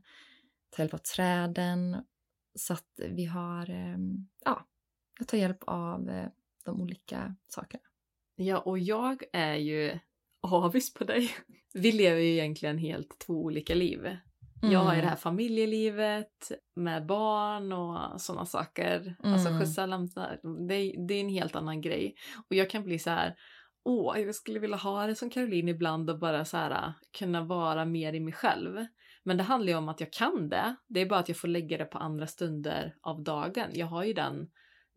ta 0.70 0.82
hjälp 0.82 0.94
av 0.94 0.98
träden 0.98 1.96
så 2.54 2.72
att 2.72 3.00
vi 3.10 3.24
har, 3.24 3.70
eh, 3.70 3.98
ja, 4.44 4.66
jag 5.18 5.28
tar 5.28 5.38
hjälp 5.38 5.62
av 5.66 6.10
eh, 6.10 6.28
de 6.64 6.80
olika 6.82 7.34
sakerna. 7.48 7.82
Ja, 8.36 8.58
och 8.58 8.78
jag 8.78 9.22
är 9.32 9.54
ju 9.54 9.98
avis 10.40 10.94
på 10.94 11.04
dig. 11.04 11.30
Vi 11.74 11.92
lever 11.92 12.20
ju 12.20 12.32
egentligen 12.32 12.78
helt 12.78 13.18
två 13.18 13.34
olika 13.34 13.74
liv. 13.74 14.06
Mm. 14.62 14.72
Jag 14.72 14.80
har 14.80 14.94
ju 14.94 15.00
det 15.00 15.06
här 15.06 15.16
familjelivet 15.16 16.52
med 16.76 17.06
barn 17.06 17.72
och 17.72 18.20
sådana 18.20 18.46
saker. 18.46 18.96
Alltså, 18.96 19.24
mm. 19.24 19.34
Alltså 19.34 19.58
skjutsa, 19.58 19.86
lämna, 19.86 20.28
det, 20.68 20.94
det 21.08 21.14
är 21.14 21.20
en 21.20 21.28
helt 21.28 21.56
annan 21.56 21.80
grej. 21.80 22.14
Och 22.50 22.56
jag 22.56 22.70
kan 22.70 22.84
bli 22.84 22.98
så 22.98 23.10
här, 23.10 23.34
åh, 23.84 24.20
jag 24.20 24.34
skulle 24.34 24.58
vilja 24.58 24.76
ha 24.76 25.06
det 25.06 25.14
som 25.14 25.30
Caroline 25.30 25.68
ibland 25.68 26.10
och 26.10 26.18
bara 26.18 26.44
så 26.44 26.56
här 26.56 26.92
kunna 27.18 27.42
vara 27.42 27.84
mer 27.84 28.12
i 28.12 28.20
mig 28.20 28.32
själv. 28.32 28.86
Men 29.22 29.36
det 29.36 29.42
handlar 29.42 29.72
ju 29.72 29.78
om 29.78 29.88
att 29.88 30.00
jag 30.00 30.12
kan 30.12 30.48
det. 30.48 30.76
Det 30.88 31.00
är 31.00 31.06
bara 31.06 31.20
att 31.20 31.28
jag 31.28 31.38
får 31.38 31.48
lägga 31.48 31.78
det 31.78 31.84
på 31.84 31.98
andra 31.98 32.26
stunder 32.26 32.94
av 33.00 33.22
dagen. 33.22 33.70
Jag 33.72 33.86
har 33.86 34.04
ju 34.04 34.12
den 34.12 34.48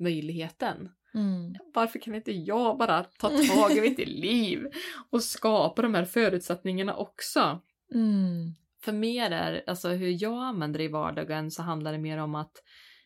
möjligheten. 0.02 0.90
Mm. 1.14 1.56
Varför 1.74 2.00
kan 2.00 2.16
inte 2.16 2.32
jag 2.32 2.78
bara 2.78 3.04
ta 3.04 3.30
tag 3.30 3.72
i 3.78 3.82
mitt 3.82 4.00
liv 4.08 4.68
och 5.10 5.24
skapa 5.24 5.82
de 5.82 5.94
här 5.94 6.06
förutsättningarna 6.06 6.96
också? 6.96 7.62
Mm. 7.94 8.54
För 8.84 8.92
mer 8.92 9.32
är, 9.32 9.64
alltså 9.68 9.90
hur 9.90 10.24
jag 10.24 10.44
använder 10.44 10.78
det 10.78 10.84
i 10.84 10.88
vardagen 10.88 11.52
så 11.52 11.62
handlar 11.62 11.92
det 11.92 11.98
mer 11.98 12.18
om 12.18 12.36
att 12.36 12.64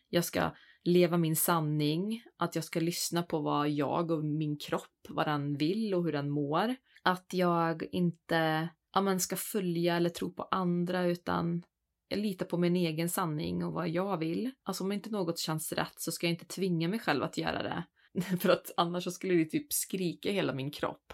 jag 0.08 0.24
ska 0.24 0.50
leva 0.84 1.16
min 1.16 1.36
sanning, 1.36 2.22
att 2.36 2.54
jag 2.54 2.64
ska 2.64 2.80
lyssna 2.80 3.22
på 3.22 3.38
vad 3.38 3.70
jag 3.70 4.10
och 4.10 4.24
min 4.24 4.58
kropp, 4.58 5.06
vad 5.08 5.26
den 5.26 5.56
vill 5.56 5.94
och 5.94 6.04
hur 6.04 6.12
den 6.12 6.30
mår. 6.30 6.76
Att 7.02 7.26
jag 7.32 7.82
inte 7.92 8.68
ja, 8.94 9.00
men 9.00 9.20
ska 9.20 9.36
följa 9.36 9.96
eller 9.96 10.10
tro 10.10 10.32
på 10.32 10.48
andra 10.50 11.06
utan 11.06 11.62
jag 12.08 12.18
litar 12.18 12.46
på 12.46 12.58
min 12.58 12.76
egen 12.76 13.08
sanning 13.08 13.64
och 13.64 13.72
vad 13.72 13.88
jag 13.88 14.18
vill. 14.18 14.50
Alltså 14.62 14.84
om 14.84 14.92
inte 14.92 15.10
något 15.10 15.38
känns 15.38 15.72
rätt 15.72 15.94
så 15.96 16.12
ska 16.12 16.26
jag 16.26 16.34
inte 16.34 16.46
tvinga 16.46 16.88
mig 16.88 16.98
själv 16.98 17.22
att 17.22 17.38
göra 17.38 17.62
det. 17.62 17.84
För 18.40 18.48
att 18.48 18.70
annars 18.76 19.04
så 19.04 19.10
skulle 19.10 19.34
det 19.34 19.44
typ 19.44 19.72
skrika 19.72 20.30
hela 20.30 20.54
min 20.54 20.70
kropp. 20.70 21.12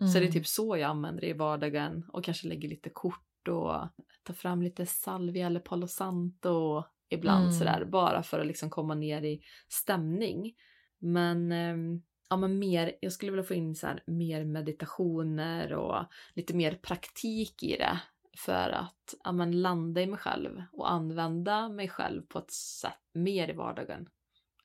Mm. 0.00 0.12
Så 0.12 0.18
det 0.18 0.26
är 0.26 0.32
typ 0.32 0.46
så 0.46 0.76
jag 0.76 0.90
använder 0.90 1.20
det 1.20 1.28
i 1.28 1.32
vardagen 1.32 2.04
och 2.12 2.24
kanske 2.24 2.48
lägger 2.48 2.68
lite 2.68 2.90
kort 2.90 3.48
och 3.48 3.88
tar 4.22 4.34
fram 4.34 4.62
lite 4.62 4.86
salvia 4.86 5.46
eller 5.46 5.60
palo 5.60 5.88
santo 5.88 6.84
ibland 7.10 7.44
mm. 7.44 7.58
sådär 7.58 7.84
bara 7.84 8.22
för 8.22 8.40
att 8.40 8.46
liksom 8.46 8.70
komma 8.70 8.94
ner 8.94 9.22
i 9.22 9.40
stämning. 9.68 10.54
Men 10.98 11.52
ehm, 11.52 12.02
ja, 12.30 12.36
men 12.36 12.58
mer, 12.58 12.92
jag 13.00 13.12
skulle 13.12 13.32
vilja 13.32 13.44
få 13.44 13.54
in 13.54 13.74
så 13.74 13.86
här, 13.86 14.02
mer 14.06 14.44
meditationer 14.44 15.72
och 15.72 16.04
lite 16.34 16.56
mer 16.56 16.74
praktik 16.74 17.62
i 17.62 17.76
det 17.76 18.00
för 18.36 18.70
att 18.70 19.14
ja, 19.24 19.32
men 19.32 19.62
landa 19.62 20.02
i 20.02 20.06
mig 20.06 20.18
själv 20.18 20.62
och 20.72 20.90
använda 20.90 21.68
mig 21.68 21.88
själv 21.88 22.22
på 22.22 22.38
ett 22.38 22.50
sätt 22.52 23.00
mer 23.14 23.50
i 23.50 23.52
vardagen 23.52 24.08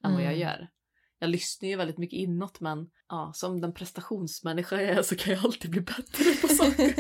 än 0.04 0.12
mm. 0.12 0.14
vad 0.14 0.24
jag 0.24 0.34
mm. 0.34 0.40
gör. 0.40 0.70
Jag 1.22 1.30
lyssnar 1.30 1.70
ju 1.70 1.76
väldigt 1.76 1.98
mycket 1.98 2.18
inåt 2.18 2.60
men 2.60 2.90
ja, 3.10 3.32
som 3.36 3.62
den 3.62 3.74
prestationsmänniska 3.74 4.82
jag 4.82 4.98
är 4.98 5.02
så 5.02 5.16
kan 5.16 5.34
jag 5.34 5.46
alltid 5.46 5.72
bli 5.72 5.82
bättre 5.82 6.34
på 6.42 6.48
saker. 6.48 6.94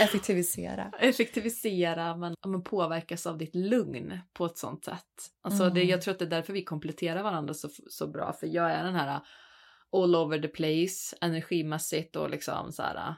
Effektivisera. 0.02 0.92
Effektivisera 0.98 2.16
men, 2.16 2.34
ja, 2.42 2.48
men 2.48 2.62
påverkas 2.62 3.26
av 3.26 3.38
ditt 3.38 3.54
lugn 3.54 4.18
på 4.32 4.46
ett 4.46 4.58
sånt 4.58 4.84
sätt. 4.84 5.30
Alltså 5.42 5.62
mm. 5.62 5.74
det, 5.74 5.84
jag 5.84 6.02
tror 6.02 6.12
att 6.12 6.18
det 6.18 6.24
är 6.24 6.30
därför 6.30 6.52
vi 6.52 6.64
kompletterar 6.64 7.22
varandra 7.22 7.54
så, 7.54 7.68
så 7.88 8.06
bra 8.06 8.32
för 8.32 8.46
jag 8.46 8.70
är 8.70 8.84
den 8.84 8.94
här 8.94 9.20
all 9.92 10.16
over 10.16 10.38
the 10.38 10.48
place 10.48 11.16
energimässigt 11.20 12.16
och 12.16 12.30
liksom 12.30 12.72
så 12.72 12.82
här 12.82 13.14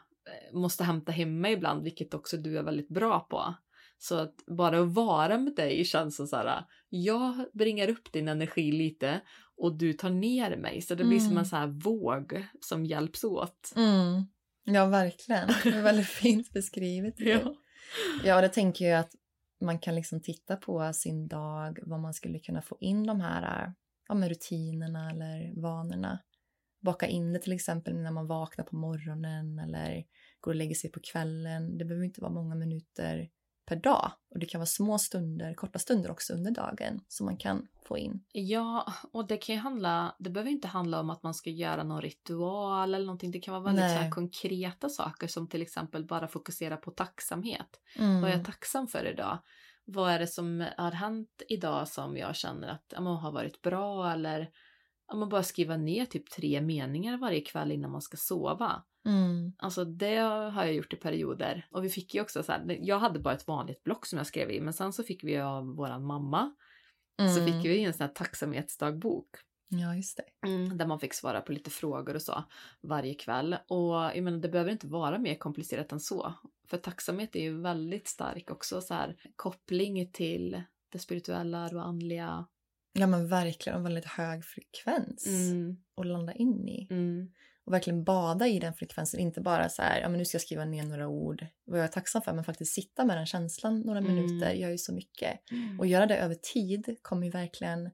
måste 0.52 0.84
hämta 0.84 1.12
hem 1.12 1.40
mig 1.40 1.52
ibland, 1.52 1.82
vilket 1.82 2.14
också 2.14 2.36
du 2.36 2.58
är 2.58 2.62
väldigt 2.62 2.88
bra 2.88 3.20
på. 3.20 3.54
Så 3.98 4.14
att 4.14 4.34
bara 4.46 4.80
att 4.80 4.92
vara 4.92 5.38
med 5.38 5.54
dig 5.54 5.84
känns 5.84 6.16
som 6.16 6.26
så 6.26 6.36
här, 6.36 6.64
jag 6.88 7.44
bringar 7.52 7.88
upp 7.88 8.12
din 8.12 8.28
energi 8.28 8.72
lite 8.72 9.20
och 9.56 9.78
du 9.78 9.92
tar 9.92 10.10
ner 10.10 10.56
mig. 10.56 10.82
Så 10.82 10.94
det 10.94 11.04
blir 11.04 11.18
mm. 11.18 11.28
som 11.28 11.38
en 11.38 11.46
så 11.46 11.56
här 11.56 11.66
våg 11.66 12.46
som 12.60 12.84
hjälps 12.84 13.24
åt. 13.24 13.72
Mm. 13.76 14.22
Ja, 14.64 14.86
verkligen. 14.86 15.48
Det 15.62 15.68
är 15.68 15.82
väldigt 15.82 16.08
fint 16.22 16.52
beskrivet. 16.52 17.14
ja. 17.16 17.54
ja, 18.24 18.40
det 18.40 18.48
tänker 18.48 18.88
jag 18.88 19.00
att 19.00 19.12
man 19.60 19.78
kan 19.78 19.94
liksom 19.94 20.22
titta 20.22 20.56
på 20.56 20.92
sin 20.92 21.28
dag, 21.28 21.78
vad 21.82 22.00
man 22.00 22.14
skulle 22.14 22.38
kunna 22.38 22.62
få 22.62 22.76
in 22.80 23.06
de 23.06 23.20
här 23.20 23.72
ja, 24.08 24.14
med 24.14 24.28
rutinerna 24.28 25.10
eller 25.10 25.62
vanorna. 25.62 26.18
Baka 26.80 27.06
in 27.06 27.32
det 27.32 27.38
till 27.38 27.52
exempel 27.52 27.96
när 27.96 28.10
man 28.10 28.26
vaknar 28.26 28.64
på 28.64 28.76
morgonen 28.76 29.58
eller 29.58 30.04
går 30.40 30.50
och 30.50 30.56
lägger 30.56 30.74
sig 30.74 30.90
på 30.90 31.00
kvällen. 31.00 31.78
Det 31.78 31.84
behöver 31.84 32.04
inte 32.04 32.20
vara 32.20 32.32
många 32.32 32.54
minuter 32.54 33.28
per 33.68 33.76
dag 33.76 34.12
och 34.30 34.38
det 34.38 34.46
kan 34.46 34.58
vara 34.58 34.66
små 34.66 34.98
stunder, 34.98 35.54
korta 35.54 35.78
stunder 35.78 36.10
också 36.10 36.32
under 36.32 36.50
dagen 36.50 37.00
som 37.08 37.26
man 37.26 37.36
kan 37.36 37.66
få 37.84 37.98
in. 37.98 38.24
Ja, 38.32 38.92
och 39.12 39.26
det 39.26 39.36
kan 39.36 39.54
ju 39.54 39.60
handla, 39.60 40.16
det 40.18 40.30
behöver 40.30 40.50
inte 40.50 40.68
handla 40.68 41.00
om 41.00 41.10
att 41.10 41.22
man 41.22 41.34
ska 41.34 41.50
göra 41.50 41.84
någon 41.84 42.02
ritual 42.02 42.94
eller 42.94 43.06
någonting. 43.06 43.30
Det 43.30 43.38
kan 43.38 43.54
vara 43.54 43.72
väldigt 43.72 44.04
så 44.04 44.14
konkreta 44.14 44.88
saker 44.88 45.26
som 45.26 45.48
till 45.48 45.62
exempel 45.62 46.06
bara 46.06 46.28
fokusera 46.28 46.76
på 46.76 46.90
tacksamhet. 46.90 47.80
Mm. 47.98 48.20
Vad 48.20 48.30
är 48.30 48.36
jag 48.36 48.44
tacksam 48.44 48.88
för 48.88 49.12
idag? 49.12 49.38
Vad 49.84 50.10
är 50.12 50.18
det 50.18 50.26
som 50.26 50.66
har 50.76 50.92
hänt 50.92 51.42
idag 51.48 51.88
som 51.88 52.16
jag 52.16 52.36
känner 52.36 52.68
att 52.68 52.92
ja, 52.96 53.00
har 53.00 53.32
varit 53.32 53.62
bra 53.62 54.12
eller 54.12 54.50
ja, 55.08 55.16
man 55.16 55.28
bara 55.28 55.42
skriva 55.42 55.76
ner 55.76 56.04
typ 56.04 56.30
tre 56.30 56.60
meningar 56.60 57.18
varje 57.18 57.40
kväll 57.40 57.72
innan 57.72 57.90
man 57.90 58.02
ska 58.02 58.16
sova. 58.16 58.82
Mm. 59.06 59.52
Alltså 59.58 59.84
det 59.84 60.16
har 60.16 60.64
jag 60.64 60.74
gjort 60.74 60.92
i 60.92 60.96
perioder. 60.96 61.68
Och 61.70 61.84
vi 61.84 61.88
fick 61.88 62.14
ju 62.14 62.20
också 62.20 62.42
så 62.42 62.52
här, 62.52 62.78
jag 62.80 62.98
hade 62.98 63.18
bara 63.18 63.34
ett 63.34 63.46
vanligt 63.46 63.84
block 63.84 64.06
som 64.06 64.16
jag 64.16 64.26
skrev 64.26 64.50
i, 64.50 64.60
men 64.60 64.72
sen 64.72 64.92
så 64.92 65.02
fick 65.02 65.24
vi 65.24 65.38
av 65.38 65.76
våran 65.76 66.04
mamma, 66.04 66.54
mm. 67.20 67.34
så 67.34 67.44
fick 67.44 67.64
vi 67.64 67.84
en 67.84 67.94
sån 67.94 68.06
här 68.06 68.14
tacksamhetsdagbok. 68.14 69.28
Ja, 69.70 69.96
just 69.96 70.16
det. 70.16 70.48
Mm, 70.48 70.78
där 70.78 70.86
man 70.86 71.00
fick 71.00 71.14
svara 71.14 71.40
på 71.40 71.52
lite 71.52 71.70
frågor 71.70 72.14
och 72.14 72.22
så 72.22 72.44
varje 72.80 73.14
kväll. 73.14 73.56
Och 73.68 73.94
jag 73.94 74.22
menar, 74.22 74.38
det 74.38 74.48
behöver 74.48 74.72
inte 74.72 74.86
vara 74.86 75.18
mer 75.18 75.34
komplicerat 75.34 75.92
än 75.92 76.00
så. 76.00 76.34
För 76.66 76.76
tacksamhet 76.76 77.36
är 77.36 77.42
ju 77.42 77.60
väldigt 77.60 78.08
stark 78.08 78.50
också, 78.50 78.80
så 78.80 78.94
här 78.94 79.16
koppling 79.36 80.10
till 80.12 80.62
det 80.88 80.98
spirituella 80.98 81.64
och 81.64 81.86
andliga. 81.86 82.46
Ja 82.92 83.06
men 83.06 83.28
verkligen, 83.28 83.78
en 83.78 83.84
väldigt 83.84 84.04
hög 84.04 84.44
frekvens 84.44 85.26
mm. 85.26 85.76
att 85.96 86.06
landa 86.06 86.32
in 86.32 86.68
i. 86.68 86.86
Mm 86.90 87.28
och 87.68 87.74
verkligen 87.74 88.04
bada 88.04 88.48
i 88.48 88.58
den 88.58 88.74
frekvensen. 88.74 89.20
Inte 89.20 89.40
bara 89.40 89.68
så 89.68 89.82
här, 89.82 90.00
ja 90.00 90.08
men 90.08 90.18
nu 90.18 90.24
ska 90.24 90.34
jag 90.34 90.42
skriva 90.42 90.64
ner 90.64 90.84
några 90.84 91.08
ord, 91.08 91.46
vad 91.64 91.78
jag 91.78 91.84
är 91.84 91.88
tacksam 91.88 92.22
för, 92.22 92.32
men 92.32 92.44
faktiskt 92.44 92.74
sitta 92.74 93.04
med 93.04 93.16
den 93.16 93.26
känslan 93.26 93.80
några 93.80 93.98
mm. 93.98 94.14
minuter 94.14 94.52
gör 94.52 94.70
ju 94.70 94.78
så 94.78 94.94
mycket. 94.94 95.50
Mm. 95.50 95.80
Och 95.80 95.86
göra 95.86 96.06
det 96.06 96.16
över 96.16 96.34
tid 96.34 96.96
kommer 97.02 97.26
ju 97.26 97.30
verkligen 97.30 97.90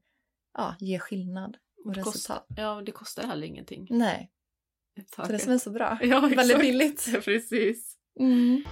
ja, 0.58 0.74
ge 0.80 0.98
skillnad 0.98 1.56
och 1.84 1.92
det 1.92 2.00
resultat. 2.00 2.46
Ja, 2.56 2.82
det 2.86 2.92
kostar 2.92 3.26
heller 3.26 3.46
ingenting. 3.46 3.86
Nej. 3.90 4.30
Tack. 5.10 5.26
Så 5.26 5.32
det 5.32 5.38
som 5.38 5.52
är 5.52 5.58
så 5.58 5.70
bra. 5.70 5.98
Ja, 6.02 6.20
Väldigt 6.20 6.60
billigt. 6.60 7.08
Ja, 7.12 7.20
precis. 7.24 7.96
Mm. 8.20 8.64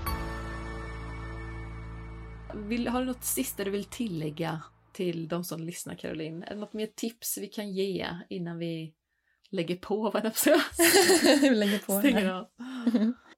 Vill, 2.55 2.89
har 2.89 3.01
du 3.01 3.07
något 3.07 3.25
sista 3.25 3.65
du 3.65 3.71
vill 3.71 3.85
tillägga 3.85 4.63
till 5.03 5.29
de 5.29 5.45
som 5.45 5.65
lyssnar 5.65 5.95
Caroline? 5.95 6.43
Är 6.43 6.55
det 6.55 6.61
något 6.61 6.73
mer 6.73 6.87
tips 6.87 7.39
vi 7.39 7.47
kan 7.47 7.73
ge 7.73 8.09
innan 8.29 8.59
vi 8.59 8.95
lägger 9.51 9.77
på 9.77 10.11
vad 10.11 10.25
jag 10.25 10.33
lägger 11.57 11.79
på. 11.79 11.99
Stänger 11.99 12.31
av. 12.31 12.47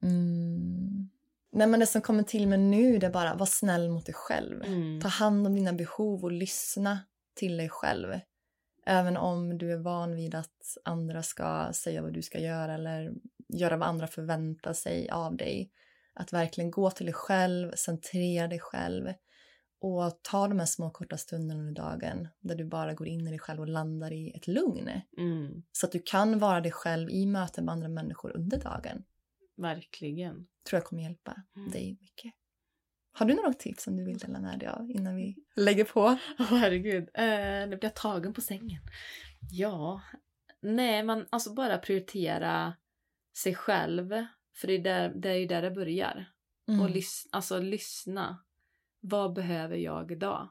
Mm. 0.02 1.10
Nej 1.52 1.66
men 1.66 1.80
det 1.80 1.86
som 1.86 2.02
kommer 2.02 2.22
till 2.22 2.46
mig 2.46 2.58
nu 2.58 2.98
det 2.98 3.06
är 3.06 3.10
bara 3.10 3.34
var 3.34 3.46
snäll 3.46 3.90
mot 3.90 4.06
dig 4.06 4.14
själv. 4.14 4.62
Mm. 4.64 5.00
Ta 5.00 5.08
hand 5.08 5.46
om 5.46 5.54
dina 5.54 5.72
behov 5.72 6.24
och 6.24 6.32
lyssna 6.32 6.98
till 7.34 7.56
dig 7.56 7.68
själv. 7.68 8.20
Även 8.86 9.16
om 9.16 9.58
du 9.58 9.72
är 9.72 9.76
van 9.76 10.14
vid 10.16 10.34
att 10.34 10.76
andra 10.84 11.22
ska 11.22 11.68
säga 11.72 12.02
vad 12.02 12.12
du 12.12 12.22
ska 12.22 12.38
göra 12.38 12.74
eller 12.74 13.12
göra 13.48 13.76
vad 13.76 13.88
andra 13.88 14.06
förväntar 14.06 14.72
sig 14.72 15.08
av 15.08 15.36
dig. 15.36 15.70
Att 16.14 16.32
verkligen 16.32 16.70
gå 16.70 16.90
till 16.90 17.06
dig 17.06 17.14
själv, 17.14 17.72
centrera 17.76 18.48
dig 18.48 18.60
själv 18.60 19.12
och 19.86 20.22
ta 20.22 20.48
de 20.48 20.58
här 20.58 20.66
små 20.66 20.90
korta 20.90 21.16
stunderna 21.16 21.60
under 21.60 21.82
dagen 21.82 22.28
där 22.40 22.54
du 22.54 22.64
bara 22.64 22.94
går 22.94 23.08
in 23.08 23.26
i 23.26 23.30
dig 23.30 23.38
själv 23.38 23.60
och 23.60 23.68
landar 23.68 24.12
i 24.12 24.30
ett 24.30 24.46
lugn. 24.46 24.90
Mm, 25.18 25.62
Så 25.72 25.86
att 25.86 25.92
du 25.92 26.02
kan 26.04 26.38
vara 26.38 26.60
dig 26.60 26.72
själv 26.72 27.10
i 27.10 27.26
möten 27.26 27.64
med 27.64 27.72
andra 27.72 27.88
människor 27.88 28.36
under 28.36 28.58
dagen. 28.58 29.04
verkligen. 29.56 30.34
Tror 30.68 30.78
jag 30.78 30.84
kommer 30.84 31.02
hjälpa 31.02 31.42
Mm. 31.56 31.70
dig 31.70 31.98
mycket. 32.00 32.32
Har 33.12 33.26
du 33.26 33.34
några 33.34 33.52
tips 33.54 33.82
som 33.82 33.96
du 33.96 34.04
vill 34.04 34.18
dela 34.18 34.40
med 34.40 34.58
dig 34.58 34.68
av 34.68 34.90
innan 34.90 35.16
vi 35.16 35.36
lägger 35.56 35.84
på? 35.84 36.00
Åh 36.38 36.44
herregud, 36.50 37.08
eh, 37.14 37.24
nu 37.68 37.68
blir 37.68 37.84
jag 37.84 37.94
tagen 37.94 38.32
på 38.34 38.40
sängen. 38.40 38.80
Ja, 39.50 40.02
nej 40.62 41.02
men 41.02 41.26
alltså 41.30 41.54
bara 41.54 41.78
prioritera 41.78 42.74
sig 43.36 43.54
själv. 43.54 44.08
För 44.56 44.66
det 44.66 44.72
är, 44.74 44.78
där, 44.82 45.12
det 45.14 45.28
är 45.30 45.34
ju 45.34 45.46
där 45.46 45.62
det 45.62 45.70
börjar. 45.70 46.26
Mm. 46.68 46.80
Och 46.80 46.88
lys- 46.90 47.26
alltså 47.32 47.58
lyssna. 47.58 48.43
Vad 49.06 49.32
behöver 49.32 49.76
jag 49.76 50.10
idag? 50.12 50.48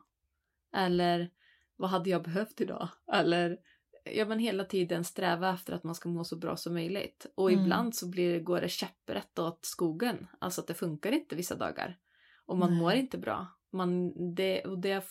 Eller 0.74 1.30
vad 1.76 1.90
hade 1.90 2.10
jag 2.10 2.24
behövt 2.24 2.62
idag? 2.62 2.90
Eller 3.14 3.58
ja 4.04 4.26
men 4.26 4.40
hela 4.40 4.66
tiden 4.66 5.04
sträva 5.04 5.54
efter 5.54 5.74
att 5.74 5.84
man 5.84 5.96
ska 5.96 6.10
må 6.10 6.24
så 6.24 6.36
bra 6.36 6.56
som 6.58 6.74
möjligt. 6.74 7.26
Och 7.36 7.52
Mm. 7.52 7.64
ibland 7.64 7.96
så 7.96 8.10
blir, 8.10 8.40
går 8.40 8.62
det 8.62 8.70
käpprätt 8.70 9.40
åt 9.40 9.66
skogen. 9.66 10.28
Alltså 10.40 10.62
att 10.62 10.68
det 10.68 10.74
funkar 10.74 11.12
inte 11.12 11.36
vissa 11.36 11.56
dagar. 11.56 11.98
Och 12.46 12.58
man 12.58 12.70
Nej. 12.70 12.80
mår 12.80 12.94
inte 12.94 13.18
bra. 13.18 13.48
Man, 13.72 14.14
det, 14.36 14.66
och 14.66 14.80
det, 14.80 15.06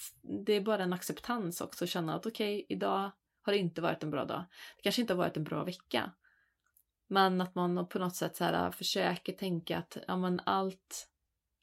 det 0.46 0.52
är 0.52 0.60
bara 0.60 0.82
en 0.82 0.92
acceptans 0.92 1.60
också. 1.60 1.84
att 1.84 1.90
Känna 1.90 2.14
att 2.14 2.26
okej, 2.26 2.66
idag 2.68 3.10
har 3.42 3.52
det 3.52 3.58
inte 3.58 3.80
varit 3.80 4.02
en 4.02 4.10
bra 4.10 4.24
dag. 4.24 4.44
Det 4.76 4.82
kanske 4.82 5.00
inte 5.00 5.12
har 5.12 5.18
varit 5.18 5.36
en 5.36 5.44
bra 5.44 5.64
vecka. 5.64 6.10
Men 7.06 7.40
att 7.40 7.54
man 7.54 7.88
på 7.88 7.98
något 7.98 8.16
sätt 8.16 8.36
så 8.36 8.44
här, 8.44 8.70
försöker 8.70 9.32
tänka 9.32 9.78
att 9.78 9.96
ja, 10.06 10.16
men 10.16 10.40
allt 10.44 11.08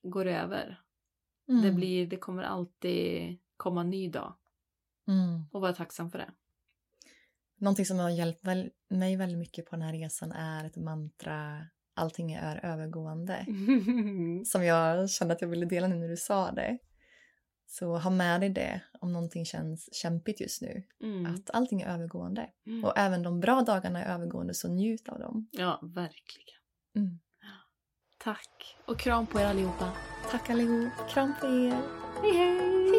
går 0.04 0.26
över. 0.26 0.82
Mm. 1.50 1.62
Det, 1.62 1.72
blir, 1.72 2.08
det 2.08 2.18
kommer 2.18 2.44
alltid 2.44 3.38
komma 3.58 3.82
en 3.82 3.90
ny 3.90 4.10
dag. 4.10 4.34
Mm. 5.08 5.46
Och 5.52 5.62
vara 5.62 5.74
tacksam 5.74 6.12
för 6.12 6.18
det. 6.18 6.32
Någonting 7.58 7.86
som 7.86 8.00
har 8.00 8.10
hjälpt 8.10 8.44
mig 8.90 9.16
väldigt 9.16 9.40
mycket 9.40 9.66
på 9.66 9.76
den 9.76 9.82
här 9.82 9.94
resan 9.94 10.32
är 10.32 10.66
ett 10.66 10.76
mantra 10.76 11.68
allting 12.00 12.32
är 12.32 12.66
övergående. 12.66 13.46
Som 14.46 14.64
jag 14.64 15.10
kände 15.10 15.34
att 15.34 15.42
jag 15.42 15.48
ville 15.48 15.66
dela 15.66 15.88
nu 15.88 15.96
när 15.96 16.08
du 16.10 16.18
sa 16.18 16.52
det. 16.52 16.78
Så 17.68 17.98
ha 17.98 18.10
med 18.10 18.42
dig 18.42 18.50
det 18.50 18.82
om 19.00 19.14
någonting 19.14 19.46
känns 19.46 19.94
kämpigt 19.94 20.42
just 20.42 20.62
nu. 20.62 20.84
Mm. 21.02 21.26
Att 21.26 21.50
allting 21.50 21.82
är 21.82 21.94
övergående. 21.94 22.50
Mm. 22.66 22.84
Och 22.84 22.98
även 22.98 23.24
de 23.24 23.40
bra 23.40 23.62
dagarna 23.62 24.04
är 24.04 24.14
övergående 24.14 24.54
så 24.54 24.68
njut 24.68 25.10
av 25.10 25.20
dem. 25.20 25.50
Ja, 25.52 25.80
verkligen. 25.84 26.60
Mm. 26.96 27.20
Tack. 28.24 28.78
Och 28.86 29.00
kram 29.00 29.26
på 29.26 29.40
er 29.40 29.46
allihopa. 29.46 29.92
Tack 30.32 30.50
allihop. 30.50 31.10
Kram 31.10 31.34
på 31.42 31.46
er. 31.46 31.82
Hej 32.22 32.34
hej! 32.34 32.99